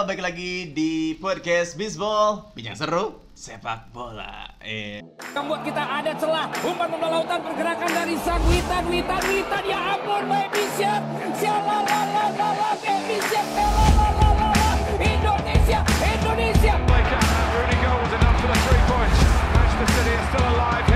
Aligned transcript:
balik 0.00 0.24
lagi 0.24 0.72
di 0.72 1.12
podcast 1.20 1.76
Bisbol 1.76 2.56
Bincang 2.56 2.72
seru 2.72 3.20
sepak 3.36 3.92
bola. 3.92 4.48
Eh. 4.64 5.04
membuat 5.36 5.60
kita 5.60 5.84
ada 5.84 6.16
celah 6.16 6.48
umpan 6.64 6.88
bola 6.88 7.20
lautan 7.20 7.44
pergerakan 7.44 7.90
dari 7.92 8.16
sang 8.24 8.40
Witan 8.48 8.88
Witan 8.88 9.20
Witan 9.28 9.62
ya 9.68 10.00
ampun 10.00 10.24
baby 10.24 10.64
siap 10.72 11.04
sialalalala 11.36 12.48
baby 12.80 13.16
siap 13.28 13.44
sialalalala 13.52 14.72
Indonesia 15.04 15.80
Indonesia. 16.00 16.74
Beckham, 16.88 17.24
Rooney 17.52 17.78
goals 17.84 18.12
enough 18.16 18.36
for 18.40 18.48
the 18.48 18.56
three 18.56 18.84
points. 18.88 19.20
Manchester 19.52 19.88
City 20.00 20.12
are 20.16 20.26
still 20.32 20.46
alive 20.48 20.89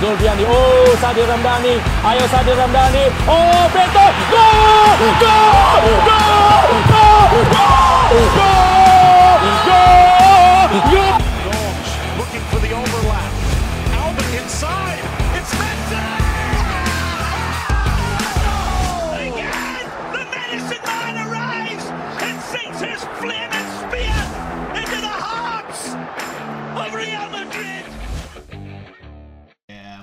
Zulfiandi, 0.00 0.44
oh 0.46 0.94
Sadir 1.00 1.26
Ramdhani, 1.26 1.74
ayo 2.06 2.24
Sadir 2.30 2.54
Ramdhani, 2.54 3.10
oh 3.26 3.66
Beto, 3.74 4.06
gol, 4.30 4.94
gol, 5.18 5.82
gol, 6.06 6.64
gol, 6.86 7.30
gol, 7.50 8.06
gol. 8.38 8.58
Launch, 11.50 11.90
looking 12.16 12.44
for 12.46 12.60
the 12.62 12.70
overlap. 12.70 13.32
Albert 13.98 14.34
inside. 14.38 15.17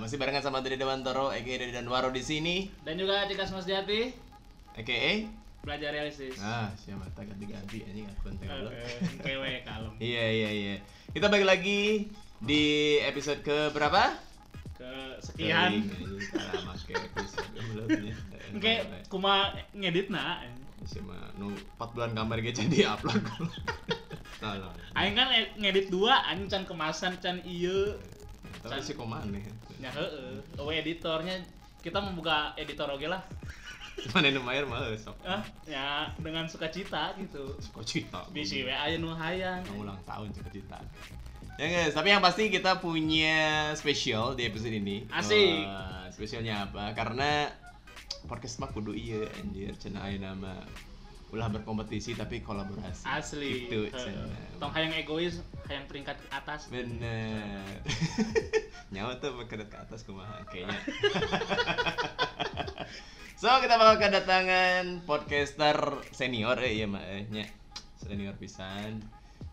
Masih 0.05 0.21
barengan 0.21 0.45
sama 0.45 0.61
Dede 0.61 0.77
Dewantoro, 0.77 1.33
aka 1.33 1.41
Dede 1.41 1.73
Danwaro 1.73 2.13
di 2.13 2.21
sini, 2.21 2.69
Dan 2.85 3.01
juga 3.01 3.25
Cika 3.25 3.49
Mas 3.49 3.65
Jati 3.65 4.13
aka 4.77 5.25
belajar 5.65 5.89
realistis. 5.97 6.37
Ah, 6.37 6.69
siapa 6.77 7.09
tak 7.17 7.25
ganti-ganti 7.25 7.81
anjing 7.89 8.05
akun 8.05 8.37
tengah 8.37 8.69
Kewe 9.25 9.65
kalem 9.65 9.97
Iya 10.13 10.25
iya 10.29 10.49
iya. 10.53 10.75
Kita 11.09 11.25
balik 11.25 11.49
lagi 11.49 12.05
di 12.37 12.63
episode 13.01 13.41
ke 13.41 13.73
berapa? 13.73 14.13
ke 14.77 14.91
sekian. 15.25 15.89
Salah. 16.29 16.77
Oke, 18.61 18.73
kuma 19.09 19.57
ngedit 19.73 20.13
na. 20.13 20.45
Sama 20.85 21.33
nu 21.41 21.49
4 21.81 21.95
bulan 21.97 22.13
kamar 22.13 22.45
ge 22.45 22.53
jadi 22.53 22.93
upload. 22.93 23.25
Nah. 24.43 24.69
Aing 24.93 25.17
kan 25.17 25.31
ngedit 25.57 25.89
dua, 25.89 26.21
anjing 26.29 26.45
can 26.45 26.63
kemasan 26.69 27.17
can 27.17 27.41
ieu. 27.41 27.97
Tapi 28.63 28.81
si 28.83 28.93
komane. 28.93 29.41
Ya 29.81 29.91
heeh. 29.91 30.39
Eueuh 30.59 30.75
editornya 30.79 31.41
kita 31.81 31.99
membuka 31.99 32.53
editor 32.55 32.87
oge 32.93 33.09
lah. 33.09 33.21
Mana 34.13 34.27
nu 34.31 34.43
mayer 34.43 34.67
mah 34.67 34.91
sok. 34.99 35.15
Ah, 35.23 35.41
ya 35.63 36.11
dengan 36.19 36.45
sukacita 36.45 37.15
gitu. 37.15 37.55
Suka 37.63 37.81
cita. 37.83 38.21
Bisi 38.31 38.67
we 38.67 38.73
aya 38.75 38.99
nu 38.99 39.11
hayang. 39.15 39.63
Yang 39.63 39.77
ulang 39.79 39.99
tahun 40.03 40.29
suka 40.35 40.49
cita. 40.51 40.79
Ya 41.55 41.71
guys, 41.71 41.95
tapi 41.95 42.11
yang 42.11 42.19
pasti 42.19 42.51
kita 42.51 42.83
punya 42.83 43.71
spesial 43.79 44.35
di 44.35 44.43
episode 44.43 44.75
ini. 44.75 45.07
Asik. 45.07 45.63
Wah, 45.63 46.11
spesialnya 46.11 46.67
apa? 46.67 46.91
Karena 46.91 47.47
podcast 48.27 48.59
mah 48.59 48.67
kudu 48.73 48.91
iya 48.91 49.23
anjir 49.39 49.71
cenah 49.77 50.03
aya 50.03 50.17
nama 50.19 50.65
ulah 51.35 51.51
berkompetisi 51.51 52.15
tapi 52.15 52.39
kolaborasi. 52.39 53.03
Asli. 53.03 53.67
Heeh. 53.67 53.91
cenah. 53.91 54.55
Tong 54.55 54.71
hayang 54.71 54.95
egois, 54.95 55.43
hayang 55.67 55.83
peringkat 55.91 56.15
ke 56.15 56.27
atas. 56.31 56.71
Bener. 56.71 57.75
Nyawa 58.95 59.19
tuh 59.19 59.35
berkedet 59.35 59.67
ke 59.67 59.75
atas 59.75 60.07
kumaha 60.07 60.47
kayaknya. 60.47 60.71
so 63.41 63.51
kita 63.59 63.75
bakal 63.75 63.99
kedatangan 63.99 65.03
podcaster 65.03 65.75
senior 66.15 66.55
eh 66.63 66.79
iya 66.79 66.87
mah 66.87 67.03
eh 67.03 67.27
nya. 67.27 67.43
Senior 67.99 68.39
pisan 68.39 69.03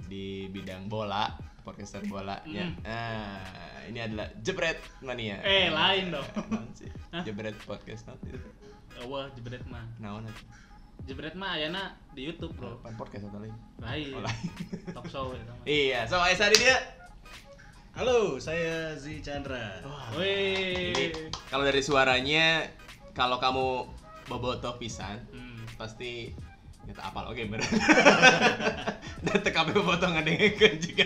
di 0.06 0.46
bidang 0.54 0.86
bola, 0.86 1.34
podcaster 1.66 2.06
bola 2.06 2.38
nya. 2.46 2.70
Hmm. 2.70 2.86
Ah, 2.86 3.82
ini 3.90 3.98
adalah 3.98 4.30
Jebret 4.38 4.78
Mania. 5.02 5.42
Eh, 5.42 5.66
lain 5.66 6.14
dong. 6.14 6.28
Jebret 7.26 7.58
podcast 7.66 8.06
itu? 8.22 8.38
Eueuh 9.02 9.26
jebret 9.34 9.66
mah. 9.66 9.82
Naon? 9.98 10.30
Jebret 11.02 11.34
mah 11.34 11.58
ayana 11.58 11.82
di 12.12 12.22
YouTube, 12.22 12.54
Bro. 12.54 12.78
Pan 12.78 12.94
podcast 12.94 13.26
atau 13.26 13.42
lain? 13.42 13.54
Lain. 13.78 14.14
Oh, 14.14 14.22
lain. 14.22 14.48
Talk 14.94 15.06
show 15.06 15.34
mah. 15.34 15.56
Iya, 15.64 16.06
so 16.06 16.22
Esa 16.22 16.46
di 16.48 16.58
dia. 16.58 16.78
Halo, 17.92 18.38
saya 18.38 18.94
Zi 18.94 19.20
Chandra. 19.20 19.82
Wih. 20.14 20.94
Ini 20.94 21.04
kalau 21.46 21.66
dari 21.66 21.82
suaranya 21.82 22.64
kalau 23.12 23.36
kamu 23.36 23.66
bobotoh 24.24 24.78
pisan 24.78 25.18
Hmm. 25.28 25.66
pasti 25.76 26.32
kita 26.82 27.02
apal 27.04 27.28
oke 27.28 27.42
bener 27.44 27.62
dan 29.24 29.38
TKP 29.38 29.68
bobotoh 29.72 30.08
ngadengekeun 30.08 30.74
juga 30.80 31.04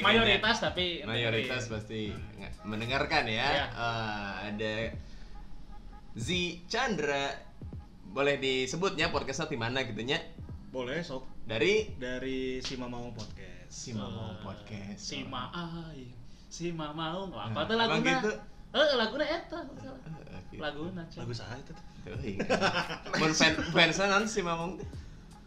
Mayoritas 0.00 0.56
ya. 0.56 0.62
tapi 0.62 0.86
mayoritas 1.02 1.62
pasti 1.66 2.14
mendengarkan 2.62 3.26
ya 3.26 3.46
Iya. 3.46 3.66
Eh, 3.68 4.32
ada 4.46 4.74
Z 6.16 6.28
Chandra 6.66 7.34
boleh 8.16 8.40
disebutnya 8.40 9.12
podcastnya 9.12 9.52
di 9.52 9.60
mana 9.60 9.84
gitunya 9.84 10.16
boleh 10.72 11.04
sok 11.04 11.28
dari? 11.44 11.92
Dari 12.00 12.64
si 12.64 12.80
Mau 12.80 13.12
podcast. 13.12 13.68
Si 13.68 13.92
Mau 13.92 14.32
podcast. 14.40 14.96
Si 14.96 15.20
Maai 15.20 16.08
si 16.48 16.72
Mau 16.72 17.28
apa 17.36 17.52
nah, 17.52 17.68
tuh 17.68 17.76
lagunya 17.76 18.16
gitu. 18.24 18.32
Eh, 18.76 18.96
laguna 18.96 19.24
ya, 19.24 19.40
eta. 19.40 19.56
Eh, 19.56 19.68
eh, 19.68 20.40
gitu. 20.48 20.60
Laguna. 20.64 21.04
Lagu 21.04 21.32
Sah 21.32 21.56
itu. 21.60 21.72
Tuh. 21.76 22.16
Mun 23.20 23.32
fans 23.36 23.56
fansnya 23.72 24.04
nanti 24.08 24.28
si 24.32 24.40
Mamung 24.40 24.80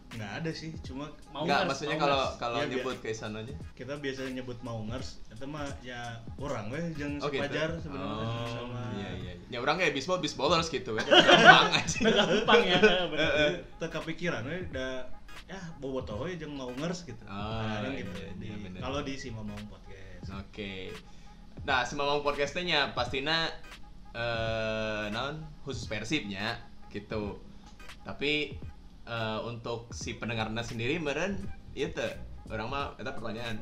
Nggak 0.09 0.31
ada 0.41 0.51
sih, 0.51 0.73
cuma 0.81 1.05
mau 1.29 1.45
Enggak, 1.45 1.53
nggak? 1.55 1.69
maksudnya 1.69 1.95
Mau 1.95 2.03
kalau 2.03 2.21
kalau 2.35 2.57
Ya, 2.57 2.65
nyebut 2.67 2.97
ke 2.97 3.11
sananya. 3.11 3.53
kita 3.73 3.93
biasanya 3.95 4.31
nyebut 4.35 4.57
Maungers, 4.59 5.21
itu 5.27 5.45
mah 5.45 5.69
ya 5.79 6.01
orang 6.35 6.65
weh 6.67 6.81
jeung 6.93 7.21
Oh, 7.21 7.29
gitu. 7.29 7.39
sepajar 7.39 7.69
sebenarnya 7.77 8.25
Oh, 8.25 8.47
sama 8.49 8.81
iya 8.95 9.09
iya. 9.15 9.33
Ya 9.47 9.57
orang 9.57 9.77
kayak 9.77 9.93
bisbol 9.93 10.17
bisbolers 10.17 10.65
gitu 10.67 10.93
ya. 10.93 11.03
Gampang 11.05 11.73
aja. 11.75 11.99
gampang 12.01 12.61
ya 12.63 12.79
bener. 13.05 13.61
Kepikiran 13.79 14.41
weh 14.43 14.65
da 14.69 15.05
ya 15.45 15.61
bobotoh 15.77 16.25
we 16.25 16.33
jeung 16.35 16.53
Maungers 16.53 17.05
gitu. 17.05 17.21
Oh, 17.23 17.29
Nah, 17.29 17.85
iya, 17.85 18.01
gitu. 18.01 18.11
iya. 18.41 18.81
Kalau 18.81 19.01
di 19.01 19.13
Si 19.13 19.29
Mamau 19.29 19.57
Podcast. 19.63 20.33
Oke. 20.35 20.89
Nah, 21.59 21.83
si 21.83 21.93
Mamong 21.93 22.23
podcastnya 22.23 22.91
pastinya 22.91 23.45
eh 24.09 25.05
non 25.07 25.37
khusus 25.61 25.85
persibnya 25.85 26.57
gitu. 26.89 27.37
Tapi 28.01 28.57
eh, 29.09 29.39
untuk 29.43 29.89
si 29.91 30.13
pendengarnya 30.13 30.61
sendiri 30.61 31.01
meren 31.01 31.41
itu 31.73 31.97
orang 32.47 32.67
mah 32.69 32.85
itu 32.95 33.09
pertanyaan. 33.09 33.57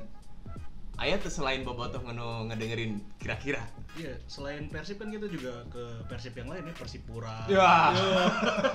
Ayah 0.97 1.21
tuh 1.21 1.29
selain 1.29 1.61
bobotoh 1.61 2.01
ngono 2.01 2.49
ngedengerin 2.49 2.97
kira-kira. 3.21 3.61
Iya, 3.93 4.17
selain 4.25 4.65
Persib 4.65 4.97
kan 4.97 5.13
kita 5.13 5.29
juga 5.29 5.61
ke 5.69 6.01
Persib 6.09 6.33
yang 6.33 6.49
lain 6.49 6.65
ya, 6.65 6.73
Persipura. 6.73 7.45
Ya. 7.45 7.93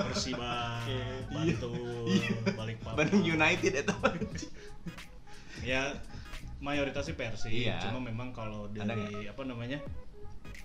Persiba, 0.06 0.78
Iya. 0.86 1.06
Bantul, 1.34 2.06
Balikpapan. 2.54 2.94
Bandung 2.94 3.26
United 3.26 3.72
itu. 3.74 3.96
ya 5.62 5.98
mayoritas 6.62 7.10
sih 7.10 7.18
Persib 7.18 7.50
Iya. 7.50 7.82
cuma 7.90 7.98
memang 7.98 8.30
kalau 8.30 8.70
dari 8.70 9.26
apa 9.26 9.42
namanya 9.42 9.82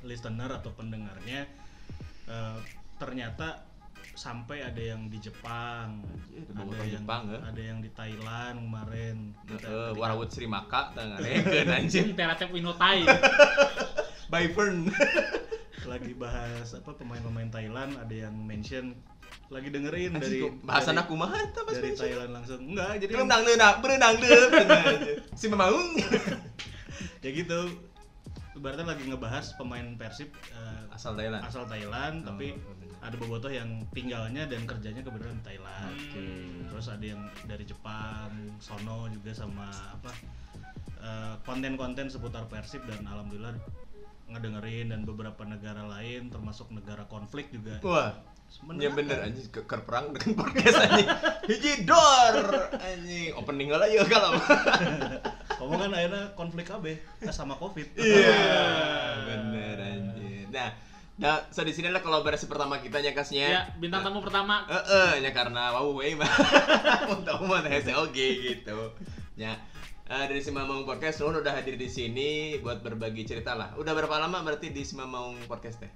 listener 0.06 0.50
atau 0.53 0.69
pendengarnya 0.78 1.50
eh, 2.29 2.57
ternyata 2.97 3.66
sampai 4.18 4.66
ada 4.66 4.82
yang 4.82 5.06
di 5.06 5.22
Jepang 5.22 6.02
ada 6.50 6.74
yang 6.76 6.90
Jepang, 6.98 7.24
ya. 7.28 7.40
ada 7.46 7.62
yang 7.62 7.78
di 7.80 7.90
Thailand 7.92 8.56
kemarin 8.60 9.16
ketika- 9.46 9.94
Warawut 9.94 10.28
Sri 10.28 10.46
Maka 10.46 10.90
ngarekeun 10.92 11.70
anjing. 11.70 12.06
Jin 12.10 12.18
teratep 12.18 12.50
winotai 12.50 13.06
By 14.32 14.50
Fern. 14.50 14.90
lagi 15.88 16.12
bahas 16.12 16.74
apa 16.74 16.92
pemain-pemain 16.92 17.48
Thailand 17.48 17.96
ada 17.96 18.12
yang 18.12 18.36
mention 18.36 18.92
lagi 19.48 19.72
dengerin 19.72 20.20
dari 20.20 20.44
bahasan 20.60 20.98
dari- 20.98 21.06
aku 21.06 21.13
mah 21.16 21.31
dari 21.31 21.56
Bensin. 21.63 21.96
Thailand 21.96 22.31
langsung 22.34 22.60
enggak 22.66 23.00
jadi 23.00 23.12
Berenang 23.13 23.42
deuna, 23.46 23.70
berenang 23.80 24.16
deuna. 24.18 24.78
Si 25.31 25.46
Mamaung. 25.48 25.96
ya 27.20 27.30
gitu 27.30 27.60
ibaratnya 28.52 28.90
lagi 28.90 29.06
ngebahas 29.06 29.54
pemain 29.54 29.86
Persib 29.96 30.34
eh, 30.50 30.90
Asal 30.90 31.13
Thailand. 31.13 31.46
asal 31.46 31.63
Thailand 31.63 32.25
Oh, 32.25 32.34
tapi. 32.34 32.58
Ada 33.02 33.16
bobotoh 33.16 33.52
yang 33.52 33.86
tinggalnya 33.94 34.50
dan 34.50 34.66
kerjanya 34.66 35.02
kebetulan 35.06 35.38
di 35.40 35.44
Thailand 35.54 35.96
Oke. 35.96 36.26
terus 36.72 36.86
ada 36.90 37.06
yang 37.06 37.22
dari 37.46 37.64
Jepang 37.64 38.32
sono 38.58 39.08
juga 39.14 39.32
sama 39.34 39.70
apa 39.94 40.12
eh, 41.02 41.36
konten-konten 41.46 42.10
seputar 42.10 42.50
Persib 42.50 42.84
dan 42.90 43.06
alhamdulillah 43.06 43.54
ngedengerin 44.28 44.92
dan 44.92 45.08
beberapa 45.08 45.48
negara 45.48 45.88
lain 45.88 46.28
termasuk 46.28 46.68
negara 46.74 47.08
konflik 47.08 47.48
juga 47.54 47.80
Wah. 47.86 48.12
Ya 48.48 48.64
Mendengarkan. 48.64 48.96
bener 48.96 49.18
anjing 49.28 49.48
ke, 49.52 49.60
ke 49.68 49.76
perang 49.84 50.16
dengan 50.16 50.40
podcast 50.40 50.80
anjing. 50.80 51.08
Hiji 51.52 51.84
dor 51.84 52.48
anjing. 52.80 53.36
Opening 53.36 53.76
lah 53.76 53.92
ya 53.92 54.08
kalau. 54.08 54.40
kamu 55.60 55.74
kan 55.76 55.92
akhirnya 55.92 56.24
konflik 56.32 56.64
KB 56.64 56.86
eh, 56.96 57.34
sama 57.36 57.60
covid 57.60 57.92
Iya, 58.00 58.08
anjir. 58.08 58.34
Nah, 61.18 61.25
Nah, 61.28 61.38
so 61.50 61.66
di 61.66 61.74
sini 61.74 61.90
adalah 61.90 62.06
kolaborasi 62.06 62.46
pertama 62.46 62.78
kita 62.78 63.02
nya 63.02 63.18
kasnya. 63.18 63.48
Ya, 63.50 63.62
bintang 63.81 64.06
tamu 64.06 64.22
pertama. 64.22 64.69
Eh, 64.69 64.86
eh, 64.86 65.12
nya 65.25 65.34
karena 65.34 65.74
wow 65.74 65.90
we 65.98 66.14
mah. 66.14 66.30
Untuk 67.18 67.42
hese 67.66 67.98
oke 67.98 68.28
gitu. 68.38 68.94
Ya. 69.34 69.58
Eh, 70.08 70.24
dari 70.30 70.40
Simamong 70.40 70.88
Podcast, 70.88 71.19
Nun 71.19 71.42
udah 71.44 71.52
hadir 71.58 71.75
di 71.75 71.92
sini 71.92 72.62
buat 72.64 72.80
berbagi 72.80 73.28
cerita 73.28 73.58
lah. 73.58 73.75
Udah 73.75 73.92
berapa 73.92 74.22
lama 74.22 74.40
berarti 74.46 74.69
di 74.72 74.86
Simamong 74.86 75.50
Podcast 75.50 75.84
teh? 75.84 75.92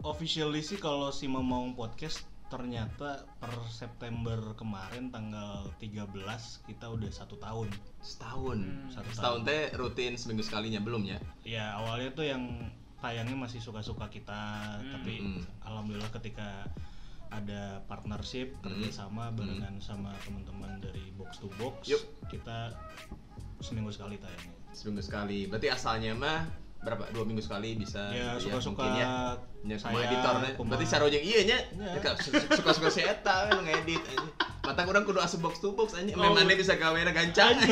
Officially 0.00 0.62
sih 0.62 0.78
kalau 0.78 1.10
si 1.10 1.28
Mamaung 1.28 1.74
Podcast 1.76 2.24
ternyata 2.52 3.26
per 3.40 3.52
September 3.72 4.54
kemarin 4.54 5.10
tanggal 5.10 5.66
13 5.82 6.14
kita 6.68 6.86
udah 6.88 7.10
satu 7.10 7.36
tahun. 7.42 7.68
Setahun. 8.04 8.58
Hmm. 8.62 8.88
Satu 8.92 9.10
Setahun 9.10 9.40
tahun. 9.42 9.50
teh 9.50 9.62
rutin 9.74 10.12
seminggu 10.14 10.44
sekalinya 10.46 10.78
belum 10.78 11.02
ya? 11.08 11.18
Ya 11.42 11.74
awalnya 11.76 12.14
tuh 12.14 12.28
yang 12.28 12.70
tayangnya 13.04 13.36
masih 13.36 13.60
suka-suka 13.60 14.08
kita, 14.08 14.42
Hmm. 14.80 14.88
tapi 14.90 15.20
Hmm. 15.20 15.44
alhamdulillah 15.60 16.08
ketika 16.10 16.64
ada 17.28 17.82
partnership 17.84 18.56
kerjasama 18.60 19.28
barengan 19.30 19.76
sama 19.76 20.14
teman-teman 20.22 20.80
dari 20.80 21.12
box 21.12 21.36
to 21.36 21.52
box, 21.54 21.84
Yup. 21.84 22.00
kita 22.26 22.72
seminggu 23.60 23.90
sekali 23.90 24.16
tayangnya. 24.16 24.54
Seminggu 24.70 25.02
sekali. 25.02 25.44
Berarti 25.44 25.68
asalnya 25.68 26.14
mah 26.14 26.46
berapa? 26.80 27.08
Dua 27.10 27.24
minggu 27.24 27.40
sekali 27.40 27.74
bisa 27.74 28.08
Ya 28.08 28.36
gitu 28.36 28.48
suka-suka 28.48 28.80
mungkin 28.82 29.02
ya. 29.02 29.08
Ya, 29.64 29.76
sama 29.76 29.96
saya, 29.96 30.06
editor. 30.06 30.34
Berarti 30.62 30.86
sarojeng 30.86 31.24
iya 31.24 31.40
nya. 31.42 31.58
Ya. 31.74 31.90
Ya, 31.96 32.12
su- 32.14 32.28
su- 32.30 32.50
suka-suka 32.54 32.88
si 32.88 33.00
eta 33.00 33.48
we 33.48 33.50
nu 33.50 33.60
ngedit 33.64 34.02
aja. 34.04 34.28
Mata 34.62 34.80
kurang 34.84 35.02
kudu 35.02 35.18
asup 35.18 35.40
box 35.40 35.58
to 35.58 35.72
box 35.72 35.92
aja. 35.92 36.12
Oh. 36.12 36.20
Memang 36.20 36.38
mana 36.38 36.54
bisa 36.54 36.76
gawe 36.76 36.96
gancang. 37.10 37.56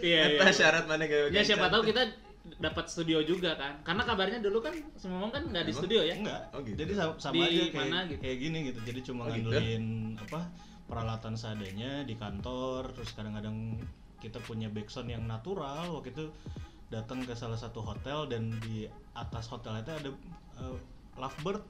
Iya, 0.00 0.38
Eta 0.38 0.44
iya. 0.44 0.52
syarat 0.52 0.84
mana 0.86 1.04
gawe 1.04 1.28
Ya 1.28 1.42
siapa 1.42 1.66
tahu 1.68 1.82
kita 1.84 2.02
dapat 2.44 2.84
studio 2.92 3.24
juga 3.24 3.56
kan. 3.56 3.80
Karena 3.80 4.02
kabarnya 4.04 4.38
dulu 4.44 4.60
kan 4.60 4.74
semua 5.00 5.32
kan 5.32 5.48
nggak 5.48 5.64
di 5.64 5.72
studio 5.72 6.00
ya. 6.04 6.14
Enggak. 6.16 6.42
Oh, 6.52 6.60
gitu. 6.60 6.76
Jadi 6.76 6.92
sama, 6.92 7.12
sama 7.16 7.34
Di 7.34 7.40
aja 7.40 7.62
kayak, 7.72 7.88
mana 7.88 7.98
gitu? 8.06 8.20
kayak 8.20 8.36
gini 8.40 8.58
gitu. 8.68 8.80
Jadi 8.84 9.00
cuma 9.04 9.20
Oh, 9.24 9.32
gitu? 9.32 9.48
ngandelin 9.48 9.84
apa 10.20 10.40
peralatan 10.84 11.34
seadanya 11.34 12.04
di 12.04 12.14
kantor, 12.14 12.92
terus 12.92 13.10
kadang-kadang 13.16 13.80
kita 14.20 14.36
punya 14.44 14.68
backsound 14.68 15.08
yang 15.08 15.24
natural. 15.24 15.96
Waktu 15.96 16.12
itu 16.12 16.24
datang 16.92 17.24
ke 17.24 17.32
salah 17.32 17.56
satu 17.56 17.80
hotel 17.80 18.28
dan 18.28 18.52
di 18.60 18.84
atas 19.16 19.48
hotel 19.48 19.80
itu 19.80 19.90
ada 19.90 20.10
uh, 20.60 20.76
lovebird. 21.16 21.64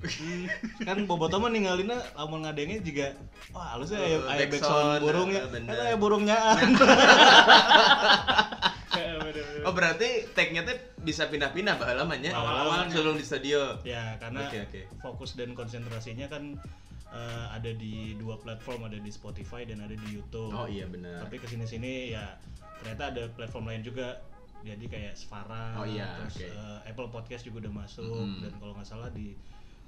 kan 0.86 0.96
bobotoh 1.04 1.36
mah 1.42 1.52
ninggalinnya 1.52 1.98
lamun 2.16 2.46
ngadengnya 2.46 2.80
juga 2.80 3.12
wah 3.52 3.74
halus 3.76 3.92
ya 3.92 4.00
Oh, 4.00 4.32
aya 4.32 4.32
aya 4.32 4.46
backsound, 4.48 5.00
burungnya 5.04 5.40
eh, 5.44 5.50
kan 5.60 5.76
aya 5.76 5.96
burungnyaan 6.00 6.68
Oh 9.60 9.72
berarti 9.72 10.08
tag-nya 10.30 10.62
tuh 10.62 10.74
bisa 10.98 11.26
pindah-pindah 11.26 11.76
baheula 11.76 12.02
mah 12.02 12.16
nya. 12.16 12.30
Awal-awalnya. 12.30 12.90
sebelum 12.90 13.14
di 13.14 13.24
studio. 13.24 13.60
Ya, 13.82 14.16
karena 14.16 14.44
Oke, 14.44 14.58
oke. 14.62 14.80
fokus 14.98 15.34
dan 15.34 15.52
konsentrasinya 15.52 16.26
kan 16.26 16.56
eh, 17.08 17.46
ada 17.50 17.70
di 17.72 18.14
dua 18.16 18.36
platform, 18.36 18.86
ada 18.86 18.96
di 18.96 19.10
Spotify 19.10 19.64
dan 19.64 19.80
ada 19.80 19.92
di 19.92 20.08
YouTube. 20.10 20.50
Oh 20.50 20.64
iya 20.64 20.86
benar. 20.86 21.22
Tapi 21.22 21.36
ke 21.36 21.46
sini-sini 21.46 22.12
ya 22.12 22.38
ternyata 22.78 23.10
ada 23.10 23.22
platform 23.30 23.66
lain 23.66 23.82
juga. 23.82 24.22
Jadi 24.60 24.86
kayak 24.86 25.16
Spara, 25.16 25.72
Oh 25.74 25.88
iya, 25.88 26.20
terus 26.20 26.36
oke. 26.36 26.46
eh, 26.46 26.78
Apple 26.86 27.08
Podcast 27.08 27.42
juga 27.42 27.64
udah 27.64 27.80
masuk 27.80 28.04
Mm. 28.04 28.44
dan 28.44 28.52
kalau 28.56 28.72
nggak 28.76 28.84
salah 28.86 29.08
di 29.08 29.32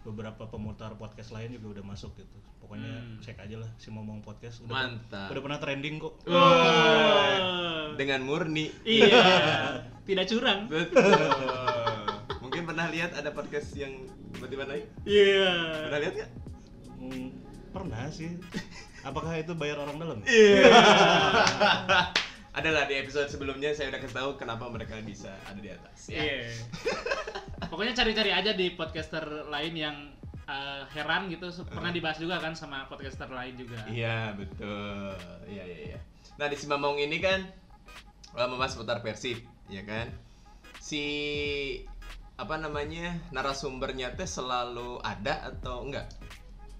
beberapa 0.03 0.43
pemutar 0.45 0.95
podcast 0.95 1.31
lain 1.31 1.53
juga 1.53 1.79
udah 1.79 1.85
masuk 1.87 2.11
gitu. 2.15 2.37
Pokoknya 2.59 2.91
Hmm. 2.93 3.19
cek 3.19 3.39
aja 3.39 3.57
lah 3.57 3.71
si 3.77 3.89
ngomong 3.89 4.19
podcast 4.21 4.63
udah 4.63 4.75
Mantap. 4.75 5.29
udah 5.31 5.43
pernah 5.43 5.59
trending 5.59 5.97
kok. 5.97 6.15
Oh. 6.25 7.95
Dengan 7.95 8.21
murni. 8.23 8.71
Iya. 8.83 9.23
Tidak 10.09 10.27
curang. 10.27 10.67
Betul. 10.67 11.15
Mungkin 12.41 12.63
pernah 12.65 12.87
lihat 12.89 13.15
ada 13.15 13.31
podcast 13.31 13.71
yang 13.73 13.95
tiba-tiba 14.33 14.67
naik? 14.67 14.87
Iya. 15.05 15.51
Pernah 15.87 15.99
lihat 16.01 16.13
nggak? 16.17 16.31
Hmm, 16.97 17.29
pernah 17.71 18.05
sih. 18.09 18.31
Apakah 19.03 19.35
itu 19.35 19.55
bayar 19.55 19.79
orang 19.79 19.97
dalam? 19.97 20.19
Iya. 20.23 20.67
Adalah 22.53 22.85
di 22.85 23.01
episode 23.01 23.33
sebelumnya 23.33 23.73
saya 23.73 23.89
udah 23.89 24.01
kasih 24.05 24.17
tahu 24.17 24.31
kenapa 24.37 24.69
mereka 24.69 25.01
bisa 25.01 25.33
ada 25.49 25.57
di 25.57 25.73
atas. 25.73 26.13
Ya. 26.13 26.21
Iya. 26.21 26.53
Pokoknya 27.73 27.97
cari-cari 27.97 28.29
aja 28.29 28.53
di 28.53 28.77
podcaster 28.77 29.25
lain 29.49 29.73
yang 29.73 29.97
eh, 30.45 30.85
heran 30.93 31.33
gitu 31.33 31.49
pernah 31.65 31.89
dibahas 31.89 32.21
juga 32.21 32.37
kan 32.45 32.53
sama 32.53 32.85
podcaster 32.93 33.33
lain 33.33 33.57
juga. 33.57 33.81
Iya 33.89 34.37
betul. 34.37 35.17
Iya 35.49 35.65
iya 35.65 35.79
iya. 35.97 35.99
Nah 36.37 36.47
di 36.53 36.57
Simamong 36.61 37.01
ini 37.01 37.17
kan 37.25 37.41
eh, 38.37 38.49
membahas 38.49 38.77
seputar 38.77 39.01
Persib, 39.01 39.41
ya 39.73 39.81
kan? 39.89 40.13
Si 40.77 41.05
apa 42.37 42.59
namanya 42.61 43.17
narasumbernya 43.31 44.13
teh 44.19 44.29
selalu 44.29 45.01
ada 45.01 45.53
atau 45.53 45.89
enggak 45.89 46.09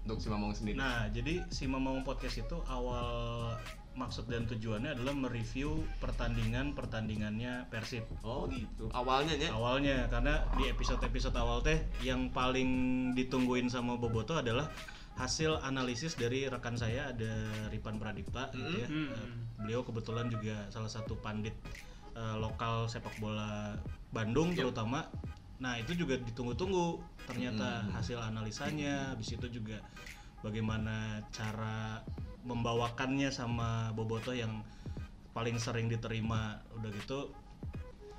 untuk 0.03 0.19
Simamong 0.19 0.53
sendiri? 0.53 0.75
Nah, 0.75 1.07
jadi 1.09 1.47
si 1.47 1.63
Mamang 1.65 2.03
Podcast 2.03 2.43
itu 2.43 2.57
awal 2.67 3.55
maksud 3.93 4.25
dan 4.25 4.49
tujuannya 4.49 4.97
adalah 4.97 5.13
mereview 5.13 5.85
pertandingan-pertandingannya 6.01 7.69
Persib. 7.69 8.05
Oh 8.25 8.49
gitu. 8.49 8.89
Awalnya 8.89 9.37
nya. 9.37 9.49
Awalnya 9.53 9.97
karena 10.09 10.45
di 10.57 10.69
episode-episode 10.69 11.35
awal 11.37 11.61
teh 11.61 11.77
yang 12.01 12.33
paling 12.33 12.69
ditungguin 13.13 13.69
sama 13.69 13.97
Boboto 13.97 14.33
adalah 14.37 14.69
hasil 15.13 15.61
analisis 15.61 16.17
dari 16.17 16.49
rekan 16.49 16.73
saya 16.73 17.13
ada 17.13 17.33
Ripan 17.69 18.01
Pradipta 18.01 18.49
gitu 18.57 18.81
ya. 18.81 18.87
Mm. 18.89 19.09
Eh, 19.13 19.27
Beliau 19.61 19.85
kebetulan 19.85 20.25
juga 20.27 20.65
salah 20.73 20.89
satu 20.89 21.13
pandit 21.21 21.53
eh, 22.13 22.35
lokal 22.37 22.89
sepak 22.89 23.17
bola 23.21 23.77
Bandung 24.09 24.53
Yep. 24.53 24.57
terutama. 24.73 25.05
Nah, 25.61 25.77
itu 25.77 25.93
juga 25.93 26.17
ditunggu-tunggu 26.17 26.97
ternyata 27.29 27.85
Mm. 27.85 27.93
hasil 27.93 28.17
analisanya 28.19 29.13
habis 29.13 29.37
itu 29.37 29.47
juga 29.53 29.77
bagaimana 30.41 31.21
cara 31.29 32.01
membawakannya 32.43 33.31
sama 33.31 33.91
Boboto 33.91 34.31
yang 34.31 34.61
paling 35.31 35.57
sering 35.57 35.87
diterima. 35.87 36.59
Udah 36.75 36.89
gitu 36.93 37.31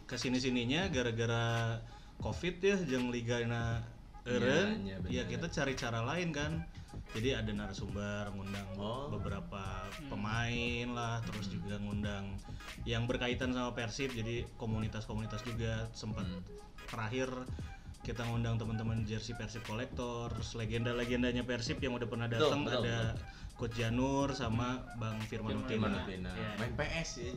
ke 0.05 0.17
sini 0.17 0.37
sininya 0.37 0.89
gara-gara 0.89 1.79
covid 2.21 2.61
ya 2.61 2.77
jeng 2.85 3.09
ligana 3.09 3.85
eureun. 4.25 4.85
Iya, 4.85 4.97
iya, 5.07 5.21
ya 5.21 5.23
bener. 5.25 5.33
kita 5.37 5.47
cari 5.53 5.73
cara 5.77 6.01
lain 6.03 6.33
kan. 6.33 6.53
Jadi 7.15 7.31
ada 7.31 7.51
narasumber 7.51 8.33
ngundang 8.35 8.67
Oh. 8.75 9.07
beberapa 9.07 9.87
pemain 10.09 10.89
lah 10.91 11.23
terus 11.23 11.47
juga 11.47 11.79
ngundang 11.79 12.35
yang 12.83 13.07
berkaitan 13.07 13.55
sama 13.55 13.71
Persib 13.71 14.11
jadi 14.11 14.43
komunitas-komunitas 14.57 15.45
juga. 15.45 15.87
Sempat 15.93 16.27
Hmm. 16.27 16.43
terakhir 16.89 17.29
kita 18.03 18.21
ngundang 18.27 18.59
teman-teman 18.59 19.03
jersey 19.05 19.33
Persib 19.33 19.65
kolektor 19.65 20.29
terus 20.29 20.53
legenda-legendanya 20.55 21.43
Persib 21.43 21.81
yang 21.81 21.97
udah 21.97 22.09
pernah 22.09 22.27
Betul, 22.29 22.41
datang 22.51 22.61
betul, 22.67 22.81
ada 22.85 22.97
Coach 23.55 23.79
Janur 23.79 24.35
sama 24.35 24.83
Bang 24.99 25.17
Firman 25.31 25.63
Utina. 25.63 26.03
Firman. 26.05 26.35
Iya. 26.35 26.49
Main 26.59 26.73
PS 26.75 27.09
ya. 27.23 27.31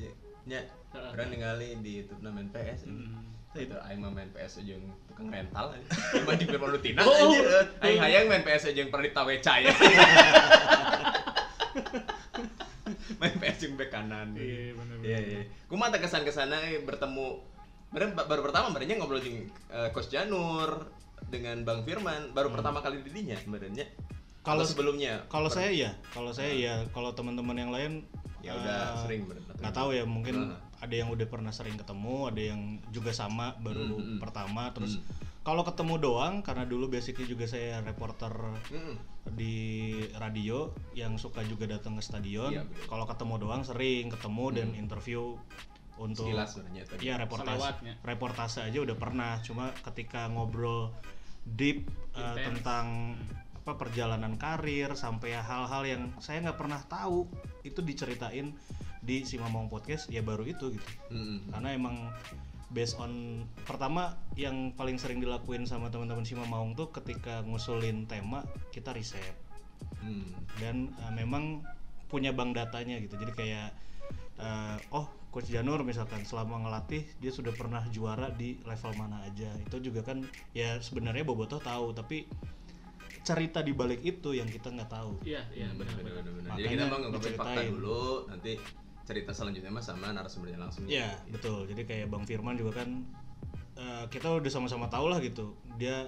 Heeh. 0.47 0.65
Orang 1.13 1.27
ningali 1.29 1.77
di 1.83 2.01
YouTube 2.03 2.23
main 2.23 2.49
PS. 2.49 2.87
Hmm. 2.89 3.21
Itu 3.57 3.73
aing 3.73 3.99
mah 4.01 4.13
main 4.13 4.29
PS 4.33 4.61
aja 4.61 4.77
yang 4.77 4.85
tukang 5.09 5.29
rental 5.33 5.73
aja. 5.73 5.87
Cuma 6.21 6.33
di 6.37 6.45
Firman 6.45 6.77
Utina 6.77 7.01
Oh, 7.01 7.13
anjir. 7.13 7.45
oh. 7.45 7.85
Aing 7.85 7.99
hayang 8.01 8.25
main 8.29 8.43
PS 8.45 8.69
aja 8.69 8.79
yang 8.81 8.91
Pradipta 8.93 9.21
Weca 9.25 9.53
ya. 9.61 9.73
main 13.21 13.33
PS 13.37 13.57
yang 13.65 13.73
bek 13.77 13.89
kanan. 13.89 14.33
Iya, 14.37 14.73
bener, 14.77 14.95
Iya, 15.01 15.19
iya. 15.21 15.41
Kumaha 15.69 15.93
teh 15.93 16.01
kesan-kesana 16.01 16.57
eh, 16.69 16.81
bertemu 16.85 17.57
Baru, 17.87 18.11
baru 18.13 18.41
pertama 18.43 18.67
sebenarnya 18.67 18.99
ngobrol 18.99 19.23
jeung 19.23 19.47
eh, 19.71 19.89
Coach 19.95 20.11
Janur 20.11 20.91
dengan 21.31 21.63
Bang 21.63 21.87
Firman 21.87 22.35
baru 22.35 22.51
pertama 22.51 22.83
kali 22.83 22.99
di 22.99 23.09
dinya 23.15 23.39
sebenarnya. 23.39 23.87
Kalau 24.47 24.63
sebelumnya 24.63 25.13
Kalau 25.27 25.49
saya 25.51 25.69
ya, 25.69 25.91
kalau 26.09 26.31
saya 26.31 26.51
ya, 26.51 26.73
kalau 26.89 27.11
teman-teman 27.11 27.57
yang 27.57 27.69
lain 27.69 27.93
Ya 28.39 28.55
udah 28.55 28.79
eh, 28.87 28.99
sering 29.03 29.21
berarti. 29.27 29.59
nggak 29.59 29.73
tahu 29.75 29.89
ya, 29.91 30.03
mungkin 30.07 30.35
Nah. 30.47 30.61
ada 30.79 30.95
yang 30.95 31.09
udah 31.09 31.27
pernah 31.27 31.51
sering 31.51 31.75
ketemu, 31.75 32.31
ada 32.31 32.39
yang 32.39 32.61
juga 32.87 33.11
sama 33.11 33.57
baru 33.59 33.83
Hmm, 33.91 34.15
hmm. 34.15 34.19
pertama. 34.19 34.71
Terus 34.71 34.97
Hmm. 34.97 35.03
kalau 35.41 35.63
ketemu 35.63 35.95
doang, 35.97 36.35
karena 36.39 36.63
dulu 36.63 36.87
basically 36.87 37.25
juga 37.25 37.43
saya 37.43 37.81
reporter 37.81 38.31
Mm-mm. 38.69 38.95
di 39.29 39.55
radio 40.13 40.69
yang 40.93 41.17
suka 41.17 41.43
juga 41.43 41.67
datang 41.67 41.95
ke 41.95 42.03
stadion. 42.05 42.53
Iya, 42.53 42.63
kalau 42.85 43.03
ketemu 43.03 43.35
doang 43.37 43.61
sering 43.61 44.07
ketemu 44.07 44.45
dan 44.53 44.67
Hmm. 44.71 44.79
interview 44.79 45.35
untuk 45.97 46.29
ya 47.01 47.17
reportase 47.17 47.57
Selewatnya. 47.57 47.93
reportase 48.05 48.59
aja 48.61 48.79
udah 48.79 48.95
pernah 48.95 49.41
cuma 49.41 49.73
ketika 49.81 50.29
ngobrol 50.29 50.93
deep 51.43 51.89
uh, 52.13 52.37
tentang 52.37 53.17
apa 53.67 53.75
perjalanan 53.75 54.39
karir 54.39 54.95
sampai 54.95 55.35
hal-hal 55.35 55.83
yang 55.83 56.07
saya 56.23 56.39
nggak 56.39 56.55
pernah 56.55 56.79
tahu 56.87 57.27
itu 57.67 57.83
diceritain 57.83 58.55
di 59.03 59.27
si 59.27 59.35
Mamong 59.35 59.67
Podcast 59.67 60.07
ya 60.07 60.23
baru 60.23 60.47
itu 60.47 60.71
gitu 60.71 60.87
Mm-mm. 61.11 61.51
karena 61.51 61.75
emang 61.75 62.07
based 62.71 62.95
on 62.95 63.43
pertama 63.67 64.15
yang 64.39 64.71
paling 64.71 64.95
sering 64.95 65.19
dilakuin 65.19 65.67
sama 65.67 65.91
teman-teman 65.91 66.23
si 66.23 66.39
Mamong 66.39 66.79
tuh 66.79 66.95
ketika 66.95 67.43
ngusulin 67.43 68.07
tema 68.07 68.47
kita 68.71 68.95
riset 68.95 69.35
Hmm. 70.01 70.29
dan 70.57 70.89
uh, 71.05 71.13
memang 71.13 71.61
punya 72.09 72.33
bank 72.33 72.57
datanya 72.57 72.97
gitu 72.97 73.13
jadi 73.19 73.33
kayak 73.35 73.69
eh, 74.41 74.77
oh 74.89 75.05
coach 75.29 75.53
Janur 75.53 75.85
misalkan 75.85 76.25
selama 76.25 76.65
ngelatih 76.65 77.05
dia 77.21 77.29
sudah 77.29 77.53
pernah 77.53 77.85
juara 77.93 78.33
di 78.33 78.57
level 78.65 78.93
mana 78.97 79.21
aja 79.27 79.53
itu 79.61 79.77
juga 79.91 80.01
kan 80.01 80.25
ya 80.57 80.81
sebenarnya 80.81 81.21
Bobotoh 81.21 81.61
tahu 81.61 81.93
tapi 81.93 82.25
cerita 83.27 83.59
di 83.59 83.71
balik 83.71 83.99
itu 84.01 84.31
yang 84.31 84.47
kita 84.47 84.71
nggak 84.71 84.87
tahu 84.87 85.19
Iya, 85.21 85.43
iya 85.51 85.67
Hmm, 85.67 85.77
benar 85.77 85.95
benar. 85.99 86.23
Makanya 86.23 86.55
Jadi 86.55 86.67
kita 86.71 86.83
mau 86.85 86.97
ngomongin 86.97 87.35
fakta 87.35 87.61
dulu, 87.65 88.03
nanti 88.25 88.51
cerita 89.03 89.31
selanjutnya 89.31 89.67
mah 89.69 89.79
sama 89.81 90.07
narasumbernya 90.09 90.55
langsung. 90.57 90.87
Iya 90.87 91.11
betul. 91.27 91.67
Jadi 91.67 91.81
kayak 91.83 92.07
Bang 92.07 92.23
Firman 92.23 92.55
juga 92.55 92.79
kan 92.79 93.03
eh, 93.75 94.05
kita 94.07 94.31
udah 94.33 94.47
sama-sama 94.47 94.87
tahu 94.87 95.07
lah 95.07 95.19
gitu. 95.19 95.51
Dia 95.75 96.07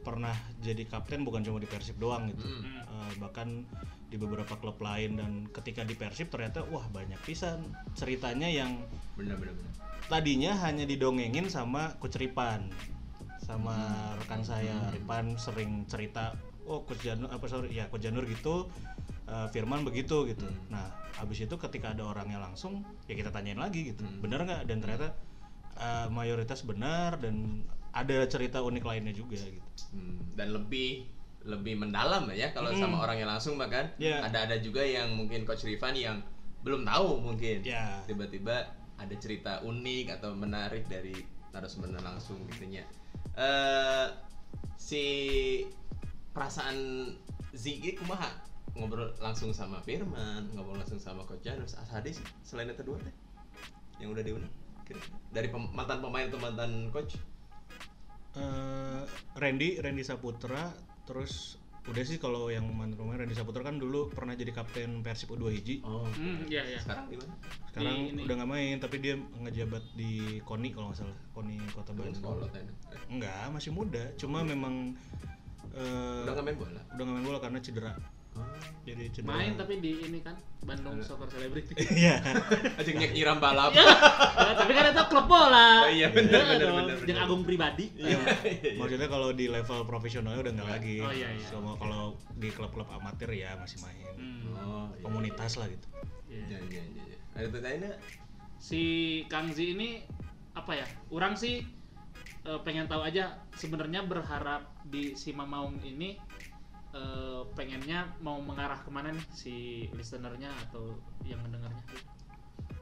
pernah 0.00 0.32
jadi 0.58 0.84
kapten 0.84 1.20
bukan 1.20 1.40
cuma 1.40 1.56
di 1.56 1.66
Persib 1.66 1.96
doang 1.96 2.28
gitu. 2.28 2.40
Hmm. 2.40 2.64
Eh, 2.76 3.12
bahkan 3.16 3.64
di 4.06 4.16
beberapa 4.16 4.56
klub 4.56 4.76
lain 4.78 5.14
dan 5.14 5.32
ketika 5.50 5.80
di 5.80 5.94
Persib 5.94 6.28
ternyata 6.28 6.66
wah 6.66 6.82
banyak 6.88 7.20
pisan 7.20 7.62
ceritanya 7.94 8.46
yang 8.46 8.82
Bener 9.14 9.38
bener 9.38 9.54
bener. 9.54 9.72
tadinya 10.08 10.52
hanya 10.58 10.82
didongengin 10.82 11.46
sama 11.46 11.94
Coach 11.96 12.18
Ripan 12.18 12.66
sama 13.38 13.76
rekan 14.18 14.42
saya 14.42 14.90
Ripan 14.90 15.36
sering 15.36 15.86
cerita 15.86 16.34
oh 16.70 16.86
Janur 16.94 17.26
apa 17.28 17.50
sorry 17.50 17.74
ya 17.74 17.90
Coach 17.90 18.06
Janur 18.06 18.22
gitu 18.24 18.70
eh, 19.26 19.46
Firman 19.50 19.82
begitu 19.82 20.22
gitu. 20.30 20.46
Nah 20.70 20.86
habis 21.18 21.42
itu 21.42 21.54
ketika 21.58 21.90
ada 21.90 22.06
orangnya 22.06 22.38
langsung 22.38 22.86
ya 23.10 23.18
kita 23.18 23.34
tanyain 23.34 23.58
lagi 23.58 23.90
gitu. 23.90 24.06
Bener 24.22 24.46
nggak? 24.46 24.70
Dan 24.70 24.78
ternyata 24.78 25.10
eh, 25.74 26.06
mayoritas 26.08 26.62
benar 26.62 27.18
dan 27.18 27.66
ada 27.90 28.22
cerita 28.30 28.62
unik 28.62 28.84
lainnya 28.86 29.10
juga 29.10 29.42
gitu. 29.42 29.68
Hmm, 29.90 30.22
Dan 30.38 30.54
lebih 30.54 31.10
lebih 31.40 31.74
mendalam 31.80 32.28
ya 32.30 32.52
kalau 32.52 32.70
sama 32.76 33.00
orangnya 33.02 33.24
langsung 33.26 33.56
bahkan 33.56 33.88
Iya. 33.96 34.22
ada 34.28 34.44
ada 34.46 34.56
juga 34.60 34.84
yang 34.84 35.16
mungkin 35.16 35.42
coach 35.48 35.64
Rifan 35.66 35.96
yang 35.96 36.20
belum 36.62 36.84
tahu 36.84 37.18
mungkin. 37.24 37.64
Ya. 37.64 37.98
tiba-tiba 38.04 38.68
ada 39.00 39.14
cerita 39.16 39.64
unik 39.64 40.20
atau 40.20 40.36
menarik 40.36 40.84
dari 40.86 41.16
narasumber 41.50 41.96
langsung 42.04 42.36
gitunya 42.52 42.84
eh 43.34 44.06
si 44.76 45.04
perasaan 46.30 46.76
Ziggy 47.54 47.98
kumaha? 47.98 48.30
Ngobrol 48.70 49.10
langsung 49.18 49.50
sama 49.50 49.82
Firman 49.82 50.46
ngobrol 50.54 50.78
langsung 50.78 51.02
sama 51.02 51.26
coach 51.26 51.42
Janus. 51.42 51.74
Asadi 51.74 52.14
sih 52.14 52.26
selain 52.46 52.70
itu 52.70 52.86
dua 52.86 53.02
teh 53.02 53.14
yang 53.98 54.14
udah 54.14 54.22
diundang 54.22 54.52
dari 55.30 55.46
pem- 55.50 55.70
mantan 55.70 56.02
pemain 56.02 56.26
atau 56.26 56.40
mantan 56.42 56.90
coach? 56.90 57.14
Eh, 58.38 59.02
Randy 59.38 59.78
Randy 59.82 60.02
Saputra. 60.06 60.70
Terus 61.06 61.58
udah 61.90 62.02
sih 62.06 62.22
kalau 62.22 62.52
yang 62.52 62.66
mantan 62.70 62.98
pemain 62.98 63.18
Randy 63.18 63.34
Saputra 63.34 63.66
kan 63.66 63.78
dulu 63.78 64.10
pernah 64.10 64.34
jadi 64.38 64.54
kapten 64.54 65.02
Persib 65.02 65.34
U2 65.34 65.44
hiji. 65.50 65.82
Oh. 65.82 66.06
Hmm, 66.14 66.46
iya 66.46 66.62
iya. 66.66 66.78
sekarang 66.78 67.10
di 67.10 67.16
mana 67.18 67.34
sekarang 67.70 67.96
Di 68.14 68.22
udah 68.26 68.34
nggak 68.38 68.50
main 68.50 68.76
tapi 68.78 68.96
dia 69.02 69.14
ngejabat 69.18 69.84
di 69.98 70.38
KONI 70.46 70.68
kalau 70.74 70.86
nggak 70.90 70.98
salah. 71.02 71.18
KONI 71.34 71.56
Kota 71.74 71.90
Bandung. 71.94 72.50
Enggak 73.10 73.44
masih 73.50 73.70
muda. 73.74 74.02
Cuma 74.18 74.42
memang 74.46 74.94
eh, 75.74 76.22
udah 76.24 76.32
nggak 76.34 76.44
main 76.44 76.56
bola 76.58 76.80
udah 76.90 77.02
nggak 77.02 77.14
main 77.14 77.26
bola 77.26 77.38
karena 77.38 77.58
cedera 77.60 77.92
jadi 78.86 79.10
cedera 79.12 79.36
Main 79.36 79.58
tapi 79.58 79.82
di 79.82 80.06
ini 80.06 80.22
kan 80.22 80.38
Bandung 80.62 81.02
Soccer 81.02 81.28
Celebrity. 81.28 81.74
iya 81.98 82.22
aja 82.78 82.88
nyek 82.88 83.12
nyiram 83.12 83.42
balap 83.42 83.74
Ya, 83.74 83.84
tapi 84.54 84.70
kan 84.72 84.94
itu 84.94 85.02
klub 85.10 85.26
bola. 85.26 85.84
Oh 85.84 85.90
iya, 85.92 86.08
bener, 86.14 86.38
Iya 86.38 86.70
bener, 86.70 86.96
Jeung 87.04 87.10
bener. 87.10 87.26
Agung 87.26 87.42
pribadi. 87.42 87.90
maksudnya 88.80 89.10
kalau 89.10 89.34
di 89.34 89.50
level 89.50 89.82
profesionalnya 89.84 90.46
udah 90.46 90.52
nggak 90.56 90.70
lagi 90.78 90.96
Oh, 91.02 91.10
iya, 91.12 91.28
iya. 91.34 91.42
Sama 91.44 91.74
kalau 91.76 92.16
di 92.38 92.48
klub-klub 92.54 92.86
amatir 92.88 93.28
ya 93.34 93.58
masih 93.58 93.82
main 93.82 93.98
Hmm, 94.16 94.54
oh 94.56 94.86
iya. 94.94 95.02
komunitas 95.02 95.58
lah 95.58 95.66
gitu 95.66 95.86
iya. 96.30 96.44
iya 96.54 96.58
iya 96.70 96.82
iya 96.86 97.02
iya. 97.10 97.18
ada 97.34 97.46
pertanyaan 97.50 97.80
nggak? 97.82 97.98
Si 98.62 98.82
Kang 99.26 99.50
Zi 99.50 99.74
ini 99.74 100.06
apa 100.54 100.78
ya? 100.78 100.86
Orang 101.10 101.34
sih 101.34 101.66
eh, 102.46 102.60
pengen 102.62 102.86
tahu 102.86 103.02
aja 103.02 103.42
sebenarnya 103.58 104.06
berharap 104.06 104.69
di 104.86 105.16
si 105.16 105.34
Mamaung 105.34 105.80
ini 105.82 106.16
eh, 106.94 107.42
pengennya 107.54 108.14
mau 108.24 108.38
mengarah 108.40 108.80
ke 108.80 108.90
mana 108.92 109.12
nih 109.12 109.26
si 109.32 109.86
listenernya 109.94 110.50
atau 110.68 110.96
yang 111.26 111.40
mendengarnya? 111.44 111.84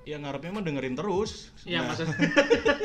ya 0.08 0.16
ngarepnya 0.16 0.56
mah 0.56 0.64
dengerin 0.64 0.96
terus 0.96 1.52
Iya 1.68 1.84
Nah, 1.84 1.92
maksud 1.92 2.08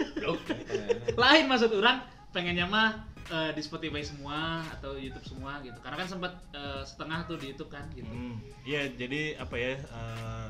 lain 1.24 1.46
maksud 1.48 1.72
orang 1.72 2.04
pengennya 2.36 2.68
mah 2.68 3.08
eh, 3.32 3.56
di 3.56 3.62
Spotify 3.64 4.04
semua 4.04 4.60
atau 4.76 5.00
YouTube 5.00 5.24
semua 5.24 5.64
gitu. 5.64 5.80
Karena 5.80 6.04
kan 6.04 6.08
sempat 6.12 6.34
eh, 6.52 6.84
setengah 6.84 7.24
tuh 7.24 7.40
di 7.40 7.56
YouTube 7.56 7.72
kan 7.72 7.88
gitu. 7.96 8.12
Hmm, 8.12 8.44
ya 8.68 8.92
jadi 8.92 9.40
apa 9.40 9.56
ya 9.56 9.80
eh, 9.80 10.48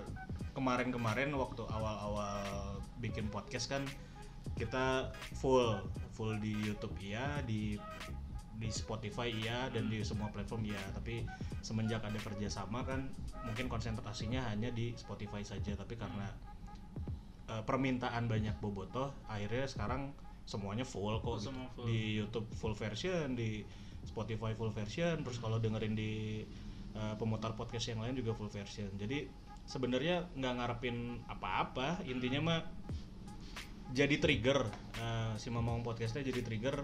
kemarin-kemarin 0.57 1.29
waktu 1.37 1.61
awal-awal 1.69 2.81
bikin 2.97 3.29
podcast 3.29 3.69
kan 3.69 3.85
kita 4.57 5.13
full 5.37 5.81
full 6.13 6.37
di 6.41 6.53
YouTube 6.61 6.93
iya 7.01 7.41
di 7.45 7.77
di 8.57 8.69
Spotify 8.69 9.33
iya 9.33 9.67
dan 9.73 9.89
di 9.89 10.01
semua 10.05 10.29
platform 10.29 10.67
iya. 10.67 10.81
Tapi 10.93 11.25
semenjak 11.65 12.05
ada 12.05 12.19
kerjasama 12.19 12.85
kan 12.85 13.09
mungkin 13.43 13.67
konsentrasinya 13.67 14.45
hanya 14.49 14.69
di 14.69 14.93
Spotify 14.97 15.41
saja. 15.41 15.73
Tapi 15.73 15.93
karena 15.97 16.27
eh, 17.49 17.63
permintaan 17.65 18.29
banyak 18.29 18.57
bobotoh 18.61 19.11
akhirnya 19.27 19.65
sekarang 19.67 20.13
semuanya 20.43 20.83
full 20.83 21.19
kok 21.23 21.39
gitu. 21.39 21.51
Semua 21.51 21.67
full. 21.73 21.87
di 21.87 21.99
YouTube 22.19 22.47
full 22.55 22.75
version 22.75 23.35
di 23.35 23.63
Spotify 24.03 24.51
full 24.51 24.71
version 24.75 25.23
terus 25.23 25.39
kalau 25.39 25.57
dengerin 25.59 25.95
di 25.95 26.43
eh, 26.93 27.15
pemutar 27.17 27.55
podcast 27.55 27.89
yang 27.91 28.03
lain 28.03 28.15
juga 28.15 28.35
full 28.35 28.51
version. 28.51 28.91
Jadi 28.95 29.27
sebenarnya 29.63 30.27
nggak 30.35 30.53
ngarepin 30.59 31.23
apa-apa. 31.31 32.03
Intinya 32.07 32.39
mah 32.43 32.61
jadi 33.93 34.17
trigger 34.17 34.65
eh, 34.97 35.33
si 35.37 35.53
Mamang 35.53 35.85
podcastnya 35.85 36.25
jadi 36.25 36.41
trigger 36.41 36.83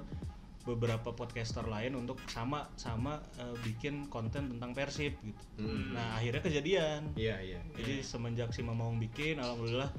beberapa 0.76 1.10
podcaster 1.14 1.66
lain 1.66 1.98
untuk 1.98 2.22
sama 2.30 2.70
sama 2.78 3.18
eh, 3.42 3.56
bikin 3.66 4.06
konten 4.08 4.54
tentang 4.54 4.78
Persib 4.78 5.18
gitu. 5.22 5.44
Hmm. 5.58 5.98
nah 5.98 6.18
akhirnya 6.22 6.42
kejadian. 6.46 7.02
Iya 7.18 7.38
iya. 7.42 7.60
Jadi 7.74 8.06
semenjak 8.06 8.54
si 8.54 8.62
Mamang 8.62 9.02
bikin, 9.02 9.42
alhamdulillah 9.42 9.90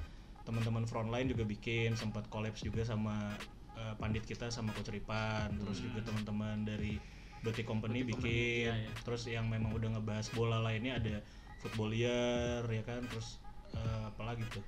teman-teman 0.47 0.87
frontline 0.89 1.29
juga 1.29 1.45
bikin, 1.45 1.95
sempat 1.99 2.27
kolaps 2.31 2.63
juga 2.63 2.87
sama 2.87 3.35
eh, 3.75 3.95
pandit 3.99 4.23
kita 4.25 4.49
sama 4.49 4.71
Coach 4.73 4.95
Ripan, 4.95 5.59
terus 5.61 5.83
juga 5.83 6.07
teman-teman 6.07 6.65
dari 6.65 6.99
Betty 7.41 7.65
Company 7.65 8.05
bikin, 8.05 8.69
iya, 8.69 8.85
iya. 8.85 8.93
terus 9.01 9.25
yang 9.25 9.49
memang 9.49 9.73
udah 9.73 9.97
ngebahas 9.97 10.29
bola 10.37 10.61
lainnya 10.61 11.01
ada 11.01 11.25
Footballier 11.61 12.65
ya 12.65 12.83
kan, 12.85 13.05
terus 13.09 13.41
eh, 13.77 14.03
apalagi 14.09 14.45
tuh 14.53 14.65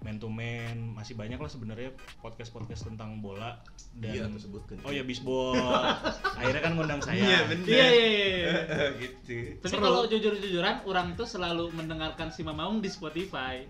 man 0.00 0.16
to 0.16 0.32
man 0.32 0.96
masih 0.96 1.12
banyak 1.12 1.36
lah 1.36 1.50
sebenarnya 1.50 1.92
podcast 2.24 2.56
podcast 2.56 2.88
tentang 2.88 3.20
bola 3.20 3.60
dan 4.00 4.32
Iya, 4.32 4.40
sebutkan. 4.40 4.80
oh 4.80 4.92
ya 4.92 5.04
bisbol 5.04 5.52
akhirnya 6.40 6.62
kan 6.64 6.72
ngundang 6.72 7.00
saya 7.04 7.20
Iya, 7.20 7.38
bener. 7.52 7.66
Iya 7.68 7.86
iya 7.92 8.06
iya. 8.08 8.26
iya. 8.32 8.54
gitu 9.04 9.60
Tapi 9.60 9.76
kalau 9.76 10.08
jujur-jujuran 10.08 10.88
orang 10.88 11.12
tuh 11.20 11.28
selalu 11.28 11.68
mendengarkan 11.76 12.32
si 12.32 12.40
Mamaung 12.40 12.80
di 12.80 12.88
Spotify. 12.88 13.68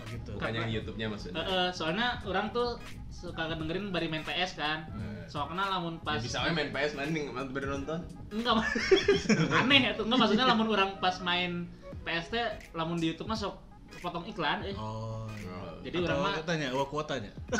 Oh, 0.00 0.04
gitu 0.06 0.38
bukan 0.38 0.54
yang 0.54 0.70
YouTube-nya 0.70 1.06
maksudnya 1.10 1.42
Eh, 1.42 1.46
eh, 1.50 1.68
soalnya 1.74 2.22
orang 2.24 2.54
tuh 2.54 2.78
suka 3.10 3.50
dengerin 3.50 3.90
bari 3.90 4.06
main 4.06 4.22
PS 4.22 4.54
kan. 4.54 4.86
Eh. 4.94 5.26
Soalnya 5.26 5.66
lamun 5.66 5.98
pas 6.00 6.18
pas 6.18 6.22
bisa 6.22 6.46
aja 6.46 6.54
main 6.54 6.70
PS 6.70 6.94
main 6.94 7.10
nih 7.10 7.26
bener 7.30 7.70
nonton 7.74 8.00
enggak 8.30 8.54
Mas. 8.54 8.70
aneh 9.66 9.78
ya 9.82 9.92
tuh 9.98 10.06
enggak 10.06 10.18
maksudnya 10.22 10.46
lamun 10.46 10.70
orang 10.70 10.94
pas 11.02 11.18
main 11.20 11.66
PS 12.06 12.26
teh 12.30 12.46
lamun 12.72 13.02
di 13.02 13.10
YouTube 13.10 13.26
mah 13.26 13.34
sok 13.34 13.69
kepotong 14.00 14.24
iklan 14.26 14.58
eh. 14.64 14.74
oh 14.74 15.28
Jadi 15.80 15.96
Atau 15.96 16.06
orang 16.06 16.18
mah 16.20 16.32
tanya 16.42 16.68
wah 16.72 16.84
kuotanya 16.84 17.32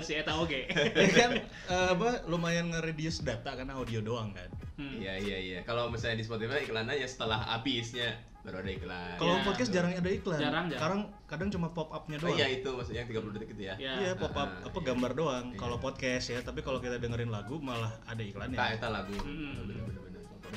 si 0.00 0.12
eta 0.12 0.32
oge. 0.34 0.66
ya 0.96 1.08
kan 1.10 1.30
eh, 1.40 1.88
apa 1.92 2.24
lumayan 2.26 2.68
nge-reduce 2.68 3.22
data 3.22 3.52
karena 3.52 3.74
audio 3.74 4.00
doang 4.00 4.32
kan 4.32 4.48
Hmm. 4.76 4.92
iya 4.92 5.16
iya 5.16 5.36
iya 5.40 5.58
kalau 5.64 5.88
misalnya 5.88 6.20
di 6.20 6.22
Spotify 6.22 6.60
iklannya 6.60 6.94
ya 6.94 7.08
setelah 7.08 7.40
habisnya 7.48 8.12
baru 8.44 8.60
ada 8.60 8.70
iklan 8.70 9.16
kalau 9.16 9.34
Ya. 9.34 9.40
podcast 9.40 9.70
jarang 9.72 9.90
ada 9.90 10.06
iklan 10.06 10.36
Jarang, 10.36 11.00
kadang 11.24 11.48
cuma 11.48 11.72
pop 11.72 11.88
upnya 11.88 12.14
oh 12.18 12.28
doang 12.28 12.36
iya 12.36 12.46
itu 12.52 12.68
maksudnya 12.68 13.00
yang 13.00 13.08
30 13.08 13.32
detik 13.32 13.48
itu 13.50 13.62
ya 13.64 13.74
Ya. 13.80 13.92
Iya, 13.96 14.12
pop 14.14 14.30
up 14.30 14.36
Ah, 14.52 14.68
apa 14.68 14.74
iya. 14.74 14.84
gambar 14.86 15.10
doang 15.16 15.44
Iya. 15.48 15.56
kalau 15.56 15.76
podcast 15.80 16.28
ya 16.28 16.38
tapi 16.44 16.60
kalau 16.60 16.76
kita 16.76 16.96
dengerin 16.96 17.28
lagu 17.28 17.56
malah 17.56 17.88
ada 18.04 18.20
iklannya 18.20 18.52
Nah, 18.52 18.68
eta 18.68 18.88
lagu. 18.92 19.16
Hmm. 19.16 19.64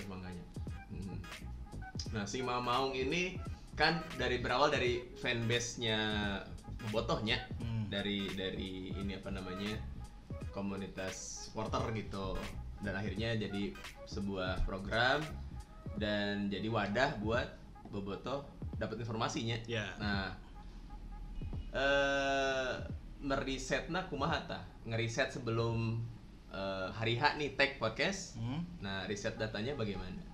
Manganya. 0.06 0.44
Hmm. 0.92 1.16
Nah, 2.12 2.24
si 2.28 2.44
Mamaung 2.44 2.92
ini 2.92 3.40
kan 3.80 4.04
dari 4.20 4.44
berawal 4.44 4.68
dari 4.68 5.00
fanbase-nya 5.16 5.98
Botohnya 6.92 7.40
Hmm. 7.60 7.88
dari 7.88 8.28
dari 8.36 8.92
ini 8.92 9.16
apa 9.16 9.32
namanya? 9.32 9.80
komunitas 10.50 11.48
supporter 11.48 11.94
gitu. 11.96 12.36
Dan 12.84 12.96
akhirnya 12.96 13.38
jadi 13.38 13.72
sebuah 14.04 14.68
program 14.68 15.24
dan 15.96 16.52
jadi 16.52 16.68
wadah 16.68 17.20
buat 17.24 17.48
Bobotoh 17.90 18.44
dapat 18.78 19.02
informasinya. 19.02 19.58
ya 19.66 19.94
Nah, 19.98 20.36
eh 21.74 22.74
merisetna 23.20 24.08
kumaha 24.08 24.40
tah? 24.48 24.64
Ngeriset 24.88 25.34
sebelum 25.34 26.00
eh, 26.50 26.88
hari 26.94 27.14
H 27.14 27.38
nih 27.38 27.54
tag 27.54 27.78
podcast. 27.78 28.40
Hmm. 28.42 28.66
Nah, 28.82 29.06
riset 29.06 29.38
datanya 29.38 29.78
bagaimana? 29.78 30.29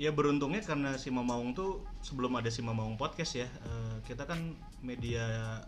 Ya 0.00 0.16
beruntungnya 0.16 0.64
karena 0.64 0.96
si 0.96 1.12
Mamaung 1.12 1.52
tuh 1.52 1.84
sebelum 2.00 2.32
ada 2.40 2.48
si 2.48 2.64
Mamaung 2.64 2.96
podcast 2.96 3.36
ya 3.36 3.44
eh, 3.44 3.96
kita 4.08 4.24
kan 4.24 4.56
media 4.80 5.60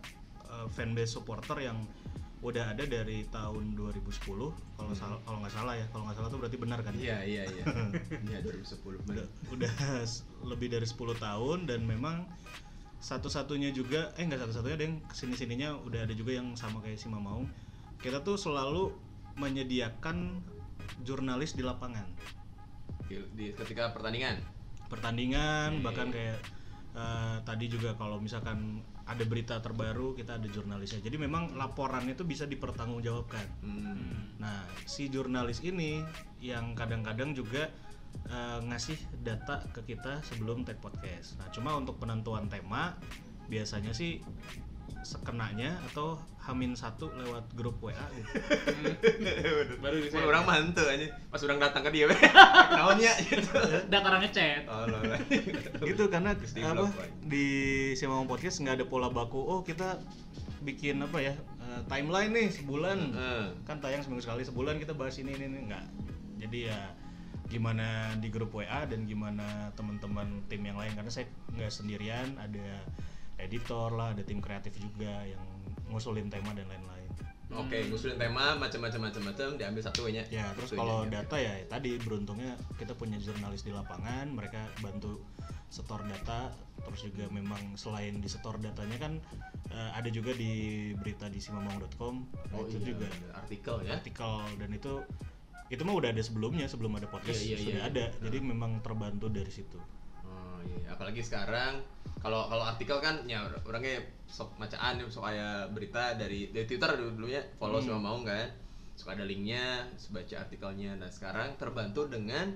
eh, 0.49 0.67
fanbase 0.73 1.13
supporter 1.13 1.61
yang 1.61 1.77
udah 2.43 2.75
ada 2.75 2.83
dari 2.83 3.23
tahun 3.31 3.71
2010 3.77 4.03
kalau 4.75 4.91
salah 4.91 5.15
kalau 5.23 5.39
nggak 5.39 5.53
salah 5.55 5.79
ya. 5.79 5.87
Kalau 5.95 6.03
nggak 6.03 6.17
salah 6.19 6.27
tuh 6.27 6.39
berarti 6.43 6.57
benar 6.59 6.83
kan 6.83 6.91
Iya 6.91 7.23
iya 7.23 7.43
iya. 7.47 7.63
Iya 8.35 8.43
2010. 8.43 8.83
udah, 8.99 9.25
udah 9.55 9.73
lebih 10.43 10.67
dari 10.75 10.83
10 10.83 11.23
tahun 11.23 11.71
dan 11.71 11.87
memang 11.87 12.27
satu-satunya 12.99 13.71
juga 13.71 14.11
eh 14.19 14.27
nggak 14.27 14.43
satu-satunya 14.43 14.75
ada 14.75 14.85
yang 14.91 14.97
ke 15.07 15.15
sini 15.15 15.39
sininya 15.39 15.71
udah 15.87 16.03
ada 16.03 16.11
juga 16.11 16.35
yang 16.35 16.51
sama 16.59 16.83
kayak 16.83 16.99
si 16.99 17.07
Mamaung 17.07 17.47
kita 18.03 18.19
tuh 18.27 18.35
selalu 18.35 18.91
menyediakan 19.39 20.43
jurnalis 21.07 21.55
di 21.55 21.63
lapangan 21.63 22.07
Di, 23.13 23.21
di- 23.37 23.53
ketika 23.53 23.93
pertandingan. 23.93 24.41
pertandingan 24.89 25.79
Oke. 25.79 25.83
bahkan 25.85 26.07
kayak 26.09 26.37
eh, 26.93 27.37
tadi 27.41 27.65
juga 27.65 27.93
kalau 27.93 28.17
misalkan 28.17 28.81
ada 29.03 29.23
berita 29.25 29.57
terbaru 29.59 30.13
kita 30.13 30.37
ada 30.39 30.47
jurnalisnya 30.47 31.01
jadi 31.01 31.17
memang 31.17 31.57
laporan 31.57 32.05
itu 32.07 32.23
bisa 32.23 32.45
dipertanggungjawabkan 32.45 33.45
Hmm. 33.61 34.37
Nah, 34.37 34.67
si 34.83 35.07
jurnalis 35.07 35.63
ini 35.63 36.03
yang 36.43 36.75
kadang-kadang 36.75 37.31
juga 37.31 37.71
eh, 38.27 38.59
ngasih 38.61 38.99
data 39.23 39.63
ke 39.71 39.81
kita 39.87 40.19
sebelum 40.21 40.61
take 40.67 40.83
podcast. 40.83 41.39
Nah, 41.39 41.47
cuma 41.49 41.73
untuk 41.73 41.95
penentuan 41.97 42.51
tema 42.51 42.93
biasanya 43.47 43.95
sih 43.95 44.19
sekenanya 45.03 45.77
atau 45.91 46.17
hamin 46.43 46.75
satu 46.75 47.07
lewat 47.15 47.47
grup 47.55 47.79
WA 47.79 47.93
gitu. 47.93 48.35
baru 49.79 49.95
bisa 50.03 50.19
orang 50.19 50.43
mantu 50.43 50.83
aja. 50.83 51.07
Pas 51.31 51.39
orang 51.43 51.59
datang 51.59 51.83
ke 51.87 51.91
dia. 51.95 52.07
Naonnya 52.75 53.13
gitu. 53.23 53.53
data 53.87 54.05
orang 54.11 54.27
ngechat 54.27 54.67
Oh, 54.67 54.83
lo, 54.87 54.97
lo. 54.99 55.15
gitu 55.89 56.03
karena 56.11 56.35
apa 56.35 56.87
di 57.23 57.47
Simamong 57.95 58.27
Podcast 58.27 58.59
nggak 58.59 58.83
ada 58.83 58.85
pola 58.87 59.07
baku. 59.07 59.39
Oh, 59.39 59.63
kita 59.63 59.99
bikin 60.63 60.99
apa 61.03 61.19
ya? 61.19 61.35
eh, 61.35 61.79
timeline 61.87 62.31
nih 62.35 62.47
sebulan. 62.51 62.99
Heeh. 63.15 63.45
kan 63.63 63.79
tayang 63.79 64.03
seminggu 64.03 64.23
sekali 64.23 64.43
sebulan 64.43 64.79
kita 64.79 64.91
bahas 64.95 65.15
ini 65.19 65.31
ini, 65.35 65.47
ini 65.47 65.59
enggak 65.67 65.83
jadi 66.43 66.59
ya 66.75 66.79
gimana 67.47 68.17
di 68.17 68.27
grup 68.33 68.51
WA 68.51 68.83
dan 68.89 69.05
gimana 69.05 69.69
teman-teman 69.77 70.41
tim 70.49 70.63
yang 70.65 70.75
lain 70.75 70.91
karena 70.97 71.11
saya 71.11 71.29
nggak 71.53 71.71
sendirian 71.71 72.35
ada 72.35 72.81
editor 73.43 73.91
lah 73.91 74.15
ada 74.15 74.23
tim 74.23 74.39
kreatif 74.39 74.73
juga 74.75 75.11
yang 75.23 75.43
ngusulin 75.91 76.27
tema 76.27 76.51
dan 76.55 76.65
lain-lain 76.67 76.91
Oke, 77.53 77.85
ngusulin 77.85 78.17
tema 78.17 78.57
macam-macam 78.57 79.13
macam-macam 79.13 79.61
diambil 79.61 79.81
satu 79.85 80.09
nya. 80.09 80.25
ya 80.25 80.49
terus 80.57 80.73
kalau 80.73 81.05
ya. 81.05 81.21
data 81.21 81.37
ya 81.37 81.53
tadi 81.69 82.01
beruntungnya 82.01 82.57
kita 82.81 82.97
punya 82.97 83.21
jurnalis 83.21 83.61
di 83.61 83.69
lapangan 83.69 84.25
mereka 84.33 84.65
bantu 84.81 85.21
setor 85.69 86.01
data 86.09 86.49
terus 86.81 87.05
juga 87.05 87.29
memang 87.29 87.77
selain 87.77 88.17
di 88.17 88.25
setor 88.25 88.57
datanya 88.57 88.97
kan 88.97 89.13
eh, 89.69 89.91
ada 89.93 90.09
juga 90.09 90.33
di 90.33 90.93
berita 90.97 91.29
di 91.29 91.37
simamong.com 91.37 92.25
Nah, 92.25 92.57
Oh 92.57 92.65
itu 92.65 92.81
iya, 92.81 92.87
juga 92.89 93.07
artikel 93.37 93.75
ya. 93.85 93.91
artikel 94.01 94.33
dan 94.57 94.69
itu 94.73 94.93
itu 95.69 95.81
mah 95.85 95.93
udah 95.93 96.09
ada 96.09 96.21
sebelumnya 96.25 96.65
sebelum 96.65 96.97
ada 96.97 97.05
podcast 97.05 97.37
Iya, 97.41 97.53
iya, 97.53 97.57
sudah 97.61 97.83
iya, 97.85 97.89
ada 97.89 98.05
jadi 98.17 98.37
memang 98.41 98.81
terbantu 98.81 99.29
dari 99.29 99.49
situ 99.49 99.77
iya, 100.65 100.89
apalagi 100.89 101.19
sekarang 101.19 101.83
kalau 102.17 102.47
kalau 102.47 102.63
artikel 102.63 102.97
kan 102.97 103.23
ya 103.23 103.43
orangnya 103.61 103.99
sok 104.25 104.55
macaan 104.55 105.03
sok 105.05 105.25
aya 105.25 105.67
berita 105.67 106.13
dari 106.13 106.49
dari 106.49 106.63
Twitter 106.63 106.89
dulu 106.93 107.11
dulunya 107.17 107.41
follow 107.55 107.77
Hmm. 107.77 107.87
sama 107.89 107.99
mau 108.01 108.19
kan. 108.21 108.47
Suka 108.93 109.11
ada 109.11 109.25
linknya, 109.25 109.89
baca 110.07 110.35
artikelnya. 110.39 110.93
Nah, 110.95 111.09
sekarang 111.09 111.57
terbantu 111.57 112.05
dengan 112.05 112.53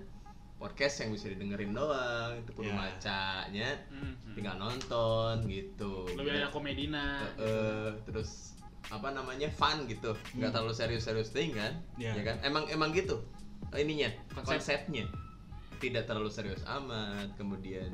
podcast 0.56 1.02
yang 1.02 1.10
bisa 1.12 1.30
didengerin 1.30 1.74
doang, 1.74 2.38
itu 2.38 2.52
perlu 2.52 2.70
Ya. 2.70 2.78
macanya, 2.80 3.70
Hmm, 3.90 4.14
tinggal 4.34 4.56
nonton 4.56 5.46
gitu. 5.46 6.06
lebih 6.14 6.38
ada 6.38 6.50
komedina 6.50 7.26
Eh, 7.36 7.42
eh, 7.42 7.90
terus 8.04 8.54
apa 8.88 9.12
namanya 9.12 9.50
fun 9.50 9.84
gitu 9.84 10.14
nggak 10.32 10.48
terlalu 10.50 10.72
serius-serius 10.72 11.30
thing 11.30 11.52
kan 11.52 11.76
Ya. 11.96 12.14
ya 12.14 12.24
kan 12.24 12.40
emang 12.42 12.64
emang 12.68 12.94
gitu 12.94 13.20
ininya 13.76 14.08
Konsep. 14.32 14.62
konsepnya 14.64 15.04
tidak 15.78 16.06
terlalu 16.06 16.30
serius 16.30 16.62
amat 16.66 17.34
kemudian 17.38 17.94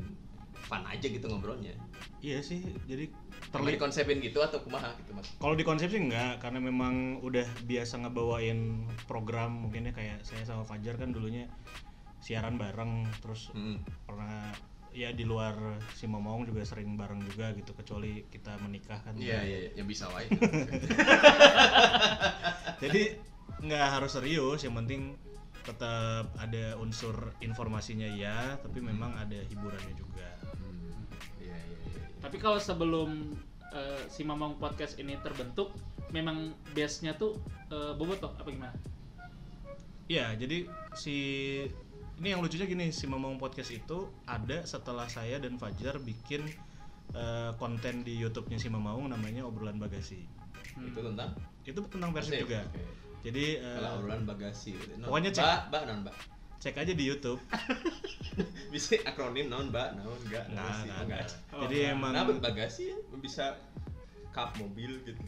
fun 0.64 0.84
aja 0.88 1.04
gitu 1.04 1.28
ngobrolnya. 1.28 1.76
Iya 2.24 2.40
sih 2.40 2.64
jadi 2.88 3.12
terlalu 3.52 3.76
terlihat 3.76 3.80
dikonsepin 3.84 4.18
gitu 4.24 4.40
atau 4.40 4.64
kumaha 4.64 4.96
gitu 5.04 5.12
mas? 5.12 5.28
Kalau 5.36 5.56
di 5.60 5.68
konsep 5.68 5.92
sih 5.92 6.00
enggak 6.00 6.40
karena 6.40 6.64
memang 6.64 7.20
udah 7.20 7.44
biasa 7.68 8.00
ngebawain 8.00 8.88
program 9.06 9.68
mungkin 9.68 9.92
ya 9.92 9.94
kayak 9.94 10.24
saya 10.24 10.48
sama 10.48 10.64
Fajar 10.64 10.96
kan 10.96 11.12
dulunya 11.12 11.52
siaran 12.24 12.56
bareng 12.56 13.04
terus 13.20 13.52
Hmm. 13.52 13.84
pernah 14.08 14.56
ya 14.94 15.10
di 15.12 15.26
luar 15.26 15.82
si 15.98 16.06
Momong 16.06 16.46
juga 16.48 16.62
sering 16.64 16.96
bareng 16.96 17.20
juga 17.26 17.52
gitu 17.58 17.76
kecuali 17.76 18.24
kita 18.32 18.56
menikah 18.64 19.04
kan. 19.04 19.18
Iya 19.20 19.44
iya 19.44 19.58
iya, 19.68 19.72
yang 19.76 19.90
bisa 19.90 20.08
wae. 20.14 20.30
Jadi 22.84 23.02
nggak 23.64 23.86
harus 24.00 24.12
serius 24.16 24.64
yang 24.64 24.76
penting 24.80 25.20
tetap 25.64 26.28
ada 26.36 26.76
unsur 26.78 27.16
informasinya 27.40 28.06
ya 28.06 28.60
tapi 28.60 28.80
memang 28.80 29.16
ada 29.16 29.40
hiburannya 29.44 29.96
juga 29.96 30.28
Hmm. 30.54 31.04
iya 31.40 31.56
iya 31.56 31.78
iya 31.90 32.04
tapi 32.20 32.38
kalau 32.38 32.56
sebelum 32.58 33.36
eh, 33.70 34.04
si 34.08 34.22
Mamang 34.22 34.56
podcast 34.56 34.96
ini 34.96 35.16
terbentuk 35.18 35.72
memang 36.10 36.52
base-nya 36.72 37.16
tuh 37.16 37.40
eh, 37.68 37.92
bobotoh 37.94 38.32
apa 38.34 38.48
gimana 38.48 38.76
Iya, 40.04 40.36
jadi 40.36 40.68
si 40.94 41.16
ini 42.14 42.28
yang 42.30 42.44
lucunya 42.44 42.68
gini, 42.68 42.92
si 42.92 43.08
Mamang 43.08 43.40
Podcast 43.40 43.72
itu 43.72 44.12
ada 44.24 44.62
setelah 44.64 45.08
saya 45.08 45.40
dan 45.40 45.56
Fajar 45.56 45.96
bikin 45.98 46.44
eh, 47.14 47.52
konten 47.56 48.04
di 48.04 48.20
YouTube-nya 48.20 48.60
si 48.60 48.68
Mamang 48.68 49.08
namanya 49.08 49.44
obrolan 49.44 49.80
bagasi. 49.80 50.28
itu 50.76 51.00
tentang 51.00 51.32
Itu 51.64 51.80
tentang 51.88 52.12
Persib 52.12 52.36
Persib, 52.36 52.46
juga. 52.46 52.62
oke. 52.68 52.84
Jadi 53.24 53.46
eh, 53.56 53.76
kalau 53.80 54.04
obrolan 54.04 54.24
bagasi 54.24 54.76
gitu. 54.76 54.94
Non, 55.00 55.08
Pokoknya 55.08 55.32
cek. 55.32 55.44
mbak 55.44 55.62
mbak 55.70 55.82
non 55.88 55.98
mbak 56.04 56.16
cek 56.60 56.76
aja 56.78 56.94
di 56.94 57.04
YouTube. 57.04 57.40
bisa 58.74 58.96
akronim 59.04 59.48
non 59.48 59.68
mbak 59.68 59.96
non 59.96 60.12
enggak 60.22 60.46
Nah, 60.50 60.64
bagasi, 60.64 60.86
nah, 60.86 60.96
oh, 60.96 61.04
enggak. 61.06 61.22
nah. 61.24 61.60
Jadi 61.64 61.78
emang 61.86 62.12
Nah, 62.12 62.24
bagasi 62.40 62.84
ya 62.90 62.98
bisa 63.18 63.46
kap 64.30 64.58
mobil 64.58 64.98
gitu. 65.04 65.22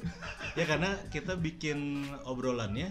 ya 0.54 0.66
karena 0.66 0.98
kita 1.08 1.38
bikin 1.38 1.78
obrolannya 2.26 2.90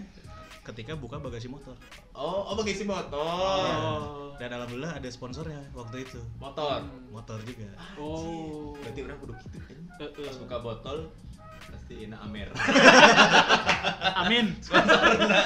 ketika 0.63 0.95
buka 0.95 1.19
bagasi 1.19 1.45
motor. 1.45 1.75
Oh, 2.11 2.49
oh 2.49 2.55
bagasi 2.55 2.87
motor. 2.87 3.21
Oh. 3.21 4.33
Dan 4.35 4.49
alhamdulillah 4.49 4.95
ada 4.95 5.09
sponsornya 5.11 5.61
waktu 5.71 6.01
itu. 6.01 6.17
Motor. 6.39 6.81
Motor 7.11 7.37
juga. 7.43 7.69
oh 7.95 8.73
Berarti 8.75 8.99
orang 9.03 9.17
kudu 9.19 9.33
gitu 9.43 9.57
kan. 9.59 9.77
Eh, 9.99 10.09
eh. 10.09 10.25
Pas 10.25 10.37
buka 10.39 10.57
botol 10.59 10.97
pasti 11.67 11.93
enak 12.05 12.19
Amer. 12.21 12.49
amin 14.21 14.45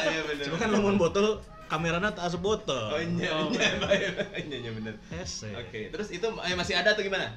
ya 0.05 0.21
bener. 0.25 0.43
Cuma 0.47 0.57
kan 0.57 0.69
lamun 0.71 0.95
botol 0.95 1.39
kameranya 1.69 2.09
tak 2.11 2.27
asup 2.27 2.41
botol. 2.41 2.89
Oh 2.89 2.97
iya, 2.97 3.29
Oh, 3.31 3.49
iya, 3.53 3.77
iya, 3.77 4.09
iya, 4.41 4.57
iya, 4.59 4.71
bener. 4.73 4.93
Hese. 5.09 5.53
Oke, 5.53 5.93
terus 5.93 6.09
itu 6.09 6.25
eh, 6.25 6.55
masih 6.55 6.75
ada 6.75 6.93
atau 6.93 7.03
gimana? 7.03 7.29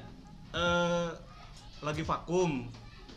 eh 0.53 1.09
lagi 1.81 2.05
vakum 2.05 2.69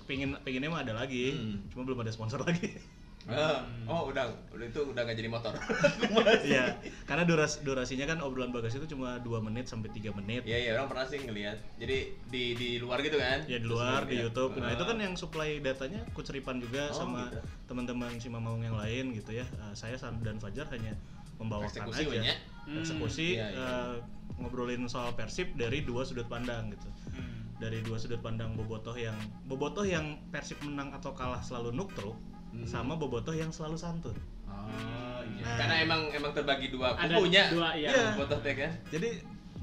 pingin 0.09 0.33
pinginnya 0.41 0.73
mah 0.73 0.81
ada 0.81 0.97
lagi 0.97 1.37
Hmm. 1.37 1.61
cuma 1.69 1.85
belum 1.85 2.01
ada 2.01 2.09
sponsor 2.09 2.41
lagi 2.41 2.81
Ah, 3.27 3.59
oh, 3.85 4.07
udah, 4.07 4.23
udah 4.51 4.65
itu 4.65 4.81
udah 4.87 5.03
nggak 5.03 5.19
jadi 5.19 5.27
motor. 5.27 5.51
Iya 6.47 6.79
karena 7.05 7.23
duras 7.23 7.59
durasinya 7.59 8.07
kan 8.07 8.19
obrolan 8.21 8.51
bagas 8.51 8.73
itu 8.73 8.87
cuma 8.89 9.19
2 9.19 9.43
menit 9.43 9.67
sampai 9.67 9.91
3 9.91 10.15
menit 10.15 10.43
Iya, 10.43 10.59
iya, 10.61 10.71
orang 10.75 10.87
pernah 10.87 11.07
sih 11.07 11.19
ngelihat. 11.19 11.59
Jadi 11.77 11.99
di 12.25 12.55
di 12.55 12.69
luar 12.79 13.03
gitu 13.03 13.19
kan? 13.19 13.43
ya 13.45 13.59
di 13.59 13.67
Terus 13.67 13.73
luar 13.73 14.01
di 14.01 14.15
ngeliat. 14.15 14.25
YouTube 14.25 14.53
nah 14.57 14.65
Ah. 14.65 14.75
itu 14.75 14.85
kan 14.85 14.97
yang 14.97 15.15
supply 15.15 15.59
datanya 15.59 16.01
kuceripan 16.13 16.57
juga 16.59 16.87
Oh, 16.87 16.95
sama 16.97 17.27
gitu. 17.29 17.39
teman-teman 17.67 18.15
si 18.15 18.29
Mamaung 18.29 18.63
yang 18.63 18.77
lain 18.77 19.11
gitu 19.13 19.33
ya 19.33 19.43
Eh, 19.45 19.75
saya 19.75 19.99
dan 19.99 20.39
Fajar 20.39 20.71
hanya 20.71 20.95
membawakan 21.37 21.67
Eksekusi 21.69 22.01
aja 22.01 22.09
we 22.09 22.17
nya. 22.23 22.35
eksekusi 22.73 23.29
Iya, 23.35 23.47
iya. 23.49 23.59
eh, 23.61 23.95
ngobrolin 24.37 24.87
soal 24.87 25.11
Persib 25.13 25.51
dari 25.55 25.83
dua 25.83 26.03
sudut 26.03 26.27
pandang 26.27 26.71
gitu 26.71 26.87
Hmm. 27.11 27.51
dari 27.57 27.81
dua 27.81 27.97
sudut 27.97 28.21
pandang 28.21 28.55
Bobotoh 28.55 28.95
yang 28.95 29.19
Bobotoh 29.45 29.83
yang 29.83 30.15
Persib 30.29 30.63
menang 30.63 30.93
atau 30.93 31.11
kalah 31.11 31.41
selalu 31.41 31.73
nuktro 31.73 32.15
Hmm. 32.57 32.65
sama 32.65 32.97
Bobotoh 32.97 33.37
yang 33.37 33.53
selalu 33.53 33.77
santun. 33.77 34.17
Oh, 34.49 35.21
iya. 35.23 35.45
Nah. 35.45 35.57
Karena 35.61 35.75
emang 35.85 36.01
emang 36.11 36.33
terbagi 36.33 36.73
dua 36.73 36.97
Ada 36.97 37.21
kubunya. 37.21 37.45
dua, 37.53 37.69
iya. 37.77 37.89
Iya. 37.93 38.07
Botoh 38.17 38.39
teh 38.41 38.55
kan. 38.57 38.73
Jadi 38.89 39.09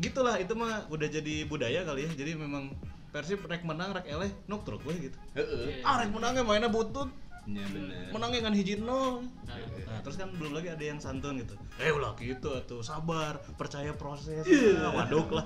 gitulah 0.01 0.36
itu 0.38 0.53
mah 0.53 0.86
udah 0.93 1.08
jadi 1.10 1.45
budaya 1.49 1.82
kali 1.84 2.06
ya. 2.06 2.12
Jadi 2.13 2.38
memang 2.38 2.69
Persib 3.13 3.45
rek 3.45 3.62
menang 3.62 3.93
rek 3.93 4.10
eleh 4.10 4.29
nuktro 4.49 4.82
gue 4.82 4.93
gitu. 5.10 5.17
Heeh. 5.38 5.82
Iya. 5.82 5.86
Ah 5.86 6.01
rek 6.01 6.10
menangnya 6.10 6.41
mainnya 6.41 6.69
butut, 6.69 7.10
Iya 7.43 7.65
bener. 7.67 8.08
menangnya 8.10 8.39
kan 8.41 8.53
hiji 8.53 8.79
nol. 8.79 9.19
Nah, 9.43 9.60
Nah, 9.84 10.01
terus 10.01 10.17
kan 10.17 10.25
belum 10.32 10.56
lagi 10.56 10.73
ada 10.73 10.82
yang 10.82 10.97
santun 10.97 11.38
gitu 11.38 11.53
eh 11.77 11.93
ulah 11.93 12.17
gitu 12.17 12.49
tuh 12.65 12.82
sabar 12.82 13.38
percaya 13.53 13.93
proses 13.93 14.41
Iya. 14.41 14.79
ah, 14.79 14.91
waduk 14.91 15.29
lah 15.29 15.45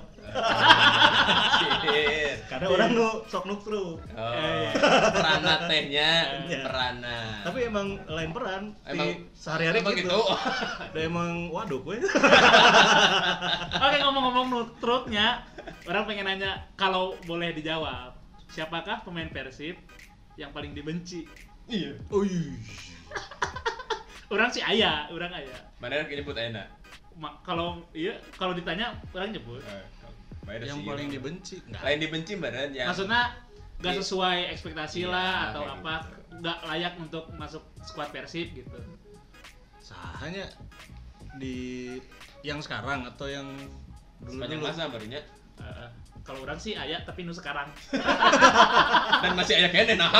kadang 2.48 2.68
orang 2.72 2.90
nu 2.92 3.08
sok 3.26 3.44
nuktru 3.44 4.00
Oh, 4.00 4.64
perana 5.12 5.68
tehnya, 5.68 6.10
Iya. 6.48 6.64
perana. 6.64 7.16
tapi 7.44 7.68
emang 7.68 8.00
lain 8.04 8.30
peran 8.32 8.62
Emang 8.84 9.08
di 9.10 9.28
sehari-hari 9.32 9.78
emang 9.80 9.94
gitu, 9.94 10.08
gitu. 10.08 10.20
Udah 10.92 11.02
emang 11.02 11.32
waduk 11.50 11.82
we 11.84 12.00
Oke 13.84 13.96
ngomong-ngomong 13.98 14.46
nutrutnya, 14.48 15.44
orang 15.84 16.04
pengen 16.04 16.26
nanya 16.26 16.64
kalau 16.74 17.20
boleh 17.24 17.52
dijawab, 17.52 18.16
siapakah 18.48 19.04
pemain 19.04 19.28
Persib 19.28 19.76
yang 20.34 20.50
paling 20.50 20.72
dibenci? 20.72 21.28
Iya. 21.68 21.92
Uih. 22.08 22.56
Orang 24.28 24.48
sih 24.48 24.60
ayah, 24.60 25.08
orang 25.08 25.32
ayah. 25.32 25.60
Mana 25.80 26.00
yang 26.00 26.08
nyebut 26.10 26.36
enak? 26.36 26.66
Ma- 27.16 27.36
kalau 27.40 27.80
iya, 27.92 28.16
kalau 28.36 28.52
ditanya 28.52 28.92
orang 29.10 29.32
nyebut. 29.32 29.60
yang 30.48 30.80
paling 30.80 31.12
dibenci 31.12 31.60
nggak 31.60 31.82
Lain 31.84 31.98
dibenci 32.00 32.32
beneran 32.40 32.72
ya. 32.72 32.88
Maksudnya 32.88 33.36
nggak 33.78 33.94
Iya. 33.94 34.00
sesuai 34.00 34.38
ekspektasi 34.56 34.98
Iya, 35.04 35.12
lah 35.12 35.32
atau 35.52 35.62
kayak 35.62 35.76
apa, 35.76 35.94
nggak 36.40 36.58
layak 36.64 36.94
untuk 36.96 37.24
masuk 37.36 37.62
skuad 37.84 38.08
Persib 38.08 38.56
gitu. 38.56 38.78
sahanya 39.78 40.44
di 41.40 41.96
yang 42.44 42.60
sekarang 42.60 43.08
atau 43.08 43.24
yang 43.24 43.48
dulu 44.20 44.36
sepanjang 44.36 44.60
masa 44.60 44.82
barunya 44.88 45.20
Eh, 45.58 45.88
kalau 46.20 46.42
orang 46.42 46.56
sih 46.56 46.72
ayah 46.72 47.00
tapi 47.00 47.22
nu 47.22 47.30
sekarang. 47.30 47.68
dan 49.22 49.32
masih 49.34 49.54
ayah 49.56 49.70
kene 49.70 49.94
nah. 49.94 50.10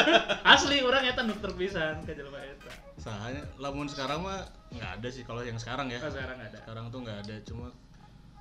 Asli 0.52 0.80
orang 0.80 1.04
eta 1.04 1.20
nu 1.20 1.34
terpisan 1.34 2.00
ke 2.02 2.12
jelema 2.12 2.38
eta. 2.38 2.70
sahanya 2.96 3.38
lamun 3.56 3.86
sekarang 3.86 4.18
mah 4.20 4.42
nggak 4.68 4.98
ada 4.98 5.08
sih 5.08 5.22
kalau 5.22 5.40
yang 5.40 5.54
sekarang 5.54 5.86
ya 5.86 5.98
Oh, 5.98 6.08
sekarang 6.08 6.38
ada. 6.38 6.58
sekarang 6.58 6.84
tuh 6.88 7.00
nggak 7.00 7.18
ada 7.20 7.36
cuma 7.42 7.70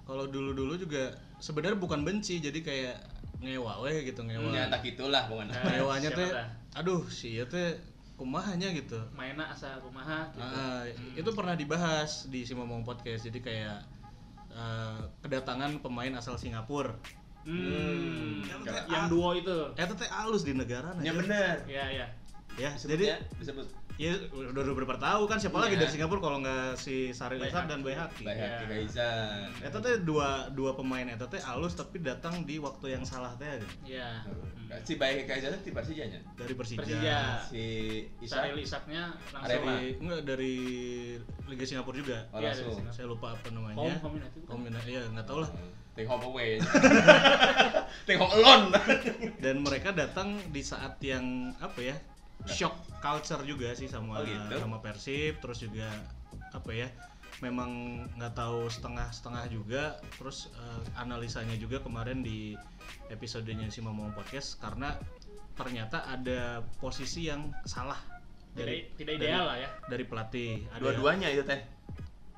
kalau 0.02 0.26
dulu 0.26 0.54
dulu 0.54 0.74
juga 0.76 1.12
sebenarnya 1.38 1.76
bukan 1.76 2.02
benci 2.02 2.40
jadi 2.40 2.60
kayak 2.60 2.96
ngewa 3.38 3.78
weh 3.80 4.02
gitu 4.04 4.22
ngewa 4.22 4.50
Ya 4.50 4.66
tak 4.68 4.82
gitulah 4.84 5.28
bukan. 5.28 5.50
Nah, 5.50 5.62
ngewanya 5.68 6.10
teh 6.10 6.26
dah? 6.26 6.48
aduh 6.74 7.04
si 7.06 7.36
ieu 7.36 7.46
teh 7.46 7.78
kumahanya 8.16 8.72
gitu 8.72 8.96
Mainna 9.12 9.46
asa 9.46 9.76
kumaha 9.78 10.32
gitu. 10.32 10.42
Ah, 10.42 10.82
Hmm. 10.88 11.14
itu 11.14 11.30
pernah 11.32 11.54
dibahas 11.54 12.26
di 12.26 12.42
si 12.42 12.54
Momong 12.54 12.82
Podcast 12.82 13.22
jadi 13.24 13.40
kayak 13.40 13.78
eh, 14.56 15.00
kedatangan 15.22 15.84
pemain 15.84 16.16
asal 16.16 16.40
Singapura 16.40 16.96
Hmm. 17.46 18.42
Hmm. 18.42 18.66
Yang 18.90 19.06
duo 19.14 19.30
itu. 19.38 19.58
eh 19.78 19.86
teh 19.86 20.10
halus 20.10 20.42
di 20.42 20.58
negara 20.58 20.98
Ya 21.06 21.14
bener. 21.14 21.62
Ya 21.70 21.86
ya. 21.94 22.08
ya 22.58 22.70
Disebut 22.74 22.90
jadi 22.90 23.04
ya, 23.06 23.18
disebut 23.38 23.68
ya 23.96 24.12
udah 24.30 24.52
udah 24.52 24.74
beberapa 24.74 24.96
tahu 24.98 25.24
kan 25.24 25.38
siapa 25.38 25.56
lagi 25.58 25.74
Iya. 25.74 25.82
dari 25.82 25.92
Singapura 25.92 26.20
kalau 26.20 26.38
nggak 26.40 26.76
si 26.76 27.10
Saril 27.10 27.40
Ishak 27.40 27.64
dan 27.66 27.80
Bayhaki 27.80 28.24
Baik 28.24 28.38
hati 28.38 28.66
Kaizan. 28.68 29.48
Eta 29.60 29.80
teh 29.80 29.96
dua 30.00 30.52
dua 30.52 30.74
pemain 30.74 31.04
eta 31.06 31.24
teh 31.26 31.40
halus 31.40 31.74
tapi 31.74 32.00
datang 32.00 32.44
di 32.44 32.58
waktu 32.58 32.92
yang 32.92 33.04
salah 33.04 33.32
teh 33.34 33.48
gitu. 33.56 33.96
Ya. 33.96 34.20
Si 34.82 34.96
baik 34.96 35.24
Kaizan 35.26 35.56
di 35.58 35.72
Persija 35.72 36.04
nya. 36.06 36.20
dari 36.36 36.54
Persija. 36.54 36.80
Persija. 36.82 37.18
Si 37.46 37.64
Isa 38.20 38.44
Saril 38.44 38.60
Isaknya 38.60 39.04
langsung. 39.32 39.64
Dari 39.64 39.96
enggak 39.96 40.22
dari 40.26 40.56
Liga 41.46 41.64
Singapura 41.64 41.96
juga. 41.96 42.18
Oh, 42.30 42.38
Iya, 42.38 42.52
langsung. 42.52 42.76
Singapura. 42.76 42.92
Saya 42.92 43.08
lupa 43.08 43.28
apa 43.32 43.48
namanya. 43.50 43.78
Home 43.78 44.00
Community. 44.02 44.38
bukan? 44.42 44.60
Komina, 44.60 44.80
iya 44.84 45.08
nggak 45.08 45.24
tahu 45.24 45.40
lah. 45.40 45.52
Take 45.96 46.12
home 46.12 46.26
away. 46.26 46.60
Take 48.08 48.20
home 48.20 48.34
alone. 48.34 48.76
Dan 49.40 49.64
mereka 49.64 49.90
datang 49.92 50.36
di 50.50 50.60
saat 50.60 51.00
yang 51.00 51.24
apa 51.58 51.80
ya? 51.80 51.96
Shock 52.44 52.76
culture 53.00 53.42
juga 53.42 53.72
sih 53.72 53.88
sama 53.88 54.20
Oh, 54.20 54.24
gitu? 54.24 54.56
sama 54.58 54.78
Persib 54.80 55.40
terus 55.40 55.60
juga 55.60 55.88
apa 56.52 56.70
ya? 56.70 56.92
Memang 57.38 57.68
nggak 58.16 58.34
tahu 58.34 58.68
setengah-setengah 58.68 59.46
juga 59.48 59.84
terus 60.16 60.48
eh, 60.52 60.82
analisanya 60.96 61.56
juga 61.56 61.80
kemarin 61.80 62.20
di 62.20 62.56
episodenya 63.08 63.68
si 63.68 63.80
Momong 63.80 64.12
Podcast 64.12 64.56
karena 64.58 64.96
ternyata 65.54 66.04
ada 66.06 66.60
posisi 66.78 67.26
yang 67.26 67.48
salah 67.64 67.98
Tidak 68.52 68.96
tidak 68.96 69.14
ideal 69.16 69.44
lah 69.46 69.58
ya. 69.58 69.70
dari 69.86 70.04
pelatih 70.04 70.64
Dua-duanya 70.80 71.28
itu 71.28 71.44
teh. 71.44 71.60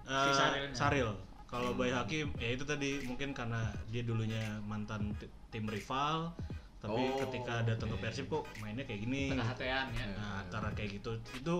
Eh, 0.03 0.25
Si. 0.25 0.31
Saril. 0.73 1.13
Kalau 1.45 1.71
Hmm. 1.71 1.79
Bay 1.79 1.91
Hakim 1.91 2.33
ya 2.35 2.49
itu 2.49 2.63
tadi 2.63 2.99
mungkin 3.03 3.31
karena 3.31 3.61
dia 3.87 4.01
dulunya 4.01 4.41
mantan 4.61 5.13
ti- 5.15 5.29
tim 5.47 5.63
rival, 5.63 6.33
tapi 6.77 7.01
Oh, 7.03 7.17
ketika 7.19 7.65
datang 7.65 7.89
ke 7.89 7.97
oke. 7.97 8.03
Persib 8.03 8.25
kok 8.27 8.43
mainnya 8.57 8.83
kayak 8.83 9.01
gini. 9.01 9.33
Tengah 9.33 9.47
hatean 9.47 9.85
ya. 9.91 10.05
Nah, 10.13 10.33
antara 10.41 10.69
kayak 10.71 10.89
gitu 10.95 11.11
itu 11.33 11.55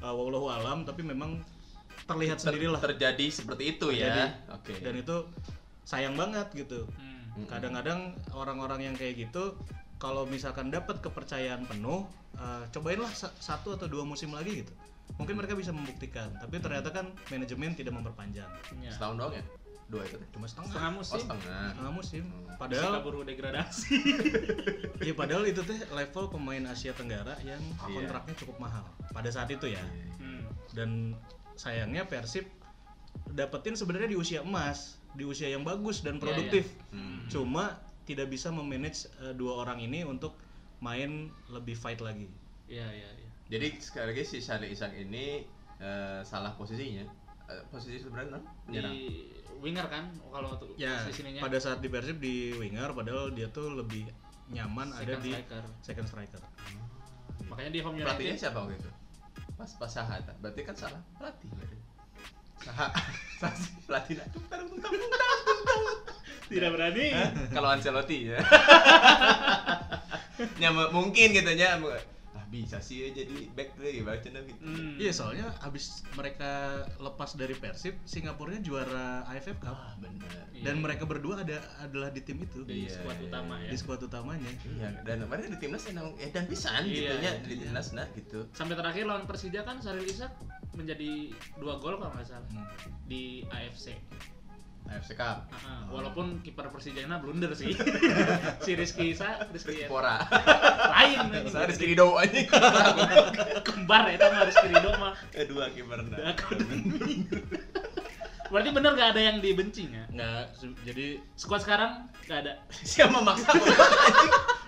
uh, 0.00 0.10
wallahu 0.10 0.48
alam 0.48 0.82
tapi 0.82 1.04
memang 1.04 1.44
terlihat 2.04 2.36
Ter- 2.36 2.50
sendirilah 2.50 2.80
terjadi 2.80 3.26
seperti 3.28 3.76
itu 3.76 3.86
Terjadi. 3.88 4.20
ya. 4.20 4.28
Oke. 4.50 4.72
dan 4.80 4.94
itu 4.94 5.16
sayang 5.82 6.16
banget 6.16 6.48
gitu. 6.54 6.88
Hmm. 6.96 7.44
Kadang-kadang 7.44 8.00
orang-orang 8.30 8.80
yang 8.82 8.94
kayak 8.94 9.20
gitu 9.20 9.52
kalau 9.96 10.24
misalkan 10.24 10.68
dapat 10.68 11.00
kepercayaan 11.00 11.64
penuh, 11.64 12.04
uh, 12.34 12.64
cobainlah 12.70 13.08
sa- 13.10 13.32
satu 13.34 13.74
atau 13.74 13.84
dua 13.84 14.02
musim 14.02 14.32
lagi 14.32 14.64
gitu. 14.64 14.72
Mungkin 15.14 15.36
mereka 15.36 15.52
bisa 15.52 15.70
membuktikan, 15.70 16.32
tapi 16.34 16.58
ternyata 16.58 16.88
kan 16.88 17.12
manajemen 17.28 17.72
tidak 17.72 17.92
memperpanjang. 17.92 18.48
Ya. 18.80 18.90
Setahun 18.90 19.16
doang 19.16 19.34
ya? 19.34 19.44
Dua 19.84 20.02
itu. 20.02 20.16
Cuma 20.32 20.46
setengah. 20.48 20.68
Setengah 20.72 20.90
Oh, 20.90 20.96
musim. 20.96 21.20
setengah. 21.20 21.62
Setengah 21.70 21.92
musim. 21.92 22.24
Suka 22.24 22.56
Padahal 22.56 22.92
buru 23.02 23.20
degradasi. 23.22 23.96
ya 25.06 25.12
padahal 25.12 25.44
itu 25.44 25.60
teh 25.60 25.78
level 25.90 26.24
pemain 26.30 26.64
Asia 26.66 26.92
Tenggara 26.92 27.36
yang 27.42 27.60
Iya. 27.60 27.92
kontraknya 28.00 28.34
cukup 28.38 28.56
mahal 28.58 28.84
pada 29.10 29.28
saat 29.28 29.50
itu 29.50 29.68
ya. 29.68 29.82
Hmm. 30.16 30.44
Dan 30.72 30.90
sayangnya 31.54 32.04
Persib 32.04 32.48
dapetin 33.30 33.74
sebenarnya 33.74 34.10
di 34.10 34.18
usia 34.18 34.40
emas, 34.42 34.96
di 35.12 35.22
usia 35.22 35.46
yang 35.46 35.62
bagus 35.62 36.00
dan 36.00 36.16
Iya, 36.16 36.22
produktif. 36.22 36.64
Hmm. 36.90 37.26
Cuma 37.28 37.76
tidak 38.04 38.28
bisa 38.28 38.48
memanage 38.48 39.08
eh, 39.20 39.32
dua 39.32 39.64
orang 39.64 39.80
ini 39.80 40.02
untuk 40.02 40.36
main 40.78 41.28
lebih 41.48 41.74
fight 41.74 42.00
lagi. 42.00 42.28
Iya 42.66 42.84
iya 42.86 43.10
iya. 43.10 43.30
Jadi 43.44 43.76
sekali 43.78 44.16
lagi 44.16 44.24
si 44.24 44.40
Syarli 44.40 44.72
Ishak 44.72 44.92
ini 44.94 45.44
eh, 45.76 46.20
salah 46.24 46.56
posisinya. 46.56 47.04
Eh, 47.44 47.62
posisi 47.68 48.00
sebenarnya? 48.00 48.40
Penyerang. 48.64 48.92
Di 48.92 49.28
winger 49.64 49.88
kan 49.88 50.04
kalau 50.26 50.52
untuk 50.52 50.76
Ya, 50.76 51.00
posisinya. 51.00 51.40
pada 51.40 51.56
saat 51.56 51.80
di 51.80 51.88
Persib 51.88 52.20
di 52.20 52.52
winger 52.52 52.92
padahal 52.92 53.32
dia 53.32 53.48
tuh 53.48 53.72
lebih 53.72 54.04
nyaman 54.46 54.92
ada 54.92 55.02
Second 55.08 55.22
di 55.22 55.30
striker. 55.32 55.64
second 55.80 56.06
striker. 56.06 56.42
Makanya 57.44 57.70
di 57.70 57.80
home 57.80 57.96
Pelatihnya 57.96 58.30
United 58.30 58.44
siapa 58.44 58.58
waktu 58.60 58.76
itu? 58.76 58.90
Pas 59.54 59.70
pas 59.72 59.88
Saha. 59.88 60.16
tak? 60.20 60.36
Berarti 60.38 60.60
kan 60.62 60.74
salah 60.74 61.00
pelatih 61.14 61.48
berarti. 61.50 61.78
Saha. 62.60 62.86
Pelatih. 63.86 64.16
Tidak 66.44 66.70
berani. 66.70 67.06
Kalau 67.50 67.68
Ancelotti 67.70 68.18
ya. 68.26 68.38
ya 70.62 70.68
mu- 70.70 70.92
mungkin 70.92 71.32
gitu 71.32 71.52
nya. 71.54 71.80
Bisa 72.54 72.78
sih 72.78 73.02
ya 73.02 73.08
jadi 73.12 73.50
back 73.50 73.74
deh 73.74 73.98
baca 74.00 74.22
gitu. 74.22 74.62
Hmm. 74.62 74.94
Iya 74.94 75.10
soalnya 75.10 75.50
abis 75.60 75.84
mereka 76.14 76.50
lepas 76.96 77.34
dari 77.34 77.50
Persib, 77.52 77.98
Singapurnya 78.04 78.62
juara 78.62 79.26
AFF 79.26 79.58
Cup 79.58 79.74
Ah 79.74 79.98
benar. 79.98 80.30
dan 80.54 80.78
Iya. 80.78 80.80
mereka 80.80 81.02
berdua 81.02 81.42
ada 81.42 81.58
adalah 81.80 82.08
di 82.08 82.22
tim 82.22 82.38
itu 82.38 82.62
di 82.62 82.86
Iya, 82.86 82.94
skuad 82.94 83.18
iya, 83.18 83.26
utama 83.26 83.54
ya. 83.58 83.68
di 83.68 83.76
skuad 83.76 84.00
utamanya. 84.00 84.50
Iya, 84.64 84.88
dan 85.02 85.16
kemarin 85.20 85.50
di 85.50 85.58
timnas 85.58 85.82
emang 85.84 86.14
eh 86.16 86.30
dan 86.30 86.46
pisan 86.46 86.86
Iya, 86.86 86.94
gitu 87.10 87.14
iya. 87.18 87.32
di 87.42 87.54
timnas 87.58 87.90
nah 87.90 88.06
gitu. 88.08 88.46
Sampai 88.52 88.74
terakhir 88.74 89.02
lawan 89.04 89.26
Persija 89.26 89.60
kan 89.60 89.82
Saril 89.82 90.06
Isak 90.06 90.30
menjadi 90.72 91.30
dua 91.58 91.76
gol 91.76 91.98
kalau 91.98 92.10
nggak 92.10 92.24
salah 92.24 92.46
Hmm. 92.46 92.66
di 93.04 93.42
AFC. 93.44 93.98
AFC 94.84 95.16
Cup. 95.16 95.48
Ah, 95.48 95.88
walaupun 95.88 96.44
kiper 96.44 96.68
Persijana 96.68 97.16
blunder 97.18 97.56
sih. 97.56 97.72
si 98.64 98.76
Rizky 98.76 99.16
Isa, 99.16 99.48
Rizky 99.48 99.84
Rizky 99.84 99.88
Pora. 99.88 100.20
lain 100.92 101.48
Saya 101.48 101.64
Rizky 101.68 101.96
Ridho 101.96 102.20
anjing. 102.20 102.46
kembar 103.64 104.12
ya 104.12 104.16
sama 104.20 104.44
Rizky 104.44 104.68
Ridho 104.68 104.90
mah. 105.00 105.16
Eh 105.32 105.48
dua 105.48 105.72
kiperna. 105.72 106.36
Aku 106.36 106.60
Berarti 108.44 108.70
bener 108.70 108.92
gak 108.92 109.10
ada 109.10 109.22
yang 109.22 109.36
dibenci 109.38 109.86
ya? 109.86 110.04
Nggak, 110.06 110.42
se- 110.52 110.78
jadi 110.82 111.06
Skuad 111.32 111.60
sekarang 111.60 111.92
gak 112.22 112.38
ada. 112.42 112.52
Siapa 112.90 113.12
memaksa? 113.12 113.50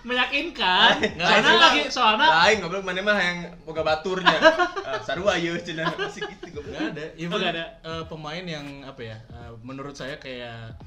Meyakinkan. 0.01 1.03
Nggak, 1.03 1.27
Karena 1.27 1.49
anjing. 1.49 1.59
lagi 1.59 1.81
soalnya 1.89 2.27
Lain 2.27 2.57
goblok 2.59 2.83
mana 2.83 3.01
mah 3.01 3.17
yang 3.17 3.37
boga 3.63 3.81
baturnya. 3.81 4.37
Ah, 4.87 5.03
sarua 5.03 5.35
ieu 5.35 5.51
cenah 5.57 5.91
masih 5.93 6.23
gitu 6.25 6.45
goblok. 6.53 6.71
nggak 6.71 6.85
ada. 6.93 7.05
Even, 7.13 7.35
nggak 7.35 7.53
ada. 7.53 7.65
eh, 7.83 8.03
pemain 8.07 8.39
yang 8.41 8.65
apa 8.81 9.01
ya? 9.03 9.17
eh, 9.19 9.51
menurut 9.59 9.91
saya 9.91 10.15
kayak 10.15 10.79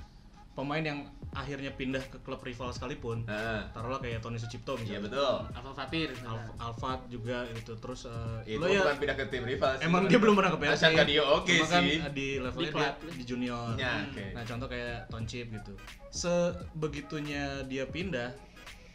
pemain 0.51 0.83
yang 0.83 0.99
akhirnya 1.31 1.71
pindah 1.71 2.03
ke 2.05 2.19
klub 2.21 2.39
rival 2.41 2.69
sekalipun. 2.69 3.23
Heeh. 3.23 3.63
Taruhlah 3.71 3.97
kayak 3.97 4.19
Tony 4.19 4.35
Sucipto 4.35 4.75
Iya 4.75 4.99
misalnya. 4.99 5.03
betul. 5.07 5.35
Alfa 5.55 5.73
Fatir. 5.73 6.09
Alf- 6.21 6.55
Alfat 6.59 7.01
juga 7.07 7.39
gitu. 7.51 7.73
Terus 7.77 8.01
eh, 8.05 8.39
Itu 8.51 8.61
lo 8.61 8.67
ya 8.67 8.83
bukan 8.83 8.97
pindah 8.99 9.17
ke 9.17 9.25
tim 9.29 9.45
rival 9.45 9.71
sih. 9.73 9.87
emang 9.87 10.03
dia 10.05 10.19
belum 10.19 10.35
pernah 10.35 10.51
ke 10.51 10.59
PSI. 10.59 10.75
Asan 10.75 10.93
ka 10.93 11.05
dia 11.05 11.23
oke 11.23 11.55
Cuma 11.55 11.67
kan 11.69 11.83
sih. 11.83 11.97
eh, 11.97 12.11
di 12.11 12.27
levelnya 12.37 12.67
Di 12.67 12.75
dia 12.75 13.15
di 13.15 13.25
junior. 13.25 13.69
Ya, 13.77 13.93
oke. 14.05 14.25
Nah, 14.33 14.43
contoh 14.43 14.69
kayak 14.69 14.97
Toncip 15.07 15.47
gitu. 15.51 15.73
Sebegitunya 16.11 17.43
dia 17.65 17.85
pindah, 17.85 18.31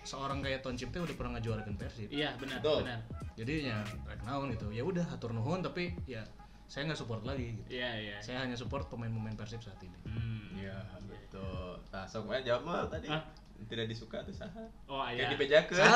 seorang 0.03 0.39
kayak 0.39 0.59
Toncip 0.59 0.91
teh 0.91 0.99
udah 0.99 1.15
pernah 1.15 1.39
ngejuarakan 1.39 1.73
Persib. 1.75 2.07
Iya 2.07 2.35
benar 2.35 2.59
Betul. 2.59 2.77
benar. 2.83 2.99
Jadi 3.35 3.53
ya 3.65 3.77
rek 4.05 4.21
naon 4.21 4.47
gitu. 4.49 4.67
Ya 4.69 4.83
udah 4.83 5.07
atur 5.07 5.31
nuhun 5.31 5.59
tapi 5.59 5.95
ya 6.05 6.21
saya 6.65 6.81
nggak 6.85 6.97
support 6.97 7.21
lagi 7.21 7.53
gitu. 7.53 7.67
Iya, 7.71 7.89
iya. 7.95 8.15
Saya 8.19 8.41
hanya 8.41 8.53
support 8.53 8.87
pemain-pemain 8.87 9.33
Persib 9.33 9.59
saat 9.59 9.79
ini. 9.79 9.95
Hmm. 10.03 10.55
Iya, 10.55 10.75
betul. 11.03 11.75
Nah, 11.87 12.03
sok 12.03 12.25
wae 12.25 12.41
jawab 12.41 12.61
mah 12.63 12.83
tadi. 12.87 13.05
Hah? 13.05 13.21
Tidak 13.65 13.85
disuka 13.85 14.19
tuh 14.21 14.31
saha? 14.31 14.61
Oh, 14.85 14.99
Kayak 14.99 15.15
iya. 15.15 15.25
dibejakeun. 15.31 15.79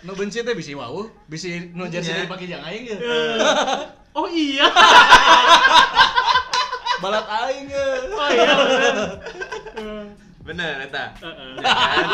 Nu 0.00 0.14
benci 0.14 0.40
teh 0.40 0.54
bisi 0.54 0.72
wau, 0.72 1.10
bisi 1.26 1.70
nu 1.70 1.84
jersey 1.84 2.10
Iya. 2.10 2.24
dipake 2.24 2.46
jang 2.46 2.62
aing 2.62 2.82
ge. 2.86 2.96
Oh 4.10 4.26
iya. 4.26 4.64
Balat 7.00 7.24
aing 7.26 7.64
ge. 7.68 7.86
Oh 8.10 8.28
iya. 8.28 8.46
bener. 9.76 10.04
Bener 10.40 10.72
eta. 10.82 11.04
Heeh. 11.16 11.50
Ya 11.54 11.68
kan? 11.68 12.04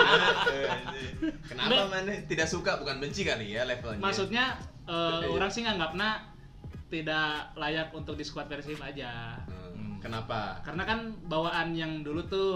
Heeh, 0.47 0.67
anjing. 0.67 1.33
Kenapa 1.47 1.83
mana 1.87 2.11
tidak 2.25 2.47
suka 2.47 2.77
bukan 2.77 2.99
benci 2.99 3.23
kali 3.23 3.51
ya 3.51 3.63
levelnya? 3.63 4.03
Maksudnya 4.03 4.45
eh, 4.83 5.23
Iya. 5.23 5.27
orang 5.31 5.49
sih 5.49 5.63
nganggapnya 5.63 6.09
tidak 6.87 7.51
layak 7.55 7.91
untuk 7.91 8.15
di 8.15 8.23
squad 8.23 8.47
Persib 8.47 8.79
aja. 8.79 9.43
Hmm, 9.49 9.99
Kenapa? 9.99 10.63
Karena 10.63 10.87
kan 10.87 10.99
bawaan 11.27 11.75
yang 11.75 12.07
dulu 12.07 12.23
tuh 12.27 12.51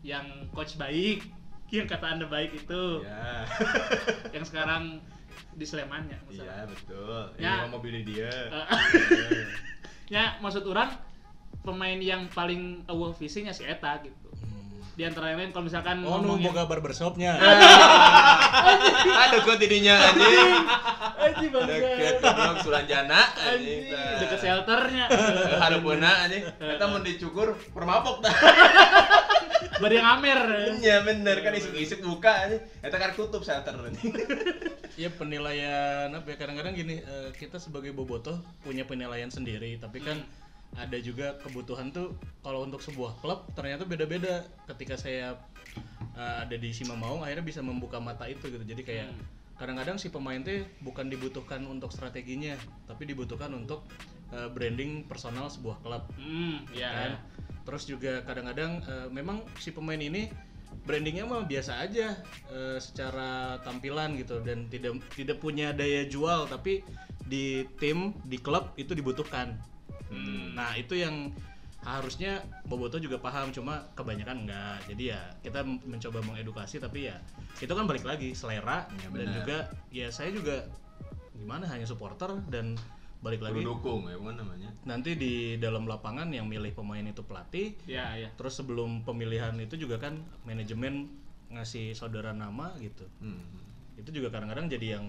yang 0.00 0.24
coach 0.50 0.80
baik, 0.80 1.26
yang 1.74 1.84
kata 1.84 2.16
Anda 2.16 2.26
baik 2.26 2.56
itu, 2.56 3.04
Ya. 3.04 3.44
yang 4.34 4.44
sekarang 4.46 5.04
di 5.52 5.64
Sleman 5.64 6.08
ya. 6.12 6.16
Iya, 6.16 6.20
misalnya. 6.28 6.64
betul. 6.72 7.20
Ya. 7.36 7.54
Ini 7.64 7.68
mau 7.68 7.80
pilih 7.80 8.02
dia. 8.04 8.32
Ya 10.06 10.38
maksud 10.38 10.62
orang 10.70 10.94
pemain 11.66 11.98
yang 11.98 12.30
paling 12.30 12.86
awal 12.86 13.10
visinya 13.10 13.50
si 13.50 13.66
Eta 13.66 13.98
gitu. 14.06 14.25
Di 14.96 15.04
antara 15.04 15.28
yang 15.28 15.44
lain 15.44 15.52
kalau 15.52 15.68
misalkan 15.68 16.00
Oh, 16.08 16.24
nu 16.24 16.40
ngomongin 16.40 16.56
boga 16.56 16.64
barbershopnya. 16.64 17.36
Aduh, 19.28 19.44
kok 19.44 19.60
tidinya 19.60 19.92
anjing. 19.92 20.52
Anjing 21.20 21.50
Deket 21.52 22.16
goblok 22.24 22.58
Sulanjana 22.64 23.20
anjing. 23.36 23.92
Deket 23.92 24.40
shelternya. 24.40 25.04
Hareupna 25.60 26.24
anjing. 26.24 26.48
Eta 26.48 26.88
mun 26.88 27.04
dicukur 27.04 27.60
permapok 27.76 28.24
tah. 28.24 28.32
Bari 29.84 30.00
yang 30.00 30.08
amer. 30.16 30.40
Iya 30.80 31.04
bener 31.04 31.44
kan 31.44 31.52
isuk-isuk 31.52 32.00
buka 32.00 32.48
anjing. 32.48 32.64
Eta 32.80 32.96
kan 32.96 33.12
tutup 33.12 33.44
shelter 33.44 33.76
anjing. 33.76 34.16
Ya 34.96 35.12
penilaian 35.12 36.08
apa 36.08 36.24
ya 36.24 36.36
kadang-kadang 36.40 36.72
gini 36.72 37.04
eh, 37.04 37.28
kita 37.36 37.60
sebagai 37.60 37.92
bobotoh 37.92 38.40
punya 38.64 38.88
penilaian 38.88 39.28
sendiri 39.28 39.76
tapi 39.76 40.00
kan 40.00 40.24
ada 40.76 40.96
juga 41.00 41.40
kebutuhan 41.40 41.88
tuh 41.90 42.12
kalau 42.44 42.62
untuk 42.62 42.84
sebuah 42.84 43.16
klub 43.24 43.48
ternyata 43.56 43.88
beda-beda. 43.88 44.44
Ketika 44.68 44.94
saya 45.00 45.40
eh, 46.16 46.36
ada 46.44 46.56
di 46.56 46.70
Simamaung 46.70 47.24
akhirnya 47.24 47.44
bisa 47.44 47.60
membuka 47.64 47.98
mata 47.98 48.28
itu 48.28 48.46
gitu. 48.52 48.62
Jadi 48.62 48.82
kayak 48.84 49.10
kadang-kadang 49.56 49.96
si 49.96 50.12
pemain 50.12 50.36
tuh 50.44 50.68
bukan 50.84 51.08
dibutuhkan 51.08 51.64
untuk 51.64 51.88
strateginya 51.88 52.60
tapi 52.84 53.08
dibutuhkan 53.08 53.48
untuk 53.56 53.88
eh, 54.32 54.48
branding 54.52 55.08
personal 55.08 55.48
sebuah 55.48 55.80
klub. 55.80 56.04
Hmm, 56.20 56.62
ya. 56.76 56.92
kan? 56.92 57.12
Terus 57.66 57.88
juga 57.88 58.20
kadang-kadang 58.28 58.84
eh, 58.84 59.08
memang 59.08 59.42
si 59.56 59.72
pemain 59.72 59.98
ini 59.98 60.28
brandingnya 60.86 61.24
mah 61.24 61.48
biasa 61.48 61.82
aja 61.82 62.20
eh, 62.52 62.78
secara 62.78 63.58
tampilan 63.64 64.14
gitu. 64.20 64.44
Dan 64.44 64.68
tidak 64.68 65.00
tidak 65.16 65.40
punya 65.40 65.72
daya 65.72 66.04
jual 66.04 66.44
tapi 66.46 66.84
di 67.26 67.66
tim 67.82 68.14
di 68.22 68.38
klub 68.38 68.76
itu 68.78 68.94
dibutuhkan 68.94 69.58
nah 70.52 70.72
itu 70.72 70.94
yang 70.94 71.34
harusnya 71.82 72.42
Boboto 72.66 72.98
juga 72.98 73.14
paham 73.16 73.54
cuma 73.54 73.86
kebanyakan 73.94 74.42
enggak 74.42 74.78
jadi 74.90 75.04
ya 75.14 75.20
kita 75.40 75.62
mencoba 75.62 76.18
mengedukasi 76.24 76.82
tapi 76.82 77.06
ya 77.06 77.16
itu 77.56 77.70
kan 77.70 77.86
balik 77.86 78.02
lagi 78.02 78.34
selera 78.34 78.90
Ya, 78.98 79.08
dan 79.12 79.28
juga 79.32 79.56
ya 79.88 80.08
saya 80.10 80.34
juga 80.34 80.66
gimana 81.32 81.68
hanya 81.68 81.86
supporter 81.86 82.32
dan 82.50 82.74
balik 83.22 83.40
lagi 83.40 83.62
dukung 83.62 84.06
ya 84.06 84.16
bukan 84.18 84.38
namanya. 84.38 84.70
nanti 84.82 85.14
di 85.14 85.56
dalam 85.56 85.86
lapangan 85.86 86.26
yang 86.30 86.46
milih 86.46 86.74
pemain 86.74 87.02
itu 87.02 87.22
pelatih 87.22 87.74
Ya, 87.86 88.12
ya. 88.14 88.28
terus 88.34 88.56
sebelum 88.56 89.02
pemilihan 89.02 89.54
itu 89.56 89.78
juga 89.78 89.98
kan 89.98 90.16
manajemen 90.42 91.06
ngasih 91.48 91.94
saudara 91.94 92.34
nama 92.34 92.74
gitu 92.78 93.06
Hmm. 93.22 93.42
itu 93.94 94.10
juga 94.12 94.34
kadang-kadang 94.34 94.66
jadi 94.66 94.98
yang 95.00 95.06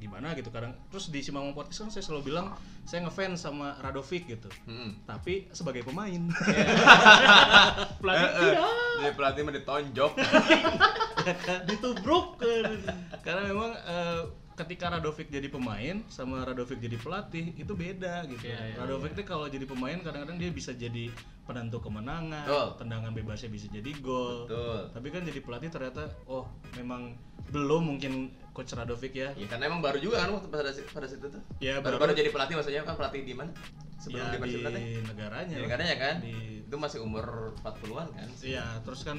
gimana 0.00 0.32
gitu 0.32 0.48
kadang 0.48 0.72
terus 0.88 1.06
di 1.06 1.20
Simamong 1.20 1.52
Podcast 1.52 1.78
kan 1.78 1.90
saya 1.90 2.02
selalu 2.02 2.22
bilang 2.26 2.56
saya 2.82 3.04
ngefans 3.04 3.36
sama 3.38 3.76
Radovic 3.78 4.24
gitu 4.26 4.48
Hmm. 4.64 4.96
tapi 5.04 5.46
sebagai 5.50 5.82
pemain 5.82 6.24
Pelatih 8.00 8.18
Eh, 8.18 8.32
eh, 8.32 8.40
tidak. 8.50 8.72
Jadi 8.98 9.12
pelatih 9.14 9.40
mah 9.42 9.54
ditonjok. 9.54 10.12
ditubruk 11.68 12.40
karena 13.20 13.42
memang 13.44 13.70
eh, 13.76 14.22
ketika 14.56 14.88
Radovic 14.90 15.28
jadi 15.28 15.48
pemain 15.48 16.04
sama 16.06 16.42
Radovic 16.42 16.76
jadi 16.78 16.96
pelatih 16.96 17.52
itu 17.54 17.72
beda 17.72 18.24
gitu 18.26 18.44
Iya, 18.46 18.60
iya, 18.66 18.76
Radovic 18.76 19.12
tuh 19.14 19.24
kalau 19.24 19.46
jadi 19.46 19.64
pemain 19.64 19.96
kadang-kadang 19.96 20.36
dia 20.36 20.48
bisa 20.48 20.72
jadi 20.72 21.08
penentu 21.44 21.80
kemenangan 21.80 22.44
Betul. 22.44 22.68
tendangan 22.78 23.10
bebasnya 23.10 23.48
bisa 23.48 23.66
jadi 23.68 23.90
gol 23.98 24.44
Betul. 24.44 24.80
tapi 24.92 25.06
kan 25.08 25.22
jadi 25.22 25.40
pelatih 25.40 25.68
ternyata 25.68 26.02
oh 26.24 26.44
memang 26.74 27.16
belum 27.48 27.82
mungkin 27.88 28.12
coach 28.50 28.72
Radovic 28.72 29.12
ya 29.12 29.30
Ya 29.32 29.46
karena 29.46 29.66
emang 29.66 29.78
baru 29.78 29.96
juga 29.96 30.20
kan 30.20 30.30
waktu 30.32 30.48
pada 30.48 30.62
pada 30.70 31.06
situ 31.06 31.26
tuh. 31.26 31.42
Ya, 31.58 31.78
baru, 31.78 31.96
baru- 31.96 31.98
baru 32.02 32.12
jadi 32.16 32.28
pelatih 32.28 32.54
maksudnya 32.54 32.82
kan 32.82 32.94
pelatih 32.94 33.22
di 33.22 33.32
mana? 33.32 33.52
Sebelum 33.96 34.18
ya 34.18 34.28
di 34.28 34.38
Persib 34.38 34.60
di 34.62 34.72
negaranya 35.02 35.52
Di 35.52 35.60
negaranya 35.60 35.96
kan? 35.96 36.14
Di- 36.20 36.58
Itu 36.62 36.76
masih 36.76 36.98
umur 37.00 37.24
40-an 37.58 38.08
kan? 38.10 38.28
Iya, 38.40 38.64
terus 38.80 39.02
kan 39.02 39.18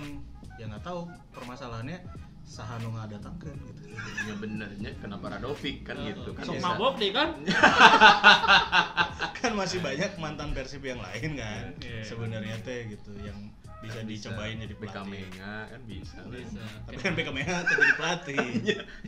ya 0.55 0.65
nggak 0.65 0.81
tahu 0.81 1.03
permasalahannya 1.31 1.99
sahanu 2.41 2.91
nggak 2.91 3.07
datangkan 3.13 3.55
gitu. 3.61 3.81
Ya 4.21 4.33
benernya 4.35 4.91
kenapa 4.97 5.25
Radovic 5.29 5.83
kan 5.83 5.99
gitu 6.01 6.31
kan 6.31 6.43
Sok 6.43 6.55
biasa. 6.57 6.67
mabok 6.69 6.93
deh 6.97 7.11
kan. 7.11 7.29
kan 9.37 9.51
masih 9.53 9.79
banyak 9.79 10.11
mantan 10.17 10.51
Persib 10.51 10.81
yang 10.81 10.99
lain 10.99 11.35
kan 11.35 11.75
Iya. 11.77 12.03
sebenarnya 12.03 12.55
teh 12.61 12.89
gitu 12.89 13.11
yang 13.17 13.37
bisa 13.81 13.97
Kan 13.97 14.05
dicobain 14.05 14.57
jadi 14.57 14.75
pelatih. 14.77 15.25
Menga 15.25 15.55
kan 15.67 15.81
bisa. 15.83 16.17
Bisa. 16.29 16.63
Tapi 16.85 16.97
kan 16.97 17.11
BK 17.17 17.29
Mega 17.33 17.57
tuh 17.65 17.75
jadi 17.75 17.93
pelatih. 17.97 18.47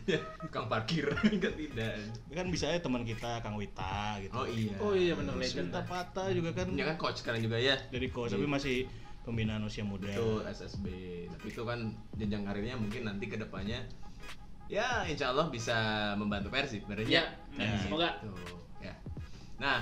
Ya, 0.04 0.20
Kang 0.50 0.68
parkir 0.68 1.08
enggak 1.24 1.54
tidak. 1.62 1.96
kan 2.28 2.46
bisa 2.50 2.68
ya 2.68 2.82
teman 2.82 3.06
kita 3.06 3.40
Kang 3.40 3.56
Wita 3.56 4.20
gitu. 4.20 4.34
Oh 4.34 4.44
iya. 4.44 4.76
Oh 4.82 4.92
iya 4.92 5.14
bener 5.14 5.38
legend. 5.38 5.70
Sinta 5.70 5.86
Pata 5.86 6.28
juga 6.30 6.52
kan 6.52 6.68
Ini 6.68 6.84
kan 6.84 6.98
coach 6.98 7.22
sekarang 7.22 7.40
juga 7.40 7.56
ya. 7.56 7.78
dari 7.88 8.10
coach 8.10 8.34
tapi 8.34 8.44
masih 8.44 8.90
pembinaan 9.24 9.64
usia 9.64 9.86
muda. 9.86 10.10
Itu 10.10 10.42
SSB. 10.44 10.86
Tapi 11.30 11.48
itu 11.48 11.62
kan 11.64 11.80
jenjang 12.14 12.44
karirnya 12.44 12.76
mungkin 12.76 13.06
nanti 13.06 13.26
ke 13.26 13.38
depannya 13.38 13.86
ya 14.66 15.06
insya 15.06 15.30
Allah 15.30 15.48
bisa 15.48 15.76
membantu 16.18 16.50
Persib 16.50 16.84
benernya. 16.84 17.08
Ya, 17.08 17.24
Kan 17.54 17.62
ya, 17.62 17.70
gitu. 17.70 17.84
semoga. 17.86 18.10
Ya. 18.82 18.94
Nah, 19.56 19.80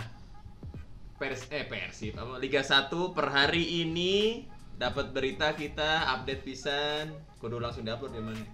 Pers 1.16 1.48
eh 1.50 1.64
Persib 1.64 2.14
apa 2.14 2.38
Liga 2.38 2.60
1 2.60 2.90
per 3.14 3.28
hari 3.30 3.86
ini 3.86 4.44
dapat 4.82 5.14
berita 5.14 5.54
kita 5.54 6.10
update 6.10 6.42
pisan 6.42 7.14
kudu 7.38 7.62
langsung 7.62 7.86
diupload 7.86 8.18
di 8.18 8.22
mana? 8.26 8.46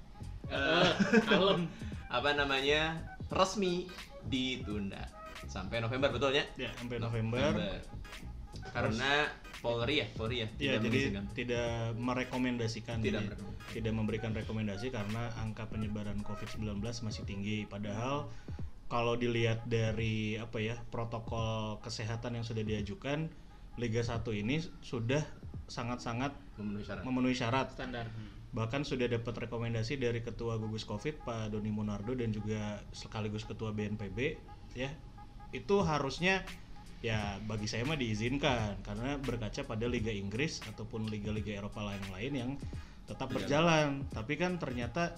Eh, 0.51 0.91
kalem. 1.23 1.71
apa 2.17 2.35
namanya? 2.35 2.99
resmi 3.27 3.87
ditunda 4.31 5.03
sampai 5.51 5.83
November 5.83 6.07
betul 6.11 6.31
ya? 6.31 6.47
Ya, 6.55 6.71
sampai 6.79 6.99
November. 6.99 7.51
Karena 8.71 9.27
Polri 9.59 9.99
ya, 9.99 10.07
Polri 10.15 10.43
ya. 10.43 10.47
Ya, 10.55 10.79
tidak 10.79 10.79
jadi 10.87 10.99
mengizinkan. 10.99 11.25
tidak 11.35 11.71
merekomendasikan 11.99 12.97
Tidak 13.03 13.19
jadi 13.19 13.27
merekomendasikan. 13.27 13.73
tidak 13.75 13.93
memberikan 13.95 14.31
rekomendasi 14.31 14.87
karena 14.95 15.23
angka 15.43 15.67
penyebaran 15.67 16.19
COVID-19 16.23 16.79
masih 16.79 17.23
tinggi 17.27 17.67
padahal 17.67 18.31
kalau 18.87 19.19
dilihat 19.19 19.67
dari 19.67 20.39
apa 20.39 20.63
ya 20.63 20.79
protokol 20.87 21.83
kesehatan 21.83 22.39
yang 22.39 22.45
sudah 22.47 22.63
diajukan 22.63 23.27
Liga 23.75 23.99
1 23.99 24.23
ini 24.39 24.63
sudah 24.79 25.21
sangat-sangat 25.67 26.31
memenuhi 26.55 26.83
syarat. 26.87 27.03
memenuhi 27.03 27.35
syarat. 27.35 27.67
Standar. 27.75 28.07
bahkan 28.55 28.81
sudah 28.81 29.11
dapat 29.11 29.45
rekomendasi 29.45 29.99
dari 29.99 30.23
ketua 30.23 30.55
gugus 30.55 30.87
covid 30.87 31.19
Pak 31.21 31.51
Doni 31.51 31.69
Monardo 31.69 32.15
dan 32.15 32.31
juga 32.31 32.79
sekaligus 32.95 33.43
ketua 33.43 33.75
BNPB 33.75 34.39
ya. 34.73 34.89
Itu 35.51 35.83
harusnya 35.83 36.41
ya 37.03 37.37
bagi 37.45 37.67
saya 37.69 37.83
mah 37.85 37.99
diizinkan. 37.99 38.81
Karena 38.81 39.19
berkaca 39.19 39.61
pada 39.67 39.85
Liga 39.85 40.09
Inggris 40.09 40.63
ataupun 40.63 41.11
liga-liga 41.11 41.59
Eropa 41.59 41.83
lain-lain 41.85 42.33
yang 42.33 42.51
tetap 43.05 43.29
berjalan. 43.31 44.07
Tapi 44.09 44.33
kan 44.39 44.57
ternyata 44.57 45.15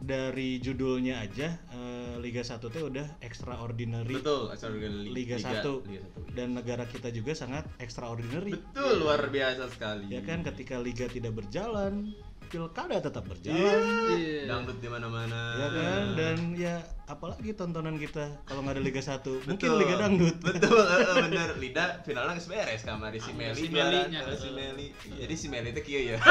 dari 0.00 0.58
judulnya 0.58 1.20
aja 1.20 1.58
eh, 1.68 2.14
Liga 2.18 2.40
1 2.40 2.58
itu 2.60 2.80
udah 2.84 3.06
extraordinary 3.20 4.14
Betul, 4.14 4.48
extraordinary 4.48 5.08
Liga, 5.08 5.36
1 5.36 5.42
Liga 5.42 6.00
1. 6.24 6.34
dan 6.34 6.48
negara 6.52 6.84
kita 6.84 7.08
juga 7.08 7.32
sangat 7.32 7.66
extraordinary 7.78 8.54
Betul, 8.54 8.92
luar 8.98 9.26
biasa 9.26 9.66
sekali. 9.68 10.06
ya 10.08 10.20
kan 10.20 10.42
ketika 10.44 10.78
liga 10.78 11.06
tidak 11.06 11.34
berjalan 11.34 12.14
pilkada 12.48 12.96
tetap 12.98 13.28
berjalan 13.28 13.60
Iya. 14.08 14.48
Dangdut 14.48 14.78
di 14.78 14.88
mana-mana. 14.88 15.40
ya 15.54 15.68
kan 15.68 16.02
dan 16.16 16.36
ya 16.54 16.74
apalagi 17.04 17.52
tontonan 17.52 17.96
kita 17.96 18.40
kalau 18.42 18.62
nggak 18.62 18.78
ada 18.78 18.82
Liga 18.82 19.02
1 19.02 19.20
mungkin 19.44 19.68
Betul. 19.68 19.76
Liga 19.78 19.94
Dangdut 19.98 20.36
Betul, 20.40 20.80
eh, 20.94 21.14
bener. 21.22 21.48
Lida 21.60 21.84
finalnya 22.02 22.32
geus 22.34 22.48
beres 22.48 22.80
kamari 22.82 23.18
si 23.18 23.32
Meli. 23.32 23.52
si 23.52 23.68
eh, 23.68 24.00
si 24.00 24.16
heeh. 24.16 24.48
Meli. 24.48 24.86
Jadi 25.18 25.34
si 25.34 25.46
Meli 25.48 25.70
teh 25.70 25.82
kieu 25.82 26.14
ya. 26.14 26.18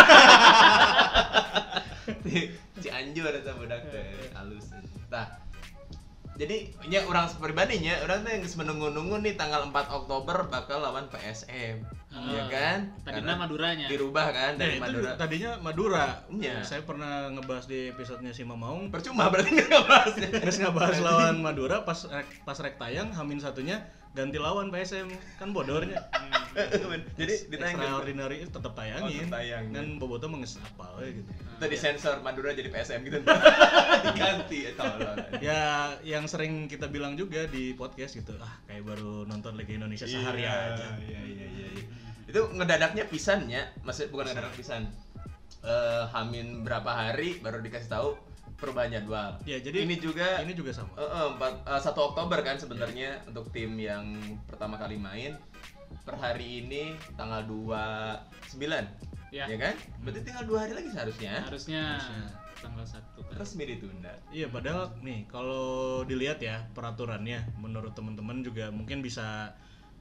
Cianjur 2.83 3.31
eta 3.31 3.51
budak 3.55 3.81
teh 3.89 4.05
halus. 4.33 4.71
Tah. 5.07 5.27
jadi 6.37 6.69
nya 6.85 7.01
orang 7.09 7.25
pribadinya 7.41 7.97
orang 8.05 8.21
tuh 8.21 8.29
yang 8.29 8.41
geus 8.45 8.61
menunggu-nunggu 8.61 9.25
nih 9.25 9.33
tanggal 9.33 9.73
4 9.73 9.73
Oktober 9.89 10.45
bakal 10.45 10.85
lawan 10.85 11.09
PSM 11.09 11.81
ya 12.13 12.43
kan 12.45 12.93
Tadinya 13.01 13.33
Karena 13.33 13.33
Maduranya. 13.41 13.87
dirubah 13.89 14.27
kan 14.29 14.53
Nah, 14.53 14.61
dari 14.61 14.77
itu 14.77 14.83
Madura 14.85 15.11
tadinya 15.17 15.51
Madura. 15.57 16.05
Iya. 16.29 16.61
Saya 16.61 16.85
pernah 16.85 17.33
ngebahas 17.33 17.65
di 17.65 17.89
episodenya 17.89 18.37
si 18.37 18.45
Mamaung. 18.45 18.93
percuma 18.93 19.33
berarti 19.33 19.49
nggak 19.49 19.81
bahasnya 19.89 20.29
Terus 20.45 20.57
ngebahas 20.61 20.97
lawan 21.01 21.41
Madura 21.45 21.81
pas 21.81 21.99
rek, 22.05 22.29
pas 22.45 22.57
rek 22.61 22.77
tayang 22.77 23.09
Hamin 23.17 23.41
satunya 23.41 23.81
ganti 24.17 24.41
lawan 24.41 24.73
PSM 24.73 25.13
kan 25.37 25.53
bodornya. 25.53 26.01
jadi 27.21 27.33
ditayang 27.53 27.77
Extraordinary 27.77 28.35
itu 28.41 28.49
tetap 28.49 28.73
tayangin. 28.73 29.29
Oh, 29.29 29.37
tayang. 29.37 29.63
Kan 29.69 29.87
Boboto 30.01 30.25
menges 30.25 30.57
apa 30.57 30.97
gitu. 31.05 31.29
itu 31.29 31.65
disensor 31.69 32.17
Madura 32.25 32.57
jadi 32.57 32.73
PSM 32.73 33.05
gitu 33.05 33.21
diganti 34.09 34.57
ya 34.65 34.71
Ya 35.37 35.61
yang 36.01 36.25
sering 36.25 36.65
kita 36.65 36.89
bilang 36.89 37.13
juga 37.13 37.45
di 37.45 37.77
podcast 37.77 38.17
gitu. 38.17 38.33
Ah, 38.41 38.57
kayak 38.65 38.89
baru 38.89 39.29
nonton 39.29 39.53
Liga 39.53 39.77
Indonesia 39.77 40.09
sehari 40.09 40.49
Iya, 40.49 40.73
aja. 40.73 40.87
iya, 41.05 41.21
iya, 41.21 41.45
iya, 41.45 41.67
iya. 41.77 41.83
itu 42.27 42.41
ngedadaknya 42.51 43.07
pisannya 43.07 43.61
maksudnya 43.85 44.09
bukan 44.11 44.25
ngedadak 44.33 44.53
pisan 44.57 44.83
Eh, 45.57 46.03
Hamin 46.13 46.61
berapa 46.63 46.87
hari 46.87 47.41
baru 47.41 47.59
dikasih 47.59 47.89
tahu 47.89 48.09
perubahan 48.57 48.89
jadwal 48.91 49.37
Ya, 49.43 49.57
jadi 49.57 49.85
ini 49.85 49.97
juga 49.97 50.41
Ini 50.41 50.51
juga 50.51 50.73
sama. 50.73 50.91
Eh, 50.93 51.05
empat- 51.31 51.61
eh, 51.63 51.79
1 51.79 51.93
Oktober 52.03 52.41
kan 52.41 52.57
sebenarnya 52.57 53.21
untuk 53.23 53.49
tim 53.49 53.73
yang 53.73 54.17
pertama 54.43 54.75
kali 54.75 54.97
main 54.97 55.37
per 56.03 56.15
hari 56.15 56.61
ini 56.61 56.83
tanggal 57.13 57.45
29 57.45 58.85
Ya. 59.29 59.43
ya 59.45 59.57
kan? 59.57 59.75
Berarti 60.01 60.21
tinggal 60.23 60.43
dua 60.43 60.59
hari 60.63 60.73
lagi 60.73 60.89
seharusnya 60.89 61.43
Harusnya 61.43 61.83
Harusnya. 61.95 62.23
tanggal 62.57 62.85
1 62.85 63.19
kan. 63.21 63.35
resmi 63.37 63.63
ditunda. 63.67 64.13
Iya, 64.29 64.47
padahal 64.47 64.95
nih 64.99 65.27
kalau 65.27 65.67
dilihat 66.01 66.39
ya 66.39 66.63
peraturannya 66.71 67.43
menurut 67.55 67.91
teman-teman 67.93 68.41
juga 68.41 68.67
mungkin 68.69 68.99
bisa 68.99 69.51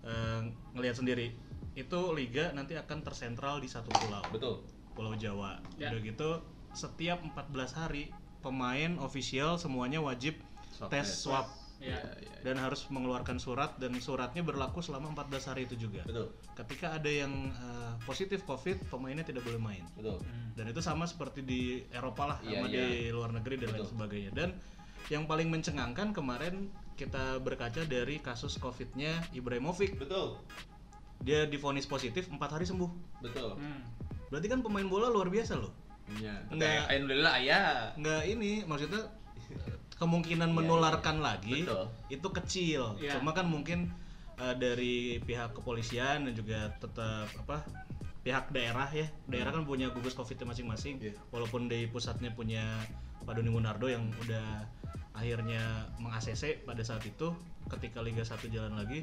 eh, 0.00 0.40
ngelihat 0.72 0.96
sendiri. 0.96 1.34
Itu 1.74 2.14
liga 2.14 2.48
nanti 2.52 2.72
akan 2.72 3.02
tersentral 3.02 3.58
di 3.58 3.66
satu 3.66 3.90
pulau. 3.92 4.22
Betul. 4.30 4.62
Pulau 4.94 5.12
Jawa. 5.12 5.58
Ya. 5.76 5.90
Udah 5.90 6.00
gitu 6.00 6.30
setiap 6.70 7.18
14 7.20 7.74
hari 7.74 8.14
pemain 8.46 8.94
official 9.02 9.58
semuanya 9.58 9.98
wajib 9.98 10.38
Swab 10.70 10.90
tes 10.94 11.02
test. 11.02 11.26
swab 11.26 11.46
Ya. 11.76 11.92
Ya, 11.92 12.00
ya. 12.24 12.32
dan 12.40 12.56
harus 12.56 12.88
mengeluarkan 12.88 13.36
surat 13.36 13.76
dan 13.76 13.92
suratnya 14.00 14.40
berlaku 14.40 14.80
selama 14.80 15.12
14 15.12 15.44
hari 15.52 15.68
itu 15.68 15.76
juga. 15.76 16.08
Betul. 16.08 16.32
Ketika 16.56 16.96
ada 16.96 17.10
yang 17.12 17.52
eh, 17.52 17.92
positif 18.08 18.48
Covid, 18.48 18.80
pemainnya 18.88 19.20
tidak 19.28 19.44
boleh 19.44 19.60
main. 19.60 19.84
Betul. 19.92 20.24
Dan 20.56 20.72
itu 20.72 20.80
sama 20.80 21.04
seperti 21.04 21.44
di 21.44 21.84
Eropa 21.92 22.32
lah, 22.32 22.38
Iya, 22.40 22.64
sama 22.64 22.66
iya. 22.72 22.80
di 22.80 23.12
luar 23.12 23.28
negeri 23.36 23.60
dan 23.60 23.76
lain 23.76 23.84
Betul. 23.84 23.92
sebagainya. 23.92 24.30
Dan 24.32 24.48
yang 25.12 25.28
paling 25.28 25.52
mencengangkan 25.52 26.16
kemarin 26.16 26.72
kita 26.96 27.44
berkaca 27.44 27.84
dari 27.84 28.24
kasus 28.24 28.56
Covid-nya 28.56 29.12
Ibrahimovic. 29.36 30.00
Betul. 30.00 30.40
Dia 31.20 31.44
divonis 31.44 31.84
positif 31.84 32.32
empat 32.32 32.56
hari 32.56 32.64
sembuh. 32.64 33.20
Betul. 33.20 33.52
Hmm. 33.60 33.84
Berarti 34.32 34.48
kan 34.48 34.64
pemain 34.64 34.88
bola 34.88 35.12
luar 35.12 35.28
biasa 35.28 35.60
loh. 35.60 35.76
Iya. 36.08 36.34
Nggak- 36.48 36.86
Alhamdulillah 36.86 37.32
ayah. 37.38 37.66
Nggak 37.96 38.22
ini 38.26 38.50
maksudnya 38.62 39.02
kemungkinan 39.96 40.50
Iya, 40.52 40.56
menularkan 40.56 41.16
lagi 41.18 41.66
Betul. 41.66 41.86
itu 42.08 42.28
kecil. 42.32 42.82
Iya. 42.96 43.18
Cuma 43.18 43.32
kan 43.32 43.46
mungkin 43.46 43.90
eh, 44.36 44.54
dari 44.54 45.18
pihak 45.18 45.56
kepolisian 45.56 46.28
dan 46.28 46.32
juga 46.32 46.70
tetap 46.76 47.26
apa 47.36 47.66
pihak 48.22 48.50
daerah 48.50 48.90
ya. 48.90 49.06
Daerah 49.26 49.50
kan 49.50 49.62
punya 49.62 49.90
gugus 49.90 50.14
Covid 50.14 50.38
masing-masing. 50.38 50.98
Iya. 51.00 51.14
Walaupun 51.30 51.66
di 51.66 51.86
pusatnya 51.86 52.30
punya 52.30 52.62
Pak 53.22 53.34
Doni 53.34 53.50
Munardo 53.50 53.86
yang 53.86 54.06
udah 54.22 54.62
akhirnya 55.10 55.90
meng-ACC 55.96 56.62
pada 56.62 56.84
saat 56.84 57.00
itu 57.02 57.32
ketika 57.66 57.98
Liga 57.98 58.20
1 58.20 58.36
jalan 58.46 58.76
lagi 58.76 59.02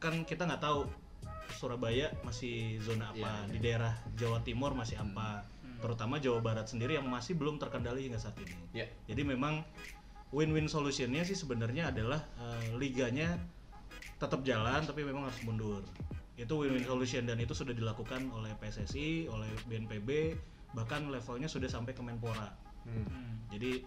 kan 0.00 0.24
kita 0.24 0.46
nggak 0.46 0.62
tahu 0.62 0.88
Surabaya 1.50 2.14
masih 2.22 2.78
zona 2.78 3.10
apa, 3.10 3.18
Iya, 3.18 3.32
iya. 3.34 3.50
di 3.50 3.58
daerah 3.58 3.92
Jawa 4.14 4.38
Timur 4.40 4.72
masih 4.72 4.96
apa, 4.96 5.42
terutama 5.80 6.20
Jawa 6.20 6.44
Barat 6.44 6.68
sendiri 6.68 7.00
yang 7.00 7.08
masih 7.08 7.34
belum 7.34 7.56
terkendali 7.56 8.06
hingga 8.06 8.20
saat 8.20 8.36
ini. 8.38 8.54
Ya. 8.76 8.86
Jadi 9.08 9.24
memang 9.24 9.64
win-win 10.30 10.70
solutionnya 10.70 11.26
sih 11.26 11.34
sebenarnya 11.34 11.90
adalah 11.90 12.22
eh, 12.38 12.76
liganya 12.78 13.40
tetap 14.20 14.44
jalan 14.44 14.84
tapi 14.84 15.02
memang 15.02 15.26
harus 15.26 15.40
mundur. 15.42 15.82
Itu 16.36 16.60
win-win 16.60 16.84
solution 16.84 17.24
dan 17.26 17.40
itu 17.40 17.56
sudah 17.56 17.72
dilakukan 17.72 18.28
oleh 18.30 18.52
PSSI, 18.60 19.26
oleh 19.32 19.48
BNPB, 19.66 20.36
bahkan 20.76 21.08
levelnya 21.08 21.50
sudah 21.50 21.66
sampai 21.66 21.96
ke 21.96 22.02
Menpora. 22.04 22.52
Hmm. 22.84 23.04
Hmm. 23.08 23.34
Jadi 23.52 23.84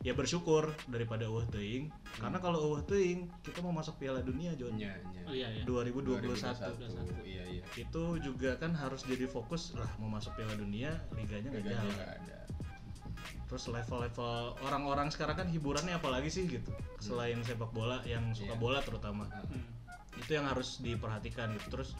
ya 0.00 0.12
bersyukur 0.12 0.70
daripada 0.86 1.24
eueuh 1.24 1.42
teuing 1.48 1.88
karena 2.16 2.38
kalau 2.38 2.58
eueuh 2.62 2.84
teuing 2.84 3.26
kita 3.42 3.58
mau 3.58 3.72
masuk 3.72 3.96
Piala 3.96 4.20
Dunia 4.20 4.52
John 4.54 4.76
Iya, 4.76 4.92
iya. 5.10 5.22
Oh 5.26 5.34
iya 5.34 5.48
ya. 5.50 5.62
2021. 5.64 6.22
2021. 6.30 7.26
Iya, 7.26 7.44
iya. 7.50 7.62
Itu 7.74 8.20
juga 8.20 8.54
kan 8.56 8.76
harus 8.76 9.02
jadi 9.02 9.26
fokus 9.26 9.74
lah 9.74 9.88
mau 9.98 10.06
masuk 10.06 10.36
Piala 10.36 10.54
Dunia 10.54 10.94
liganya 11.12 11.48
nggak 11.50 11.64
jalan. 11.66 11.96
ada. 11.96 12.38
Terus 13.46 13.64
level-level 13.66 14.58
orang-orang 14.62 15.08
sekarang 15.10 15.36
kan 15.38 15.48
hiburannya 15.50 15.94
apalagi 15.94 16.30
sih 16.30 16.46
gitu. 16.46 16.70
Selain 16.98 17.38
sepak 17.42 17.70
bola 17.70 18.02
yang 18.02 18.30
suka 18.34 18.54
Iya. 18.54 18.60
bola 18.60 18.78
terutama. 18.82 19.26
Hmm. 19.26 19.62
Itu 20.18 20.34
yang 20.38 20.46
harus 20.46 20.78
diperhatikan 20.78 21.54
gitu. 21.54 21.66
Terus 21.78 21.94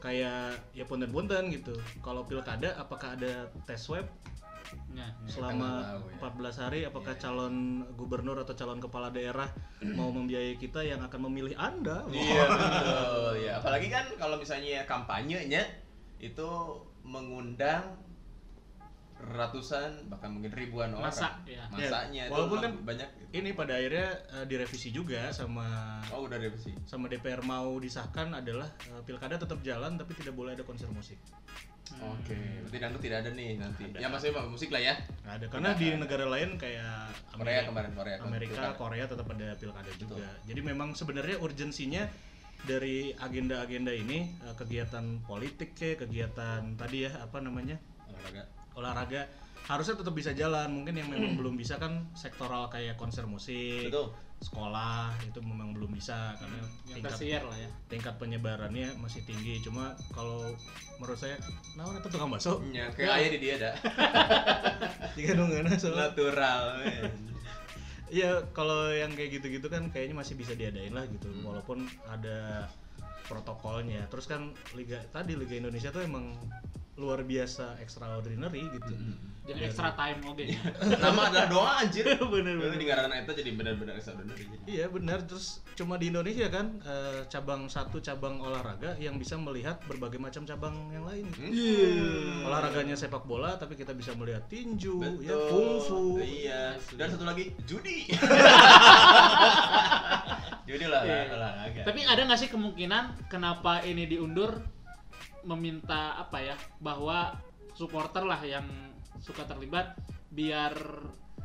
kayak 0.00 0.60
ya 0.72 0.84
punten-punten 0.84 1.48
gitu. 1.52 1.72
Kalau 2.00 2.24
pilkada 2.24 2.76
apakah 2.76 3.16
ada 3.16 3.48
tes 3.64 3.80
swab 3.80 4.04
Ya, 4.96 5.06
ya. 5.06 5.06
selama 5.28 5.70
tahu 6.00 6.08
ya. 6.10 6.48
14 6.50 6.62
hari 6.66 6.80
apakah 6.88 7.14
Iya. 7.14 7.22
calon 7.28 7.54
gubernur 7.94 8.36
atau 8.40 8.54
calon 8.56 8.80
kepala 8.82 9.08
daerah 9.12 9.46
mau 9.94 10.10
membiayai 10.10 10.56
kita 10.56 10.82
yang 10.82 11.00
akan 11.04 11.20
memilih 11.30 11.54
Anda? 11.54 12.02
Iya 12.08 12.44
betul 12.48 13.34
ya. 13.44 13.52
Apalagi 13.60 13.88
kan 13.92 14.06
kalau 14.16 14.36
misalnya 14.40 14.82
kampanyenya 14.88 15.62
itu 16.18 16.48
mengundang 17.06 17.94
ratusan 19.16 20.12
bahkan 20.12 20.28
mungkin 20.28 20.52
ribuan 20.52 20.92
orang. 20.92 21.08
Masa, 21.08 21.40
ya. 21.48 21.64
Masanya 21.72 22.12
Ya, 22.12 22.24
itu 22.28 22.32
walaupun 22.36 22.58
kan 22.60 22.72
banyak. 22.84 23.08
Ini 23.32 23.48
pada 23.52 23.76
akhirnya 23.76 24.08
eh, 24.32 24.44
direvisi 24.44 24.92
juga 24.92 25.32
sama 25.32 25.98
Oh 26.12 26.28
udah 26.28 26.36
revisi. 26.36 26.72
sama 26.84 27.08
DPR 27.08 27.40
mau 27.40 27.76
disahkan 27.80 28.32
adalah 28.32 28.68
eh, 28.86 29.02
pilkada 29.02 29.36
tetap 29.36 29.60
jalan 29.60 29.96
tapi 29.96 30.12
tidak 30.14 30.36
boleh 30.36 30.52
ada 30.52 30.62
konser 30.62 30.86
musik. 30.92 31.16
Oke, 32.02 32.34
berarti 32.66 32.78
dangdut 32.82 32.98
tidak 33.00 33.18
ada 33.22 33.30
nih 33.30 33.56
nanti. 33.56 33.86
Ada. 33.86 33.98
Ya 34.02 34.08
maksudnya 34.10 34.42
musik 34.44 34.74
lah 34.74 34.82
ya. 34.82 34.94
Nggak 35.22 35.34
ada 35.38 35.46
karena 35.48 35.68
Tidak 35.70 35.80
di 35.80 35.86
ada. 35.86 35.98
negara 36.02 36.24
lain 36.26 36.50
kayak 36.58 36.94
Korea 37.30 37.38
Amerika, 37.38 37.62
kemarin 37.70 37.90
Korea. 37.94 38.16
Amerika, 38.20 38.52
Pilkada. 38.58 38.74
Korea 38.74 39.04
tetap 39.06 39.26
ada 39.30 39.48
pilkada 39.54 39.90
juga. 39.94 40.28
Jadi 40.44 40.60
memang 40.60 40.88
sebenarnya 40.92 41.36
urgensinya 41.38 42.02
dari 42.66 43.14
agenda-agenda 43.14 43.94
ini 43.94 44.18
eh, 44.34 44.54
kegiatan 44.58 45.22
politik 45.22 45.78
ya, 45.78 45.94
kegiatan 45.94 46.74
tadi 46.74 47.06
ya 47.06 47.22
apa 47.22 47.38
namanya 47.38 47.78
olahraga. 48.10 48.42
Olahraga 48.76 49.26
harusnya 49.66 49.98
tetap 49.98 50.14
bisa 50.14 50.30
jalan. 50.30 50.70
Mungkin 50.70 50.94
yang 50.94 51.08
memang 51.10 51.34
belum 51.34 51.58
bisa 51.58 51.74
kan 51.76 52.06
sektoral 52.14 52.70
kayak 52.70 52.94
konser 52.94 53.26
musik, 53.26 53.90
Betul. 53.90 54.14
sekolah 54.38 55.10
itu 55.26 55.40
memang 55.42 55.74
belum 55.74 55.90
bisa 55.90 56.36
karena 56.38 56.60
Yang 56.92 56.96
tingkat 57.18 57.42
lah 57.42 57.56
ya. 57.58 57.70
tingkat 57.90 58.14
penyebarannya 58.20 58.88
masih 59.02 59.26
tinggi. 59.26 59.58
Cuma 59.64 59.98
kalau 60.14 60.54
menurut 61.02 61.18
saya, 61.18 61.34
nah 61.74 61.88
itu 61.90 62.08
tukang 62.08 62.30
bakso. 62.30 62.62
Ya, 62.70 62.86
kayak 62.94 63.10
ayah 63.18 63.30
di 63.34 63.38
dia 63.42 63.52
ada. 63.58 63.70
Jika 65.18 65.34
nungguin 65.34 65.66
Natural. 65.66 66.62
Iya, 68.06 68.38
kalau 68.54 68.94
yang 68.94 69.18
kayak 69.18 69.34
gitu-gitu 69.42 69.66
kan 69.66 69.90
kayaknya 69.90 70.14
masih 70.14 70.38
bisa 70.38 70.54
diadain 70.54 70.94
lah 70.94 71.02
gitu, 71.10 71.26
walaupun 71.42 71.90
ada 72.06 72.70
protokolnya. 73.26 74.06
Terus 74.06 74.30
kan 74.30 74.54
liga 74.78 75.02
tadi 75.10 75.34
Liga 75.34 75.58
Indonesia 75.58 75.90
tuh 75.90 76.06
emang 76.06 76.38
luar 76.96 77.20
biasa 77.22 77.76
extraordinary 77.84 78.64
gitu. 78.72 78.92
Jadi 79.46 79.62
extra 79.62 79.94
time 79.94 80.18
oke 80.26 80.42
nya. 80.42 80.58
Nama 81.06 81.20
adalah 81.30 81.46
doa 81.46 81.70
anjir. 81.78 82.02
Bener, 82.34 82.58
bener. 82.58 82.74
Itu 82.74 82.78
di 82.82 82.86
ngaran 82.90 83.14
itu 83.14 83.32
jadi 83.36 83.50
benar-benar 83.54 83.94
extraordinary. 83.94 84.42
Iya 84.66 84.90
benar. 84.90 85.22
Terus 85.22 85.62
cuma 85.78 86.02
di 86.02 86.10
Indonesia 86.10 86.50
kan 86.50 86.82
eh, 86.82 87.22
cabang 87.30 87.70
satu 87.70 88.02
cabang 88.02 88.42
olahraga 88.42 88.98
yang 88.98 89.22
bisa 89.22 89.38
melihat 89.38 89.78
berbagai 89.86 90.18
macam 90.18 90.42
cabang 90.42 90.74
yang 90.90 91.06
lain. 91.06 91.30
Hmm. 91.30 92.42
Olahraganya 92.42 92.98
sepak 92.98 93.22
bola, 93.22 93.54
tapi 93.54 93.78
kita 93.78 93.94
bisa 93.94 94.10
melihat 94.18 94.42
tinju, 94.50 94.98
Betul. 94.98 95.22
ya 95.22 95.36
kungfu. 95.46 96.18
Iya. 96.18 96.62
Dan 96.98 97.06
satu 97.14 97.22
lagi 97.22 97.54
judi. 97.70 98.10
judi 100.66 100.86
lah 100.90 101.02
Iya. 101.06 101.30
olahraga. 101.30 101.80
Tapi 101.86 102.00
ada 102.02 102.22
nggak 102.26 102.40
sih 102.40 102.50
kemungkinan 102.50 103.30
kenapa 103.30 103.86
ini 103.86 104.10
diundur 104.10 104.58
meminta 105.46 106.18
apa 106.18 106.42
ya 106.42 106.56
bahwa 106.82 107.38
supporter 107.78 108.26
lah 108.26 108.42
yang 108.42 108.66
suka 109.22 109.46
terlibat 109.46 109.94
biar 110.34 110.74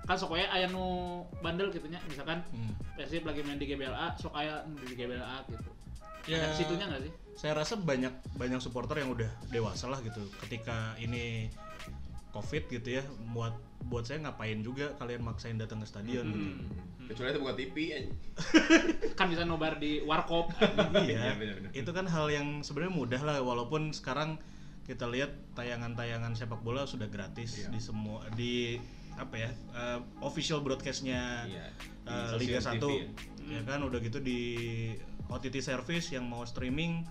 kan 0.10 0.18
sok 0.18 0.34
aya 0.36 0.50
aya 0.50 0.68
nu 0.68 1.22
bandel 1.46 1.70
gitu 1.70 1.86
nya 1.88 2.02
misalkan 2.10 2.42
Hmm. 2.50 2.74
Persib 2.98 3.24
lagi 3.24 3.46
main 3.46 3.62
di 3.62 3.70
GBLA 3.70 4.18
sok 4.18 4.34
aya 4.36 4.66
di 4.66 4.94
GBLA 4.98 5.46
gitu. 5.48 5.70
Ya. 6.30 6.38
Ada 6.38 6.54
situnya 6.58 6.86
nggak 6.90 7.04
sih? 7.08 7.14
saya 7.42 7.58
rasa 7.58 7.80
banyak 7.80 8.12
banyak 8.38 8.60
supporter 8.62 9.02
yang 9.02 9.18
udah 9.18 9.26
dewasa 9.50 9.88
lah 9.90 9.98
gitu 10.04 10.22
ketika 10.46 10.94
ini 11.00 11.50
covid 12.32 12.64
gitu 12.68 13.00
ya 13.00 13.04
buat 13.32 13.54
buat 13.88 14.06
saya 14.06 14.24
ngapain 14.24 14.62
juga 14.62 14.94
kalian 14.98 15.22
maksain 15.22 15.58
datang 15.58 15.82
ke 15.82 15.88
stadion 15.90 16.26
gitu. 16.32 16.48
Hmm. 16.48 17.08
Kecuali 17.12 17.30
itu 17.36 17.40
buka 17.44 17.54
TV 17.60 17.76
kan 19.20 19.28
bisa 19.28 19.44
nobar 19.44 19.78
di 19.78 20.00
warkop. 20.06 20.54
Iya 20.96 21.36
Iya, 21.36 21.72
itu 21.76 21.92
kan 21.92 22.08
hal 22.08 22.32
yang 22.32 22.64
sebenarnya 22.64 22.94
mudah 22.96 23.22
lah 23.22 23.38
walaupun 23.44 23.92
sekarang 23.92 24.40
kita 24.88 25.06
lihat 25.12 25.36
tayangan-tayangan 25.54 26.34
sepak 26.34 26.64
bola 26.64 26.88
sudah 26.88 27.12
gratis 27.12 27.64
Iya. 27.64 27.70
di 27.70 27.80
semua 27.84 28.24
di 28.34 28.80
apa 29.20 29.36
ya 29.36 29.50
eh, 29.76 30.00
official 30.24 30.64
broadcastnya 30.64 31.46
Iya, 31.52 31.66
stasiun 32.08 32.40
Liga 32.40 32.60
TV 32.64 32.80
1 32.80 33.52
ya. 33.52 33.60
Kan 33.68 33.80
udah 33.84 34.00
gitu 34.00 34.24
di 34.24 34.40
OTT 35.28 35.60
service 35.60 36.12
yang 36.12 36.28
mau 36.28 36.44
streaming 36.48 37.04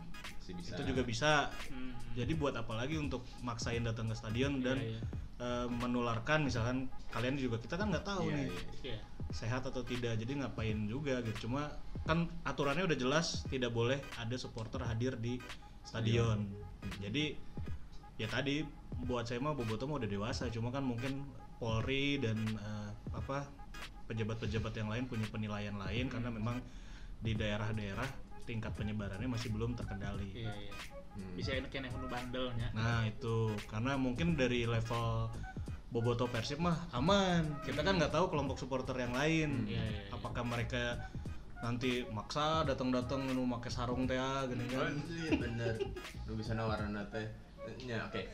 Masih 0.50 0.62
bisa. 0.66 0.72
itu 0.74 0.82
juga 0.86 1.02
bisa 1.02 1.30
Hmm. 1.70 1.92
jadi 2.12 2.32
buat 2.34 2.54
apa 2.54 2.74
lagi 2.74 2.96
untuk 2.96 3.22
maksain 3.40 3.82
datang 3.82 4.10
ke 4.10 4.14
stadion 4.14 4.58
dan 4.60 4.78
Iya, 4.78 4.98
iya. 4.98 5.00
eh, 5.40 5.66
menularkan 5.68 6.44
misalkan 6.44 6.90
kalian 7.08 7.34
juga 7.34 7.56
kita 7.58 7.74
kan 7.74 7.88
nggak 7.88 8.02
tahu 8.02 8.28
Iya, 8.28 8.36
nih 8.36 8.48
iya. 8.50 8.62
Iya. 8.82 8.98
sehat 9.30 9.62
atau 9.62 9.80
tidak 9.80 10.18
jadi 10.18 10.32
ngapain 10.36 10.74
juga 10.84 11.22
gitu 11.22 11.46
cuma 11.46 11.70
kan 12.02 12.26
aturannya 12.42 12.82
udah 12.82 12.98
jelas 12.98 13.46
tidak 13.46 13.70
boleh 13.70 14.02
ada 14.18 14.34
supporter 14.34 14.82
hadir 14.82 15.14
di 15.14 15.38
stadion 15.80 16.50
jadi 16.98 17.38
ya 18.18 18.26
tadi 18.26 18.66
buat 19.00 19.24
saya 19.24 19.38
mah 19.38 19.54
Boboto 19.54 19.86
mah 19.86 19.96
udah 19.96 20.10
dewasa 20.10 20.50
cuma 20.50 20.68
kan 20.68 20.82
mungkin 20.82 21.24
Polri 21.56 22.18
dan 22.18 22.36
eh, 22.58 22.90
apa 23.14 23.46
pejabat-pejabat 24.06 24.74
yang 24.74 24.90
lain 24.90 25.06
punya 25.06 25.30
penilaian 25.30 25.78
lain 25.78 26.10
karena 26.10 26.28
memang 26.28 26.58
di 27.20 27.32
daerah-daerah 27.32 28.08
tingkat 28.50 28.74
penyebarannya 28.74 29.30
masih 29.30 29.54
belum 29.54 29.78
terkendali 29.78 30.34
Iya, 30.34 30.50
iya. 30.50 30.74
Hmm. 31.10 31.34
Bisa 31.34 31.50
enak 31.58 31.74
yang 31.74 31.90
bandelnya. 32.06 32.70
Nah 32.74 33.02
itu 33.06 33.54
karena 33.66 33.98
mungkin 33.98 34.38
dari 34.38 34.66
level 34.66 35.30
Boboto 35.90 36.30
Persib 36.30 36.62
mah 36.62 36.86
aman. 36.94 37.42
Kita 37.66 37.82
kan 37.82 37.98
nggak 37.98 38.14
tahu 38.14 38.30
kelompok 38.30 38.62
supporter 38.62 38.94
yang 38.94 39.10
lain. 39.10 39.66
Iya, 39.66 39.74
iya, 39.74 39.82
iya. 40.06 40.14
Apakah 40.14 40.46
mereka 40.46 41.10
nanti 41.60 42.06
maksa 42.08 42.62
datang-datang 42.62 43.26
nu 43.34 43.44
make 43.44 43.68
sarung 43.68 44.06
teh 44.06 44.16
ah, 44.16 44.46
gini 44.46 44.70
kan. 44.70 44.94
bener. 45.34 45.74
Lu 46.30 46.38
bisa 46.38 46.54
nawaran 46.54 46.94
teh. 47.10 47.26
Ya, 47.84 48.06
oke. 48.06 48.22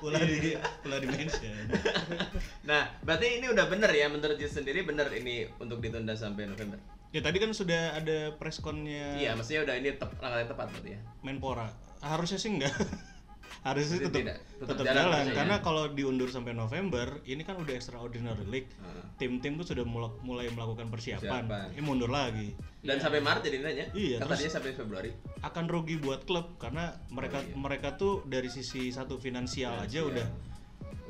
Ulah 0.00 0.20
di 0.24 0.56
ulah 0.56 0.98
di 0.98 1.08
mention. 1.08 1.64
Nah, 2.70 2.86
berarti 3.02 3.42
ini 3.42 3.46
udah 3.50 3.66
bener 3.66 3.90
ya 3.90 4.06
menurut 4.06 4.38
Jis 4.38 4.54
sendiri 4.56 4.86
bener 4.86 5.10
ini 5.12 5.48
untuk 5.58 5.82
ditunda 5.82 6.14
sampai 6.14 6.46
November. 6.46 6.78
Ya 7.10 7.20
tadi 7.20 7.42
kan 7.42 7.50
sudah 7.50 7.98
ada 7.98 8.38
pressconnya 8.38 9.18
Iya, 9.18 9.34
maksudnya 9.34 9.66
udah 9.66 9.74
ini 9.74 9.98
tep, 9.98 10.14
langkah 10.22 10.54
tepat 10.54 10.66
berarti 10.70 10.90
ya. 10.94 11.00
Menpora. 11.26 11.66
Harusnya 12.00 12.38
sih 12.38 12.54
enggak. 12.54 12.70
Harusnya 13.60 13.98
tetap 14.02 14.16
tidak. 14.16 14.36
tetap 14.56 14.68
Tetap 14.72 14.84
jalan, 14.86 15.04
jalan 15.04 15.24
karena 15.30 15.56
ya. 15.56 15.60
kalau 15.60 15.84
diundur 15.88 16.26
sampai 16.26 16.52
November, 16.52 17.20
ini 17.22 17.42
kan 17.42 17.54
udah 17.54 17.70
extraordinary 17.70 18.44
league. 18.44 18.70
Tim-tim 19.14 19.54
tuh 19.54 19.66
sudah 19.66 19.84
mula- 19.84 20.16
mulai 20.20 20.48
melakukan 20.48 20.88
persiapan. 20.88 21.44
Persiapan. 21.44 21.68
Ini 21.72 21.82
mundur 21.82 22.08
lagi. 22.08 22.56
Dan 22.80 22.96
sampai 22.96 23.20
Maret 23.20 23.42
jadi 23.42 23.58
nanya. 23.60 23.86
Iya, 23.92 24.16
Kan 24.16 24.26
terus- 24.26 24.40
tadinya 24.40 24.52
sampai 24.54 24.70
Februari. 24.72 25.10
akan 25.40 25.64
rugi 25.66 25.96
buat 25.96 26.24
klub 26.24 26.56
karena 26.56 26.96
mereka 27.08 27.38
Oh, 27.38 27.44
iya. 27.44 27.54
mereka 27.54 27.88
tuh 27.94 28.24
dari 28.24 28.48
sisi 28.48 28.88
satu 28.88 29.16
finansial 29.16 29.76
aja 29.78 30.00
Finansial. 30.00 30.08
udah 30.08 30.26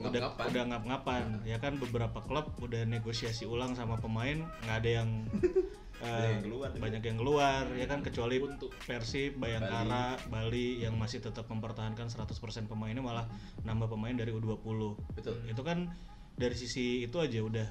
udah 0.01 0.11
Ngap-ngapan. 0.11 0.44
udah 0.48 0.62
ngap-ngapan 0.64 1.24
ya 1.44 1.57
kan 1.59 1.76
beberapa 1.76 2.18
klub 2.20 2.57
udah 2.59 2.82
negosiasi 2.84 3.44
ulang 3.44 3.76
sama 3.76 3.94
pemain 3.94 4.40
nggak 4.64 4.76
ada 4.78 4.90
yang 4.96 5.28
eh, 5.36 5.53
Banyak 6.01 6.32
yang 6.32 6.42
keluar. 6.42 6.68
banyak 6.72 7.03
yang 7.03 7.18
keluar 7.18 7.62
ya 7.70 7.84
kan 7.84 8.01
kecuali 8.01 8.36
Untuk. 8.38 8.72
Persib, 8.80 9.36
Bayangkara, 9.36 10.16
Bali. 10.26 10.80
yang 10.80 10.96
masih 10.96 11.20
tetap 11.20 11.44
mempertahankan 11.46 12.09
100% 12.09 12.32
pemainnya 12.66 13.01
malah 13.01 13.28
nambah 13.62 13.86
pemain 13.86 14.12
dari 14.12 14.32
U20 14.32 14.96
Betul. 15.12 15.36
itu 15.44 15.61
kan 15.61 15.92
dari 16.34 16.55
sisi 16.55 17.03
itu 17.03 17.16
aja 17.16 17.38
udah 17.38 17.68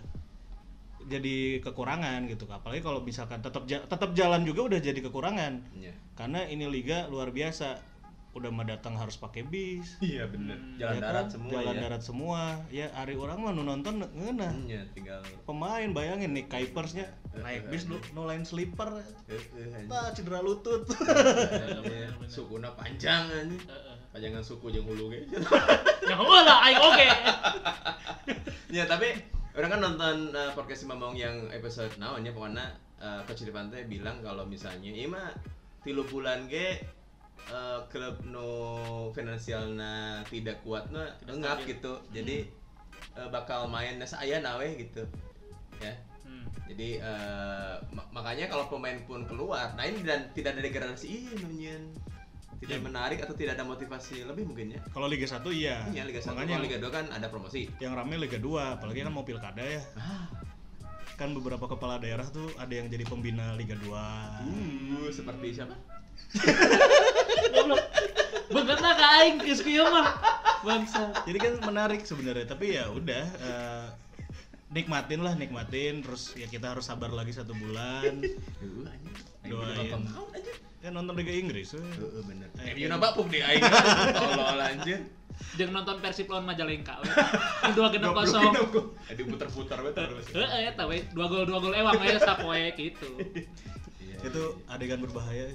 jadi 1.02 1.38
kekurangan 1.60 2.28
gitu 2.28 2.46
apalagi 2.46 2.80
kalau 2.80 3.02
misalkan 3.02 3.40
tetap 3.40 3.66
ja- 3.66 3.82
tetap 3.82 4.14
jalan 4.14 4.44
juga 4.44 4.68
udah 4.68 4.80
jadi 4.80 5.00
kekurangan 5.02 5.54
Iya. 5.74 5.94
karena 6.14 6.46
ini 6.46 6.68
liga 6.68 7.08
luar 7.08 7.32
biasa 7.32 7.82
udah 8.30 8.50
mah 8.54 8.62
datang 8.62 8.94
harus 8.94 9.18
pakai 9.18 9.42
bis 9.42 9.98
Iya 10.06 10.30
bener. 10.30 10.54
Jalan 10.78 10.96
ya 10.96 11.02
darat 11.02 11.26
kan? 11.26 11.34
semua 11.34 11.52
jalan 11.52 11.74
ya. 11.76 11.82
darat 11.82 12.02
semua 12.06 12.42
ya 12.70 12.88
hari 12.94 13.18
orang 13.18 13.38
mah 13.42 13.52
nu 13.58 13.66
nonton 13.66 14.06
ngeunah 14.06 14.54
Iya, 14.70 14.86
tinggal 14.94 15.22
pemain 15.50 15.90
bayangin 15.90 16.38
nih 16.38 16.46
Kuipersnya 16.46 17.10
naik 17.34 17.74
bis 17.74 17.90
nu, 17.90 17.98
nu 18.14 18.30
lain 18.30 18.46
sleeper 18.46 19.02
eh, 19.30 19.42
eh, 19.58 19.86
tah 19.90 20.14
cedera 20.14 20.46
lutut 20.46 20.86
Iya, 20.94 22.14
Sukuna 22.34 22.70
panjang 22.78 23.26
anjing. 23.34 23.58
Heeh. 23.66 23.96
Panjangan 24.10 24.42
suku 24.42 24.74
jeung 24.74 24.86
hulu 24.90 25.14
ge. 25.14 25.22
Ya 26.10 26.18
lah, 26.18 26.58
aing 26.66 26.82
oke. 26.82 27.08
ya 28.78 28.84
tapi 28.90 29.14
orang 29.54 29.70
kan 29.78 29.82
nonton 29.82 30.16
uh, 30.34 30.50
podcast 30.58 30.82
si 30.82 30.86
Mamong 30.90 31.14
yang 31.14 31.50
episode 31.54 31.94
naon 32.02 32.26
ya 32.26 32.34
pokoknya 32.34 32.66
uh, 33.02 33.22
Coach 33.26 33.46
teh 33.46 33.84
bilang 33.86 34.22
kalau 34.22 34.46
misalnya 34.46 34.90
iya 34.90 35.10
mah 35.10 35.30
tilu 35.82 36.06
bulan 36.06 36.46
ge 36.50 36.82
uh, 37.50 37.80
klub 37.90 38.22
no 38.26 38.50
finansialna 39.12 40.24
tidak 40.30 40.62
kuat 40.64 40.88
na 40.94 41.14
engap 41.28 41.62
gitu. 41.66 42.00
Jadi 42.14 42.50
uh, 43.18 43.30
bakal 43.30 43.68
main 43.68 44.00
saya 44.06 44.40
nawe 44.40 44.68
gitu 44.78 45.04
ya. 45.80 45.94
Hmm. 46.28 46.46
jadi 46.68 47.02
uh, 47.02 47.76
ma- 47.96 48.10
makanya 48.14 48.52
kalau 48.52 48.68
pemain 48.70 49.00
pun 49.08 49.24
keluar 49.26 49.74
nah 49.74 49.88
ini 49.88 50.04
dan 50.04 50.30
tidak 50.36 50.54
ada 50.54 50.62
degradasi 50.62 51.08
iya 51.08 51.34
nunyan 51.40 51.84
tidak 52.60 52.84
menarik 52.84 53.24
atau 53.24 53.32
tidak 53.32 53.56
ada 53.56 53.64
motivasi 53.64 54.28
lebih 54.28 54.44
mungkin 54.44 54.76
ya. 54.76 54.84
Kalau 54.92 55.08
Liga 55.08 55.24
1 55.24 55.40
iya. 55.56 55.80
Iya 55.96 56.04
Liga 56.04 56.20
1 56.20 56.36
makanya 56.36 56.60
kalau 56.60 56.66
Liga 56.68 56.78
2 56.84 56.92
kan 56.92 57.06
ada 57.08 57.28
promosi. 57.32 57.72
yang 57.80 57.96
rame 57.96 58.20
Liga 58.20 58.36
2 58.36 58.76
apalagi 58.76 59.00
kan 59.08 59.16
mau 59.16 59.24
pilkada 59.24 59.64
ya. 59.64 59.80
Ah. 59.96 60.28
Kan 61.16 61.32
beberapa 61.32 61.72
kepala 61.72 62.04
daerah 62.04 62.28
tuh 62.28 62.52
ada 62.60 62.74
yang 62.76 62.92
jadi 62.92 63.08
pembina 63.08 63.56
Liga 63.56 63.80
2 63.80 63.88
Uh, 63.88 65.08
seperti 65.08 65.56
siapa? 65.56 65.72
Lah 68.80 68.96
ka 68.96 69.08
aing 69.22 69.38
geus 69.44 69.62
kieu 69.62 69.84
mah. 69.84 70.08
Bangsa. 70.60 71.16
jadi 71.24 71.38
kan 71.40 71.54
menarik 71.64 72.04
sebenarnya 72.04 72.44
tapi 72.44 72.76
ya 72.76 72.92
udah 72.92 73.24
eh, 73.40 73.86
nikmatin 74.70 75.24
lah 75.24 75.32
nikmatin 75.32 76.04
terus 76.04 76.36
ya 76.36 76.46
kita 76.46 76.76
harus 76.76 76.84
sabar 76.84 77.08
lagi 77.10 77.32
satu 77.32 77.56
bulan 77.56 78.20
Uh, 79.40 79.56
Doain. 79.56 79.80
udah 79.80 79.98
nonton 79.98 80.36
aja. 80.36 80.52
ya 80.84 80.90
Liga 81.16 81.34
Inggris 81.34 81.74
we. 81.74 81.80
Heeh, 81.80 82.22
bener. 82.28 82.48
Eh, 82.60 82.76
Eh, 82.76 82.86
Yuna 82.86 83.00
bapuk 83.00 83.32
di 83.32 83.40
aing. 83.40 83.64
Tolol 84.14 84.60
anjir. 84.60 85.00
Jeung 85.56 85.72
nonton 85.72 86.04
Persib 86.04 86.28
lawan 86.28 86.44
Majalengka 86.44 87.00
dua 87.72 87.88
genep 87.90 88.12
kosong. 88.12 88.52
Aduh 89.08 89.26
puter-puter 89.32 89.80
terus. 89.96 90.26
Heeh, 90.36 90.70
eta 90.70 90.84
we 90.86 91.08
dua 91.16 91.32
gol 91.32 91.48
dua 91.48 91.64
gol 91.64 91.72
ewang 91.72 91.96
we 91.96 92.20
sapoe 92.20 92.68
gitu. 92.76 93.10
Iya. 94.00 94.18
itu 94.28 94.44
adegan 94.68 95.00
berbahaya 95.00 95.48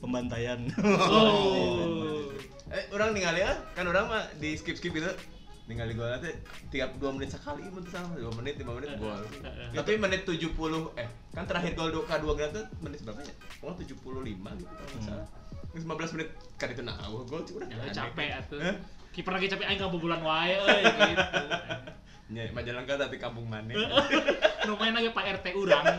pembantaian 0.00 0.58
Oh. 0.80 2.32
Eh, 2.70 2.86
orang 2.94 3.10
ningali 3.10 3.42
ah, 3.42 3.58
kan 3.74 3.82
orang 3.86 4.06
mah 4.06 4.22
di 4.38 4.54
skip-skip 4.54 4.94
gitu. 4.94 5.10
Ningali 5.66 5.94
gol 5.94 6.10
teh 6.18 6.34
tiap 6.70 6.98
2 6.98 7.14
menit 7.14 7.30
sekali 7.30 7.66
mun 7.70 7.82
teu 7.86 7.94
salah, 7.94 8.10
2 8.14 8.38
menit, 8.42 8.58
5 8.58 8.78
menit 8.78 8.90
gol. 8.98 9.22
Tapi 9.74 9.98
menit 9.98 10.22
70 10.26 10.50
eh 10.98 11.08
kan 11.34 11.46
terakhir 11.46 11.78
gol 11.78 11.90
do 11.94 12.02
kedua 12.06 12.34
gol 12.34 12.50
tuh 12.50 12.64
menit 12.82 13.02
berapa 13.06 13.22
ya? 13.22 13.34
Oh 13.62 13.74
75 13.74 13.86
gitu 13.86 14.70
kalau 14.70 14.90
nggak 14.90 15.02
salah. 15.02 15.26
Terus 15.70 15.84
15 15.86 16.14
menit 16.18 16.28
kan 16.58 16.68
itu 16.70 16.82
nah 16.82 16.98
gol 17.06 17.42
cik 17.42 17.54
urang. 17.58 17.70
Ya 17.70 17.90
capek 17.90 18.28
atuh. 18.38 18.58
Kiper 19.10 19.32
lagi 19.34 19.46
capek 19.50 19.66
aing 19.66 19.80
kabobolan 19.82 20.22
wae 20.22 20.54
euy 20.58 20.82
gitu. 20.86 21.42
Nya 22.34 22.46
Majalengka 22.54 22.94
tapi 22.94 23.18
kampung 23.18 23.50
mana? 23.50 23.74
Nu 24.66 24.78
main 24.78 24.94
lagi 24.94 25.10
Pak 25.10 25.42
RT 25.42 25.46
urang. 25.58 25.82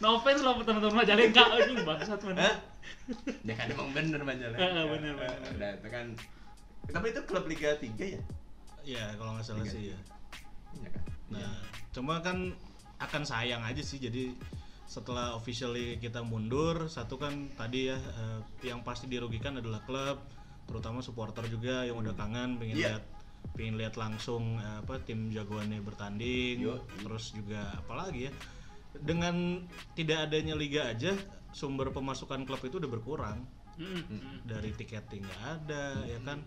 No 0.00 0.16
offense 0.16 0.40
lo 0.40 0.56
teman-teman 0.60 1.04
Majalengka 1.04 1.44
anjing 1.54 1.80
bangsat 1.84 2.20
mana. 2.24 2.40
Hah? 2.40 2.56
Ya 3.44 3.54
kan 3.54 3.66
emang 3.68 3.92
bener 3.92 4.20
Majalengka. 4.20 4.60
Bener, 4.64 4.84
bener. 4.88 5.14
Udah, 5.56 5.70
itu 5.76 5.88
kan 5.88 6.06
tapi 6.90 7.12
itu 7.12 7.20
klub 7.22 7.44
Liga 7.46 7.76
3 7.76 7.86
ya? 8.02 8.20
ya 8.82 9.04
kalau 9.14 9.36
nggak 9.36 9.44
salah 9.46 9.62
Liga 9.62 9.72
sih 9.76 9.82
ya 9.92 9.98
Iya 10.74 10.88
kan? 10.90 11.04
Nah, 11.30 11.52
cuma 11.92 12.14
kan 12.18 12.50
akan 12.98 13.22
sayang 13.22 13.62
aja 13.62 13.78
sih 13.84 14.00
jadi 14.00 14.34
setelah 14.90 15.38
officially 15.38 16.02
kita 16.02 16.18
mundur, 16.26 16.90
satu 16.90 17.14
kan 17.14 17.46
tadi 17.54 17.92
ya 17.92 17.98
eh, 18.00 18.40
yang 18.66 18.82
pasti 18.82 19.06
dirugikan 19.06 19.54
adalah 19.54 19.78
klub, 19.86 20.18
terutama 20.66 20.98
supporter 20.98 21.46
juga 21.46 21.86
yang 21.86 21.94
udah 21.94 22.10
kangen 22.18 22.58
pengen 22.58 22.74
Iya. 22.74 22.98
lihat 22.98 23.04
pengen 23.54 23.74
lihat 23.78 23.94
langsung 23.94 24.58
eh, 24.58 24.82
apa 24.82 24.98
tim 25.06 25.30
jagoannya 25.30 25.78
bertanding, 25.84 26.58
Yo. 26.58 26.82
terus 27.06 27.30
juga 27.30 27.70
apalagi 27.78 28.26
ya 28.26 28.32
dengan 28.96 29.64
tidak 29.94 30.26
adanya 30.26 30.54
liga 30.54 30.90
aja 30.90 31.14
sumber 31.50 31.90
pemasukan 31.90 32.42
klub 32.42 32.62
itu 32.62 32.78
udah 32.78 32.90
berkurang 32.90 33.38
Heeh. 33.76 34.02
heeh. 34.02 34.36
dari 34.44 34.70
tiketing 34.72 35.22
nggak 35.22 35.42
ada 35.58 35.84
ya 36.04 36.18
kan 36.20 36.38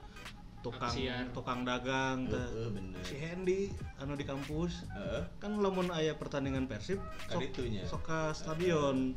tukang 0.63 0.95
Aksian. 0.95 1.27
tukang 1.35 1.67
dagang 1.67 2.23
teh. 2.23 2.39
Heeh, 2.39 2.69
bener. 2.71 3.01
si 3.03 3.15
Hendy 3.17 3.61
anu 3.97 4.15
di 4.15 4.23
kampus 4.23 4.87
Heeh. 4.89 5.23
kan 5.37 5.59
lamun 5.59 5.91
aya 5.91 6.15
pertandingan 6.15 6.67
persib 6.67 6.99
Kan 7.27 7.43
sok 7.83 8.03
ka 8.03 8.31
stadion 8.31 9.11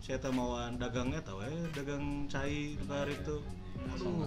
saya 0.00 0.16
tahu 0.16 0.32
mauan 0.32 0.76
dagangnya 0.76 1.20
tahu 1.20 1.40
eh 1.40 1.60
dagang 1.72 2.24
cai 2.26 2.76
tukar 2.76 3.04
itu 3.04 3.40
aduh 3.80 4.24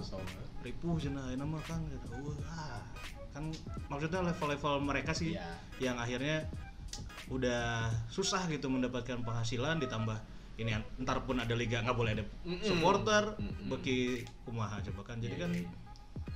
ripuh 0.62 0.96
cenah 0.96 1.30
ayeuna 1.30 1.46
mah 1.46 1.62
kang 1.62 1.82
gitu 1.86 2.10
wah 2.42 2.82
kan 3.30 3.50
maksudnya 3.86 4.22
level-level 4.24 4.74
mereka 4.80 5.10
sih 5.10 5.34
Iya. 5.34 5.46
yang 5.82 5.96
akhirnya 5.98 6.46
udah 7.26 7.88
susah 8.06 8.44
gitu 8.46 8.66
mendapatkan 8.66 9.20
penghasilan 9.20 9.78
ditambah 9.78 10.18
ini 10.54 10.70
ntar 11.00 11.22
pun 11.22 11.36
ada 11.36 11.50
liga 11.52 11.80
nggak 11.80 11.94
boleh 11.94 12.14
ada 12.14 12.24
Mm-mm. 12.44 12.62
supporter 12.62 13.34
Mm-mm. 13.34 13.66
beki 13.68 14.22
kumaha 14.44 14.78
coba 14.82 15.02
kan 15.04 15.18
jadi 15.18 15.34
Iya, 15.34 15.42
kan 15.42 15.50
iya. 15.52 15.68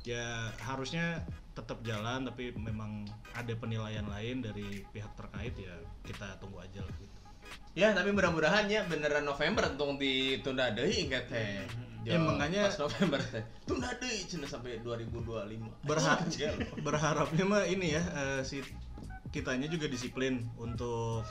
ya 0.02 0.24
harusnya 0.60 1.22
tetap 1.52 1.82
jalan 1.82 2.22
tapi 2.22 2.50
memang 2.52 3.02
ada 3.30 3.50
penilaian 3.54 4.06
lain 4.06 4.40
dari 4.40 4.82
pihak 4.86 5.10
terkait 5.14 5.54
ya 5.54 5.74
kita 6.02 6.38
tunggu 6.38 6.58
aja 6.58 6.80
lah 6.80 6.94
gitu. 6.94 7.14
Ya, 7.72 7.94
tapi 7.94 8.10
mudah-mudahan 8.10 8.66
ya 8.66 8.82
beneran 8.84 9.22
November 9.22 9.66
untuk 9.68 9.96
ditunda 9.96 10.70
deui 10.70 11.06
ingat 11.06 11.26
teh. 11.26 11.62
Ya, 12.02 12.14
Jo, 12.14 12.26
makanya- 12.26 12.66
pas 12.66 12.78
November 12.80 13.18
teh 13.20 13.42
tunda 13.64 13.90
deui 13.94 14.22
cenah 14.24 14.46
sampai 14.46 14.78
2025. 14.80 15.66
Berharap 15.82 16.26
berharapnya 16.86 17.44
mah 17.44 17.62
ini 17.64 17.94
ya 17.94 18.02
eh, 18.02 18.40
si 18.42 18.62
kitanya 19.28 19.66
juga 19.66 19.86
disiplin 19.86 20.46
untuk 20.56 21.24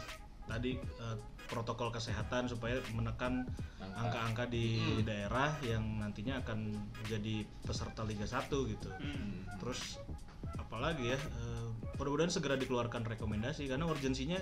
tadi 0.44 0.74
eh, 0.76 1.18
protokol 1.46 1.90
kesehatan 1.90 2.46
supaya 2.46 2.78
menekan 2.92 3.48
Angka. 3.78 3.96
angka-angka 3.98 4.44
di 4.48 4.80
Mm. 4.80 5.04
daerah 5.04 5.50
yang 5.62 5.84
nantinya 5.98 6.40
akan 6.40 6.72
menjadi 6.98 7.36
peserta 7.62 8.04
Liga 8.04 8.24
1 8.24 8.48
gitu. 8.68 8.90
Hmm. 8.92 9.48
Terus 9.58 9.96
apalagi 10.54 11.08
ya 11.08 11.18
eh, 11.18 11.68
mudah-mudahan 11.96 12.30
segera 12.30 12.56
dikeluarkan 12.56 13.04
rekomendasi 13.06 13.66
karena 13.66 13.86
urgensinya 13.86 14.38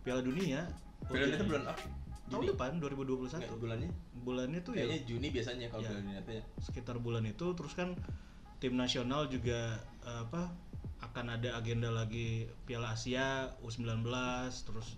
Piala 0.00 0.20
Dunia 0.20 0.66
Bulan 1.02 1.28
itu 1.28 1.44
bulan 1.44 1.64
apa? 1.66 1.82
tahun 2.26 2.44
depan 2.46 2.70
2021 2.78 3.40
Nggak, 3.40 3.58
bulannya? 3.58 3.90
bulannya 4.16 4.60
tuh 4.60 4.72
ya 4.72 4.84
Kayaknya 4.84 5.00
Juni 5.04 5.28
biasanya 5.30 5.66
kalau 5.66 5.82
Ya. 5.82 5.90
bulan 5.90 6.04
ini 6.04 6.20
teh. 6.22 6.42
sekitar 6.60 6.96
bulan 6.96 7.24
itu 7.24 7.46
terus 7.52 7.72
kan 7.72 7.88
tim 8.58 8.74
nasional 8.74 9.26
juga 9.26 9.76
eh, 10.02 10.18
apa 10.22 10.50
akan 11.02 11.26
ada 11.32 11.54
agenda 11.54 11.88
lagi 11.88 12.44
Piala 12.62 12.92
Asia 12.92 13.48
U19 13.60 14.04
terus 14.62 14.96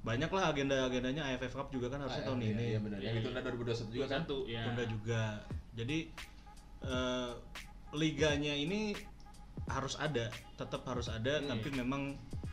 banyak 0.00 0.28
lah 0.28 0.48
agenda-agendanya 0.48 1.28
AFF 1.28 1.52
Cup 1.54 1.68
juga 1.68 1.88
kan 1.88 2.00
harusnya 2.00 2.24
Ah, 2.24 2.28
tahun 2.30 2.40
iya, 2.40 2.50
ini 2.50 2.64
Iya 2.66 2.78
benar. 2.80 2.98
Yang 2.98 3.14
ditunda 3.20 3.40
2021 3.42 3.92
juga 3.92 4.06
kan. 4.06 4.20
satu 4.20 4.36
ya 4.46 4.62
tunda 4.64 4.84
juga 4.86 5.22
jadi 5.70 5.98
eh, 6.82 7.30
liganya 7.92 8.54
ini 8.54 8.96
harus 9.66 9.94
ada 9.96 10.28
tetap 10.54 10.82
harus 10.84 11.06
ada 11.06 11.38
Hmm. 11.38 11.48
tapi 11.50 11.68
memang 11.70 12.02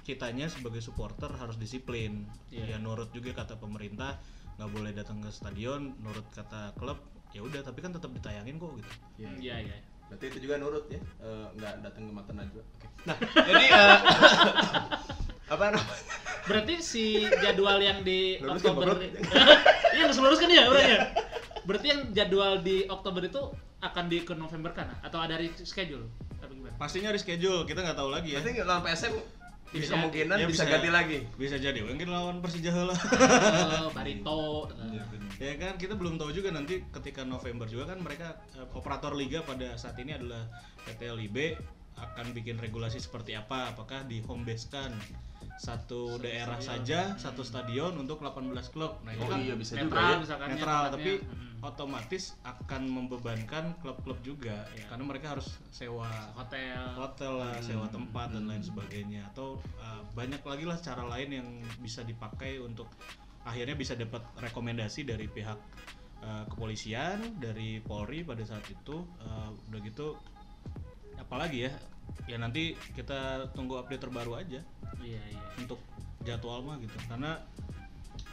kitanya 0.01 0.47
sebagai 0.47 0.79
supporter 0.79 1.27
harus 1.29 1.55
disiplin 1.55 2.27
Iya. 2.47 2.75
ya 2.75 2.77
nurut 2.77 3.11
juga 3.11 3.31
kata 3.33 3.55
pemerintah 3.55 4.19
nggak 4.55 4.69
boleh 4.69 4.91
datang 4.91 5.19
ke 5.19 5.29
stadion 5.29 5.95
nurut 5.97 6.25
kata 6.29 6.73
klub 6.73 6.97
ya 7.29 7.39
udah 7.39 7.61
tapi 7.61 7.79
kan 7.79 7.91
tetap 7.91 8.09
ditayangin 8.09 8.55
kok 8.55 8.71
gitu 8.73 8.91
Iya. 9.17 9.29
iya 9.37 9.55
iya 9.65 9.77
Berarti 10.07 10.25
itu 10.31 10.37
juga 10.47 10.55
nurut 10.59 10.85
ya, 10.87 10.99
eh, 10.99 11.47
nggak 11.59 11.73
datang 11.83 12.03
ke 12.07 12.13
mata 12.15 12.31
Najwa. 12.31 12.63
Oke. 12.63 12.87
Nah, 13.07 13.15
jadi 13.19 13.65
eh, 13.71 13.97
apa 15.53 15.63
namanya? 15.71 15.95
berarti 16.47 16.73
si 16.79 17.27
jadwal 17.43 17.79
yang 17.79 18.03
di 18.03 18.39
Luruskan, 18.39 18.75
Oktober 18.75 18.95
Bro. 18.95 19.03
iya 19.95 20.03
harus 20.07 20.19
luruskan 20.19 20.47
ya 20.51 20.63
orangnya 20.67 21.11
berarti 21.67 21.87
yang 21.91 22.01
jadwal 22.15 22.63
di 22.63 22.87
Oktober 22.87 23.23
itu 23.27 23.51
akan 23.83 24.05
di 24.07 24.23
ke 24.23 24.33
November 24.35 24.71
kan 24.71 24.87
atau 25.03 25.19
ada 25.19 25.35
reschedule 25.39 26.07
apa 26.39 26.51
gimana 26.51 26.75
pastinya 26.79 27.11
reschedule 27.11 27.67
kita 27.67 27.83
nggak 27.83 27.99
tahu 27.99 28.09
lagi 28.11 28.35
ya 28.35 28.39
Berarti 28.43 28.63
lawan 28.63 28.83
PSM 28.87 29.13
Bisa- 29.67 29.93
kemungkinan 29.93 30.37
ya 30.39 30.47
bisa, 30.47 30.63
ganti 30.63 30.87
lagi. 30.87 31.17
bisa 31.35 31.59
jadi. 31.59 31.83
Mungkin 31.83 32.07
lawan 32.07 32.39
Persija 32.39 32.71
heula 32.71 32.95
Eh, 32.95 33.87
Barito. 33.95 34.71
Ya 35.37 35.53
kan 35.55 35.75
kita 35.75 35.93
belum 35.93 36.17
tahu 36.17 36.31
juga 36.31 36.49
nanti 36.49 36.81
ketika 36.89 37.21
November 37.21 37.67
juga 37.67 37.93
kan 37.93 37.99
mereka 37.99 38.41
eh, 38.55 38.65
operator 38.71 39.13
liga 39.13 39.43
pada 39.43 39.75
saat 39.75 39.99
ini 39.99 40.15
adalah 40.15 40.47
PT 40.81 41.03
LIB 41.05 41.37
akan 41.97 42.31
bikin 42.31 42.57
regulasi 42.57 43.01
seperti 43.01 43.33
apa? 43.33 43.73
Apakah 43.73 44.05
di 44.05 44.21
home 44.21 44.45
base 44.45 44.69
kan 44.69 44.93
satu 45.57 46.21
daerah 46.21 46.61
saja 46.61 47.17
satu 47.17 47.41
stadion 47.41 47.97
untuk 47.97 48.21
18 48.21 48.53
klub? 48.69 49.01
Nah 49.01 49.17
itu 49.17 49.25
Oh 49.25 49.29
kan 49.29 49.41
iya 49.41 49.57
bisa 49.57 49.73
juga 49.73 49.89
netral 49.89 50.09
ya. 50.13 50.17
misalkan 50.21 50.47
netral 50.53 50.83
tapi 50.93 51.11
Mm. 51.57 51.65
otomatis 51.65 52.23
akan 52.45 52.81
membebankan 52.85 53.73
klub-klub 53.81 54.21
juga. 54.21 54.69
Iya. 54.77 54.85
karena 54.93 55.03
mereka 55.09 55.33
harus 55.33 55.57
sewa 55.73 56.05
hotel. 56.37 56.77
hotel 56.93 57.33
lah, 57.41 57.57
sewa 57.65 57.89
Hmm. 57.89 57.95
tempat 57.97 58.29
dan 58.29 58.45
lain 58.45 58.61
sebagainya. 58.61 59.25
Atau 59.33 59.57
uh, 59.81 60.05
banyak 60.13 60.45
lagi 60.45 60.69
lah 60.69 60.77
cara 60.77 61.01
lain 61.09 61.29
yang 61.33 61.47
bisa 61.81 62.05
dipakai 62.05 62.61
untuk 62.61 62.85
akhirnya 63.41 63.73
bisa 63.73 63.97
dapat 63.97 64.21
rekomendasi 64.37 65.01
dari 65.01 65.25
pihak 65.25 65.57
uh, 66.21 66.45
kepolisian, 66.45 67.41
dari 67.41 67.81
Polri 67.81 68.21
pada 68.21 68.45
saat 68.45 68.61
itu. 68.69 69.01
Uh, 69.17 69.49
udah 69.73 69.81
gitu 69.81 70.13
apalagi 71.27 71.67
ya 71.67 71.71
ya 72.27 72.39
nanti 72.39 72.73
kita 72.95 73.51
tunggu 73.51 73.79
update 73.83 74.07
terbaru 74.07 74.39
aja 74.39 74.63
iya 75.03 75.21
iya 75.27 75.43
untuk 75.59 75.79
jadwal 76.23 76.63
mah 76.63 76.79
gitu 76.79 76.95
karena 77.11 77.39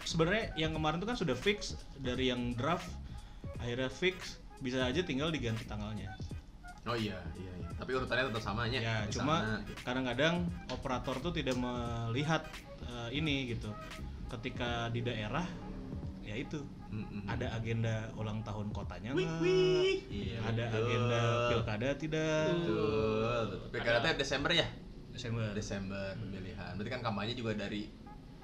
sebenarnya 0.06 0.54
yang 0.54 0.72
kemarin 0.74 1.02
itu 1.02 1.06
kan 1.10 1.18
sudah 1.18 1.36
fix 1.36 1.74
dari 1.98 2.30
yang 2.30 2.54
draft 2.54 2.86
akhirnya 3.58 3.90
fix 3.90 4.38
bisa 4.62 4.86
aja 4.86 5.02
tinggal 5.02 5.34
diganti 5.34 5.66
tanggalnya 5.66 6.14
Oh 6.84 6.92
iya, 6.92 7.16
iya, 7.40 7.52
iya. 7.64 7.68
Tapi 7.80 7.96
urutannya 7.96 8.28
tetap 8.28 8.44
sama 8.44 8.68
ya. 8.68 8.76
ya 8.76 8.96
Di 9.08 9.16
cuma 9.16 9.64
gitu. 9.64 9.72
kadang-kadang 9.88 10.44
operator 10.68 11.16
tuh 11.16 11.32
tidak 11.32 11.56
melihat 11.56 12.44
eh, 12.84 13.08
ini 13.16 13.56
gitu 13.56 13.72
ketika 14.28 14.92
di 14.92 15.00
daerah 15.00 15.48
ya 16.20 16.36
itu 16.36 16.60
Mm-mm. 16.94 17.26
ada 17.26 17.46
agenda 17.52 17.94
ulang 18.14 18.38
tahun 18.40 18.70
kotanya 18.70 19.10
Wik, 19.10 19.26
nggak? 19.26 19.40
wik. 19.42 19.98
Iya, 20.06 20.38
ada 20.44 20.64
betul. 20.64 20.78
agenda 20.80 21.20
pilkada 21.48 21.88
tidak 21.96 22.44
Betul. 22.54 22.76
betul. 23.50 23.68
Pilkada 23.68 23.98
teh 24.00 24.12
Desember 24.16 24.50
ya? 24.52 24.66
Desember 25.10 25.46
Desember 25.52 26.06
pemilihan. 26.14 26.72
Berarti 26.74 26.90
kan 26.90 27.02
kampanye 27.02 27.34
juga 27.34 27.52
dari 27.52 27.90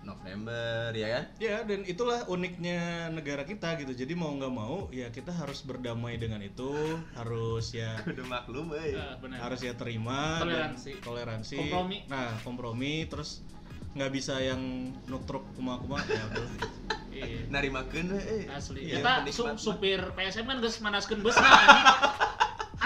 November 0.01 0.91
ya 0.93 1.09
kan? 1.13 1.25
ya 1.37 1.61
dan 1.61 1.85
itulah 1.85 2.25
uniknya 2.27 2.81
negara 3.11 3.45
kita 3.45 3.77
gitu 3.77 3.93
jadi 3.93 4.17
mau 4.17 4.33
nggak 4.33 4.49
mau 4.51 4.89
ya 4.89 5.13
kita 5.13 5.29
harus 5.29 5.61
berdamai 5.61 6.17
dengan 6.17 6.41
itu 6.41 6.73
harus 7.13 7.71
ya 7.71 8.01
Udah 8.09 8.27
maklum 8.27 8.73
euy. 8.73 8.97
Eh, 8.97 9.15
benar 9.21 9.45
harus 9.45 9.61
ya 9.61 9.77
terima 9.77 10.41
dan 10.41 10.73
Toleransi. 10.73 10.91
toleransi 10.99 11.57
Kompromi. 11.59 11.99
nah 12.09 12.33
kompromi 12.41 13.05
terus 13.07 13.45
nggak 13.91 14.11
bisa 14.15 14.39
yang 14.39 14.95
nutruk 15.11 15.43
kuma-kuma 15.59 15.99
ya 16.07 16.23
udah 16.31 16.47
gitu. 16.47 16.69
iya 17.11 17.43
Narimakeun 17.51 18.15
we 18.15 18.23
euy. 18.23 18.45
asli 18.47 18.81
Iya, 18.87 19.03
kita 19.03 19.13
su 19.35 19.43
supir 19.59 19.99
PSM 20.15 20.47
kan 20.47 20.63
geus 20.63 20.79
manaskeun 20.79 21.21
bus 21.27 21.35
nah, 21.35 21.51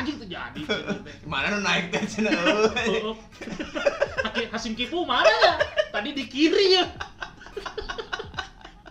anjing. 0.01 0.17
tuh 0.17 0.29
jadi 0.29 0.57
gitu. 0.65 0.97
Mana 1.29 1.53
nu 1.53 1.61
naik 1.61 1.93
teh 1.93 2.03
cenah 2.09 2.33
euy. 2.33 3.05
Oh, 3.05 3.13
oh. 3.13 3.17
Hasim 4.57 4.73
Kipu 4.73 5.05
mana 5.05 5.29
ya? 5.29 5.55
Tadi 5.93 6.17
di 6.17 6.25
kiri 6.25 6.81
ya. 6.81 6.89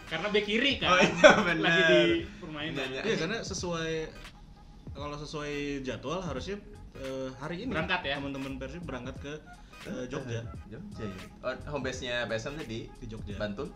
Karena 0.05 0.29
bek 0.29 0.45
kiri 0.45 0.77
kan. 0.77 0.93
Oh 0.93 0.99
iya 1.01 1.31
benar. 1.41 1.65
Lagi 1.65 1.81
di 1.89 2.01
permainan. 2.37 2.87
Iya, 2.93 3.01
iya. 3.01 3.01
Iya 3.09 3.15
karena 3.25 3.37
sesuai 3.41 3.93
kalau 4.93 5.17
sesuai 5.17 5.81
jadwal 5.81 6.21
harusnya 6.21 6.61
eh, 7.01 7.33
hari 7.41 7.65
ini 7.65 7.73
Berangkat 7.73 8.01
ya? 8.05 8.21
teman-teman 8.21 8.61
Persib 8.61 8.85
berangkat 8.85 9.17
ke 9.17 9.33
eh, 9.85 10.05
Jogja 10.07 10.41
Jogja 10.65 11.03
ya. 11.03 11.17
Oh, 11.41 11.53
home 11.69 11.83
base-nya 11.83 12.23
PSM 12.25 12.53
teh 12.55 12.67
di 12.67 12.79
di 12.93 13.05
Jogja. 13.05 13.35
Bantul? 13.35 13.67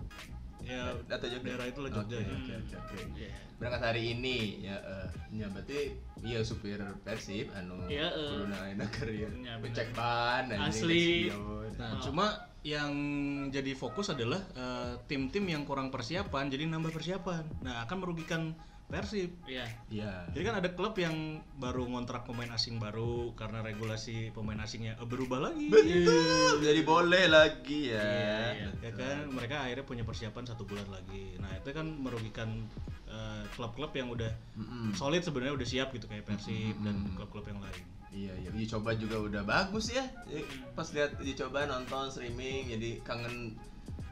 Ya 0.59 0.91
Atau 1.07 1.27
Jogja? 1.27 1.47
daerah 1.47 1.65
itu 1.65 1.79
lah 1.79 1.91
Jogja 1.91 2.17
Oke, 2.17 2.25
ya. 2.25 2.35
Oke, 2.35 2.53
oke, 2.57 2.75
oke. 2.77 2.97
Iya. 3.15 3.29
Berangkat 3.57 3.81
hari 3.83 4.03
ini 4.13 4.37
ya 4.61 4.77
eh 4.77 5.07
ya 5.33 5.47
berarti 5.47 5.79
iya 6.21 6.39
supir 6.41 6.77
Persib 7.01 7.49
anu 7.51 7.77
Iya, 7.87 8.07
eh. 8.09 8.61
ayeuna 8.63 8.85
keur 8.87 9.09
ieu. 9.09 9.29
Iya, 9.33 9.53
bener. 9.57 9.75
Cek 9.75 9.89
ban 9.91 10.45
anjing, 10.45 10.61
Asli. 10.61 11.07
Nah, 11.77 11.93
Oh. 11.93 12.01
cuma 12.01 12.25
yang 12.61 12.91
jadi 13.47 13.71
fokus 13.73 14.09
adalah 14.09 14.41
eh, 14.53 14.93
tim-tim 15.05 15.45
yang 15.45 15.63
kurang 15.63 15.87
persiapan 15.87 16.47
jadi 16.47 16.67
nambah 16.67 16.91
persiapan. 16.91 17.43
Nah, 17.61 17.81
akan 17.83 17.97
merugikan 17.97 18.53
Persib. 18.87 19.35
Iya. 19.43 19.67
Iya. 19.91 20.31
Jadi 20.31 20.43
kan 20.47 20.55
ada 20.63 20.69
klub 20.71 20.95
yang 20.95 21.43
baru 21.59 21.83
ngontrak 21.91 22.23
pemain 22.23 22.47
asing 22.55 22.79
baru 22.79 23.35
karena 23.35 23.59
regulasi 23.59 24.31
pemain 24.31 24.57
asingnya 24.63 24.95
berubah 25.03 25.51
lagi. 25.51 25.67
Betul. 25.67 26.63
Jadi 26.63 26.81
boleh 26.87 27.27
lagi 27.27 27.91
ya. 27.91 27.99
Iya, 27.99 28.39
iya. 28.55 28.69
ya 28.87 28.91
kan 28.95 29.17
mereka 29.27 29.67
akhirnya 29.67 29.85
punya 29.85 30.03
persiapan 30.07 30.43
satu 30.47 30.63
bulan 30.63 30.87
lagi 30.87 31.35
nah 31.39 31.51
itu 31.51 31.69
kan 31.75 31.87
merugikan 31.87 32.49
eh, 33.07 33.43
klub-klub 33.55 33.91
yang 33.93 34.07
udah 34.11 34.31
Mm-mm. 34.55 34.95
solid 34.95 35.21
sebenarnya 35.23 35.53
udah 35.59 35.67
siap 35.67 35.91
gitu 35.91 36.07
kayak 36.07 36.23
Persib 36.23 36.75
dan 36.81 36.95
Mm-mm. 37.03 37.15
klub-klub 37.19 37.45
yang 37.51 37.59
lain 37.61 37.83
Iya, 38.07 38.33
iya. 38.39 38.49
Uji 38.55 38.65
coba 38.71 38.95
juga 38.97 39.19
udah 39.19 39.43
bagus 39.45 39.93
ya. 39.93 40.01
Jadi, 40.25 40.41
Pas 40.73 40.87
lihat 40.95 41.19
uji 41.21 41.37
coba 41.37 41.67
nonton 41.69 42.07
streaming 42.09 42.71
jadi 42.71 43.03
kangen 43.05 43.53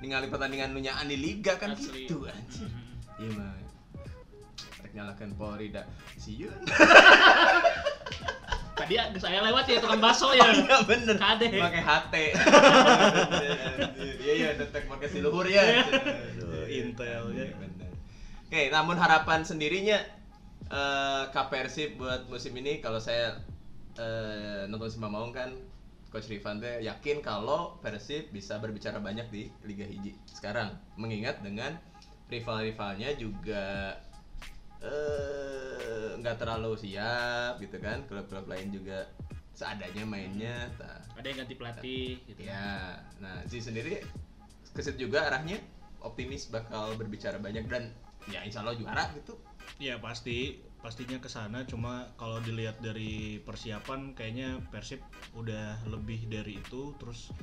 ningali 0.04 0.30
pertandingan 0.30 0.76
nunyaan 0.76 1.10
di 1.10 1.18
liga 1.18 1.56
kan 1.58 1.74
Asli. 1.74 2.06
gitu 2.06 2.28
anjir. 2.28 2.70
Iya 3.18 3.30
mah. 3.34 3.65
Nyalakan 4.96 5.36
Polri 5.36 5.76
da 5.76 5.84
sieun. 6.16 6.56
Tadi 8.76 8.92
ya, 9.00 9.08
saya 9.16 9.40
lewat 9.40 9.72
ya 9.72 9.80
tukang 9.80 10.04
bakso 10.04 10.36
ya. 10.36 10.52
Iya 10.52 10.84
bener. 10.84 11.16
Kade. 11.16 11.48
Pakai 11.52 11.84
HT. 11.84 12.16
Iya 14.26 14.34
iya 14.36 14.50
detek 14.58 14.90
pakai 14.90 15.08
si 15.08 15.22
luhur 15.22 15.46
ya. 15.48 15.64
Intel, 16.68 17.30
ya. 17.36 17.46
Bener. 17.56 17.92
Oke, 18.48 18.72
namun 18.74 18.98
harapan 19.00 19.46
sendirinya 19.46 20.02
Persib 21.46 22.02
buat 22.02 22.26
musim 22.28 22.58
ini 22.58 22.82
kalau 22.82 22.98
saya 22.98 23.38
eh, 23.96 24.66
nonton 24.68 24.90
sama 24.92 25.08
Maung 25.08 25.32
kan 25.32 25.54
Coach 26.10 26.32
Rifan 26.32 26.64
teh 26.64 26.84
yakin 26.84 27.20
kalau 27.20 27.76
Persib 27.84 28.32
bisa 28.32 28.60
berbicara 28.60 29.00
banyak 29.00 29.28
di 29.32 29.52
Liga 29.68 29.84
Hiji 29.84 30.16
sekarang 30.28 30.72
mengingat 30.96 31.44
dengan 31.44 31.76
rival-rivalnya 32.32 33.14
juga 33.20 33.94
eh, 34.84 36.10
nggak 36.20 36.36
terlalu 36.42 36.76
siap 36.80 37.62
gitu 37.62 37.78
kan 37.80 38.04
klub-klub 38.10 38.50
lain 38.50 38.74
juga 38.74 39.08
seadanya 39.56 40.04
mainnya 40.04 40.68
tah. 40.76 41.00
Ada 41.16 41.28
yang 41.32 41.38
ganti 41.48 41.56
pelatih 41.56 42.20
gitu. 42.28 42.40
Ya, 42.44 43.00
nah 43.24 43.40
si 43.48 43.64
sendiri 43.64 44.04
kesit 44.76 45.00
juga 45.00 45.32
arahnya 45.32 45.64
optimis 46.04 46.52
bakal 46.52 47.00
berbicara 47.00 47.40
banyak 47.40 47.64
dan 47.72 47.88
ya 48.28 48.44
insya 48.44 48.62
Allah 48.66 48.76
juara 48.76 49.08
gitu. 49.16 49.40
Ya 49.80 49.96
pasti 50.04 50.60
pastinya 50.84 51.18
ke 51.18 51.26
sana 51.26 51.66
cuma 51.66 52.14
kalau 52.20 52.38
dilihat 52.46 52.78
dari 52.78 53.42
persiapan 53.42 54.14
kayaknya 54.14 54.62
Persib 54.70 55.02
udah 55.34 55.82
lebih 55.90 56.30
dari 56.30 56.62
itu 56.62 56.94
terus 57.02 57.34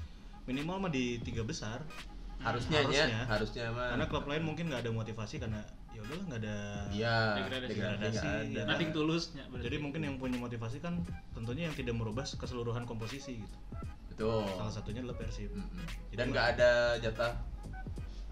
minimal 0.46 0.86
mah 0.86 0.92
di 0.94 1.18
tiga 1.18 1.42
besar 1.42 1.82
Harusnya, 2.42 2.82
Harusnya. 2.82 3.06
ya, 3.06 3.20
harusnya 3.30 3.64
mah. 3.70 3.94
karena 3.94 4.06
klub 4.10 4.26
lain 4.26 4.42
mungkin 4.42 4.66
nggak 4.70 4.82
ada 4.86 4.90
motivasi 4.94 5.38
karena 5.38 5.62
ya 5.92 6.00
udahlah 6.00 6.24
nggak 6.26 6.40
ada 6.40 6.56
Iya, 6.90 7.16
Degradasi. 7.36 7.70
degradasi 7.70 8.26
ada. 8.26 8.42
ya. 8.50 8.62
Nothing 8.64 8.90
ya, 9.30 9.44
jadi 9.60 9.76
mungkin 9.78 10.00
yang 10.02 10.16
punya 10.16 10.36
motivasi 10.36 10.78
kan 10.78 11.00
tentunya 11.30 11.68
yang 11.68 11.74
tidak 11.74 11.94
merubah 11.94 12.24
keseluruhan 12.24 12.82
komposisi 12.82 13.38
gitu 13.38 13.56
Betul. 14.08 14.44
salah 14.50 14.68
satunya 14.70 15.00
adalah 15.00 15.16
Persib 15.16 15.48
Mm-mm. 15.50 15.84
Jadi 16.08 16.16
Dan 16.16 16.26
nggak 16.28 16.46
ada 16.50 16.70
jatah 16.98 17.32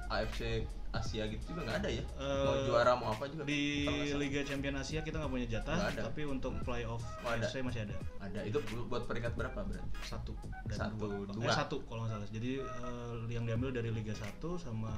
AFC 0.08 0.64
Asia 0.90 1.22
gitu 1.24 1.54
juga 1.54 1.62
nggak 1.64 1.78
ada 1.78 1.88
ya. 1.88 2.02
mau 2.18 2.50
Eh, 2.50 2.66
juara 2.66 2.92
mau 2.94 3.08
apa 3.10 3.30
juga. 3.30 3.46
di. 3.46 3.86
Liga 4.12 4.42
Champion 4.42 4.74
Asia 4.74 5.00
kita 5.00 5.16
nggak 5.16 5.30
punya 5.30 5.46
jatah 5.48 5.78
ada. 5.86 6.02
tapi 6.04 6.26
untuk 6.26 6.50
playoff 6.60 6.98
Oh, 7.20 7.30
ada. 7.30 7.40
AFC 7.40 7.62
masih 7.62 7.86
ada 7.86 7.94
ada. 8.18 8.42
Itu 8.42 8.58
bu- 8.66 8.88
buat 8.88 9.06
peringkat 9.06 9.32
berapa 9.32 9.54
berarti? 9.56 9.86
satu 10.02 10.34
dan 10.66 10.76
Satu, 10.76 10.98
dua, 10.98 11.30
dua. 11.30 11.42
Eh, 11.44 11.54
satu 11.54 11.76
kalau 11.86 12.02
nggak 12.02 12.12
salah 12.12 12.28
jadi 12.28 12.50
eh, 12.58 13.14
yang 13.30 13.46
diambil 13.46 13.70
dari 13.70 13.88
Liga 13.88 14.10
1 14.10 14.26
sama 14.58 14.90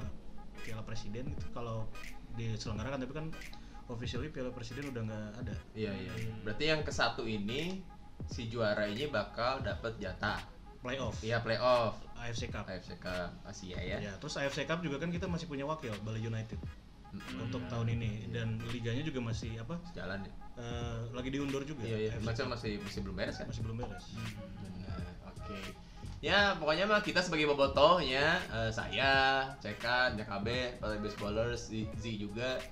Piala 0.59 0.81
Presiden 0.81 1.29
itu 1.29 1.45
kalau 1.51 1.85
diselenggarakan 2.33 2.99
tapi 2.99 3.13
kan 3.13 3.25
officially 3.85 4.27
Piala 4.27 4.49
Presiden 4.49 4.89
udah 4.89 5.01
nggak 5.03 5.27
ada 5.41 5.55
Iya 5.73 5.91
iya. 5.91 6.11
Berarti 6.41 6.63
yang 6.65 6.81
ke 6.81 6.89
satu 6.89 7.23
ini 7.23 7.83
si 8.25 8.47
juara 8.47 8.85
ini 8.85 9.05
bakal 9.05 9.59
dapat 9.59 9.97
jatah. 9.97 10.39
playoff 10.79 11.15
Iya 11.19 11.39
playoff 11.39 11.95
AFC 12.13 12.47
Cup 12.47 12.65
AFC 12.65 12.95
Cup 12.97 13.31
Asia 13.43 13.75
ya. 13.77 13.99
ya 13.99 14.11
terus 14.17 14.35
AFC 14.35 14.63
Cup 14.63 14.79
juga 14.79 14.97
kan 14.97 15.07
kita 15.07 15.25
masih 15.25 15.47
punya 15.47 15.63
wakil 15.63 15.95
Bali 16.01 16.19
United 16.19 16.59
Mm-mm. 17.13 17.45
untuk 17.45 17.63
tahun 17.67 17.93
ini 17.93 18.27
dan 18.29 18.59
liganya 18.67 18.99
juga 18.99 19.21
masih 19.21 19.55
apa 19.57 19.77
Jalan 19.93 20.25
ya. 20.25 20.31
eh, 20.57 20.99
lagi 21.11 21.29
diundur 21.29 21.63
juga 21.63 21.83
Iya 21.83 21.97
iya. 21.99 22.11
Macam 22.19 22.51
masih 22.51 22.79
masih 22.79 22.99
belum 22.99 23.15
beres 23.15 23.37
kan? 23.37 23.47
masih 23.47 23.61
belum 23.61 23.77
beres 23.79 24.05
Benar. 24.59 24.99
Oke. 25.29 25.59
Ya 26.23 26.55
pokoknya 26.55 26.87
mah 26.87 27.03
kita 27.03 27.19
sebagai 27.19 27.45
bobotoh 27.45 27.99
ya. 27.99 28.39
Eh, 28.47 28.71
saya, 28.71 29.11
Cekan, 29.59 30.15
JKB, 30.15 30.47
para 30.79 30.95
baseballers, 30.95 31.67
Z 31.67 32.03
juga. 32.15 32.63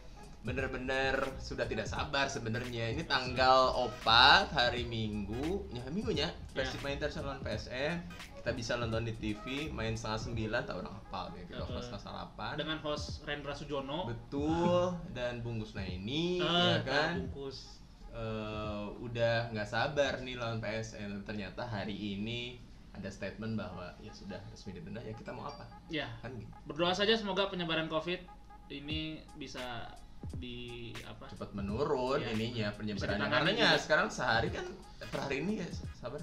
Bener-bener 0.41 1.13
sudah 1.37 1.67
tidak 1.67 1.85
sabar 1.85 2.25
sebenarnya. 2.25 2.89
Ini 2.89 3.03
tanggal 3.05 3.75
4 3.99 4.49
hari 4.49 4.87
Minggu. 4.87 5.67
Ya? 5.69 5.83
Minggunya 5.91 6.31
Persib 6.49 6.81
main 6.81 6.97
terus 6.97 7.13
lawan 7.17 7.39
PSM 7.41 8.01
kita 8.41 8.57
bisa 8.57 8.73
nonton 8.73 9.05
di 9.05 9.13
TV 9.13 9.69
main 9.69 9.93
setengah 9.93 10.17
sembilan 10.17 10.61
tak 10.65 10.75
orang 10.75 10.97
hafal 10.97 11.29
ya 11.31 11.45
kita 11.45 11.61
Heeh. 11.61 11.77
setengah 11.77 12.01
delapan. 12.01 12.53
Dengan 12.57 12.77
host 12.81 13.21
Rendra 13.21 13.53
Sujono. 13.53 14.09
betul. 14.09 14.97
Dan 15.11 15.45
bungkus 15.45 15.77
Naini 15.77 16.39
Eh, 16.39 16.47
ya 16.73 16.81
kan? 16.81 17.21
Bungkus. 17.21 17.77
eh, 18.09 18.83
udah 18.97 19.53
nggak 19.53 19.69
sabar 19.69 20.19
nih 20.19 20.35
lawan 20.35 20.57
PSM 20.57 21.21
ternyata 21.21 21.63
hari 21.63 21.93
ini 21.93 22.57
ada 22.91 23.07
statement 23.07 23.55
bahwa 23.55 23.95
ya 23.97 24.11
sudah 24.11 24.39
resmi 24.45 24.73
ditunda 24.73 24.99
ya 24.99 25.13
kita 25.13 25.31
mau 25.31 25.45
apa 25.45 25.63
Ya, 25.87 26.11
kan 26.19 26.31
gitu 26.33 26.51
berdoa 26.65 26.91
saja 26.91 27.13
semoga 27.13 27.47
penyebaran 27.47 27.87
Covid 27.87 28.19
ini 28.67 28.99
bisa 29.33 29.89
di 30.33 30.91
apa? 31.03 31.27
cepat 31.27 31.51
menurun 31.51 32.19
Iya. 32.19 32.29
ininya 32.31 32.67
penyebarannya 32.73 33.27
karena 33.27 33.49
ya 33.51 33.55
juga. 33.69 33.79
sekarang 33.79 34.07
sehari 34.07 34.49
kan 34.49 34.65
per 35.01 35.19
hari 35.19 35.39
ini 35.39 35.53
ya 35.59 35.67
sabar 35.95 36.19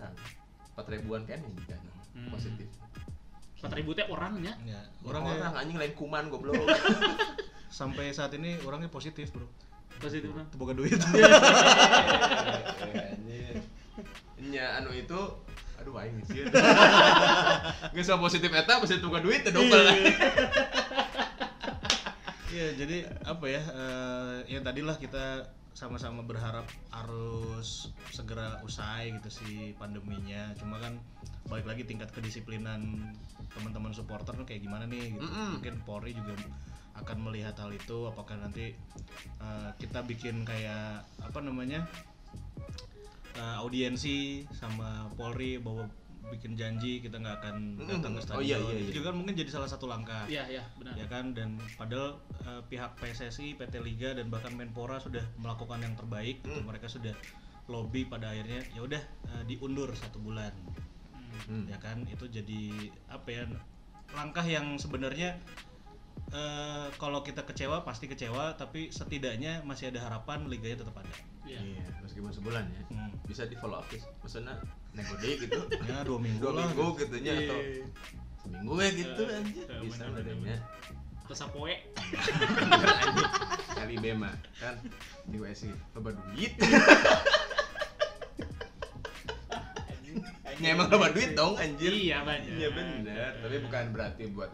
empat 0.70 0.86
ribuan 0.88 1.24
kan 1.24 1.40
ini 1.40 1.62
kan 1.64 1.80
Hmm. 2.10 2.30
positif 2.30 2.66
4000 3.58 3.90
teh 3.92 4.06
orangnya. 4.06 4.54
ya 4.60 4.78
orang 5.02 5.22
orangnya 5.24 5.34
orang 5.44 5.54
anjing 5.56 5.78
lain 5.78 5.94
kuman 5.94 6.24
goblok 6.28 6.62
sampai 7.70 8.10
saat 8.10 8.30
ini 8.32 8.58
orangnya 8.60 8.86
positif 8.88 9.30
bro 9.30 9.46
Positif 9.98 10.30
kan? 10.30 10.46
boga 10.54 10.72
duit 10.72 10.94
nya 14.40 14.78
anu 14.78 14.90
itu 14.92 15.20
aduh 15.78 15.94
aing 16.02 16.18
sih 16.26 16.42
nggak 17.94 18.04
sama 18.04 18.26
positif 18.26 18.50
eta 18.50 18.82
positif 18.82 19.02
bukan 19.06 19.22
duit 19.22 19.40
teh 19.46 19.52
double 19.54 19.78
Iya, 22.48 22.74
jadi 22.74 23.06
apa 23.22 23.44
ya? 23.46 23.62
eh, 23.62 24.36
ya 24.50 24.58
tadilah 24.64 24.98
kita 24.98 25.46
sama-sama 25.78 26.26
berharap 26.26 26.66
harus 26.90 27.94
segera 28.10 28.58
usai 28.66 29.14
gitu 29.14 29.30
sih 29.30 29.78
pandeminya. 29.78 30.50
Cuma 30.58 30.82
kan 30.82 30.98
balik 31.46 31.70
lagi 31.70 31.86
tingkat 31.86 32.10
kedisiplinan 32.10 33.14
teman-teman 33.54 33.94
supporter 33.94 34.34
tuh 34.34 34.42
kayak 34.42 34.66
gimana 34.66 34.90
nih 34.90 35.14
gitu. 35.14 35.22
Mm-mm. 35.22 35.62
Mungkin 35.62 35.74
Polri 35.86 36.18
juga 36.18 36.34
akan 36.98 37.30
melihat 37.30 37.54
hal 37.62 37.70
itu 37.70 38.10
apakah 38.10 38.34
nanti 38.42 38.74
eh, 39.38 39.70
kita 39.78 40.02
bikin 40.02 40.42
kayak 40.42 41.06
apa 41.22 41.38
namanya? 41.38 41.86
Eh, 43.38 43.56
audiensi 43.56 44.18
sama 44.50 45.06
Polri 45.14 45.56
bahwa 45.56 45.86
bikin 46.28 46.52
janji 46.52 47.00
kita 47.00 47.16
nggak 47.16 47.36
akan 47.40 47.56
datang 47.80 48.12
ke 48.12 48.20
Oh, 48.20 48.24
stadion. 48.26 48.44
iya, 48.44 48.56
iya, 48.58 48.72
Itu 48.76 48.84
iya. 48.84 48.96
juga 48.98 49.06
kan 49.06 49.16
mungkin 49.16 49.34
jadi 49.34 49.48
salah 49.48 49.64
satu 49.64 49.86
langkah 49.86 50.28
Iya, 50.28 50.44
iya, 50.50 50.64
benar. 50.76 50.92
ya 50.92 51.06
kan 51.06 51.24
dan 51.32 51.48
padahal 51.72 52.20
eh, 52.42 52.62
pihak 52.66 52.90
PSSI, 52.96 53.54
PT 53.54 53.74
Liga 53.78 54.12
dan 54.12 54.28
bahkan 54.28 54.52
Menpora 54.52 54.98
sudah 54.98 55.24
melakukan 55.36 55.78
yang 55.78 55.94
terbaik 55.94 56.42
gitu. 56.42 56.52
Hmm. 56.54 56.66
mereka 56.66 56.84
sudah 56.84 57.16
lobby 57.64 58.04
pada 58.04 58.28
akhirnya 58.28 58.60
ya 58.72 58.80
udah 58.82 59.00
eh, 59.00 59.42
diundur 59.46 59.94
satu 59.94 60.18
bulan 60.18 60.52
Hmm. 61.46 61.64
ya 61.64 61.78
kan 61.78 62.02
itu 62.04 62.26
jadi 62.26 62.62
apa 63.06 63.28
ya 63.30 63.42
langkah 64.10 64.42
yang 64.42 64.74
sebenarnya 64.74 65.38
eh, 66.28 66.86
kalau 66.94 67.22
kita 67.22 67.40
kecewa 67.42 67.82
pasti 67.82 68.04
kecewa 68.04 68.52
tapi 68.54 68.90
setidaknya 68.90 69.62
masih 69.62 69.88
ada 69.88 70.02
harapan 70.02 70.44
liganya 70.44 70.82
tetap 70.82 70.92
ada 70.94 71.14
Iya. 71.48 71.60
iya 71.64 71.84
meskipun 71.98 72.30
sebulan 72.30 72.64
ya. 72.68 72.82
Hmm. 72.88 73.10
bisa 73.24 73.42
di 73.44 73.56
follow 73.56 73.76
up 73.76 73.88
maksudnya 74.20 74.54
nego 74.92 75.14
deh 75.16 75.34
gitu. 75.38 75.60
Ya 75.84 76.00
dua 76.02 76.18
minggu 76.18 76.40
dua 76.40 76.52
lah 76.54 76.66
minggu 76.66 76.86
gitu. 76.98 77.16
nya 77.18 77.32
Iya. 77.32 77.46
atau 77.46 77.58
seminggu 78.38 78.74
ya 78.76 78.90
gitu 78.92 79.22
Eh, 79.22 79.38
anjir. 79.38 79.64
eh, 79.66 79.80
bisa 79.82 80.02
adanya 80.06 80.58
Terus 81.24 81.44
apoe. 81.44 81.76
Kali 83.70 83.96
bema 83.98 84.32
kan 84.54 84.80
di 85.24 85.36
WSI 85.36 85.68
loba 85.92 86.16
duit. 86.16 86.52
Ya 90.58 90.72
emang 90.72 90.88
loba 90.88 91.12
duit 91.12 91.32
dong 91.32 91.54
anjir. 91.54 91.92
Iya, 91.92 92.24
banyak. 92.24 92.50
iya 92.50 92.68
bener 92.72 93.30
tapi 93.38 93.56
bukan 93.60 93.84
berarti 93.92 94.24
buat 94.28 94.50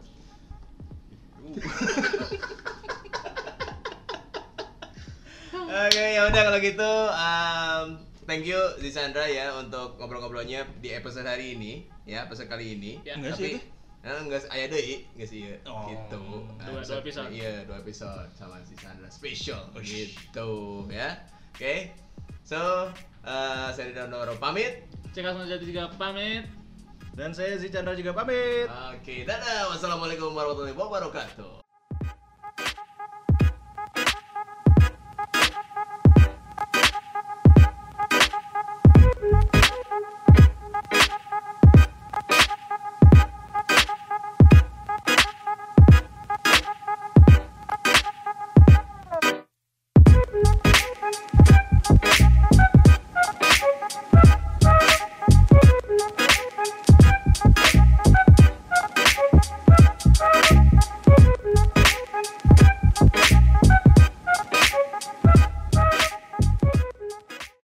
Oke, 5.75 6.05
ya 6.15 6.23
udah 6.31 6.43
kalau 6.47 6.59
gitu 6.63 6.93
um, 7.11 7.87
thank 8.31 8.47
you 8.47 8.59
Zisandra 8.79 9.27
ya 9.27 9.51
untuk 9.59 9.99
ngobrol-ngobrolnya 9.99 10.71
di 10.79 10.95
episode 10.95 11.27
hari 11.27 11.59
ini 11.59 11.91
ya 12.07 12.23
episode 12.31 12.47
kali 12.47 12.79
ini. 12.79 13.03
Ya. 13.03 13.19
Enggak 13.19 13.35
Tapi 13.35 13.43
sih 13.43 13.53
itu? 13.59 13.61
Nah, 14.05 14.21
enggak 14.21 14.45
aya 14.53 14.69
deui, 14.69 15.03
enggak 15.17 15.29
sih 15.33 15.41
ya. 15.51 15.57
Oh. 15.67 15.89
gitu. 15.91 16.23
Dua- 16.63 16.85
dua 16.85 16.97
episode. 17.01 17.33
Iya, 17.33 17.65
dua 17.67 17.81
episode 17.81 18.29
sama 18.37 18.61
si 18.63 18.77
Sandra 18.79 19.09
special 19.11 19.67
gitu 19.83 20.87
ya. 20.93 21.25
Oke. 21.57 21.91
So, 22.45 22.93
uh, 23.25 23.69
saya 23.73 23.91
Dono 23.97 24.37
pamit. 24.37 24.85
Cek 25.11 25.25
langsung 25.27 25.49
jadi 25.49 25.65
juga 25.65 25.91
pamit. 25.97 26.45
dan 27.15 27.31
saya 27.31 27.55
si 27.63 27.71
Chandra 27.71 27.95
juga 27.95 28.11
pamit 28.11 28.67
Oke, 28.91 29.23
dadah. 29.23 29.71
Wassalamualaikum 29.71 30.35
warahmatullahi 30.35 30.75
wabarakatuh. 30.75 31.64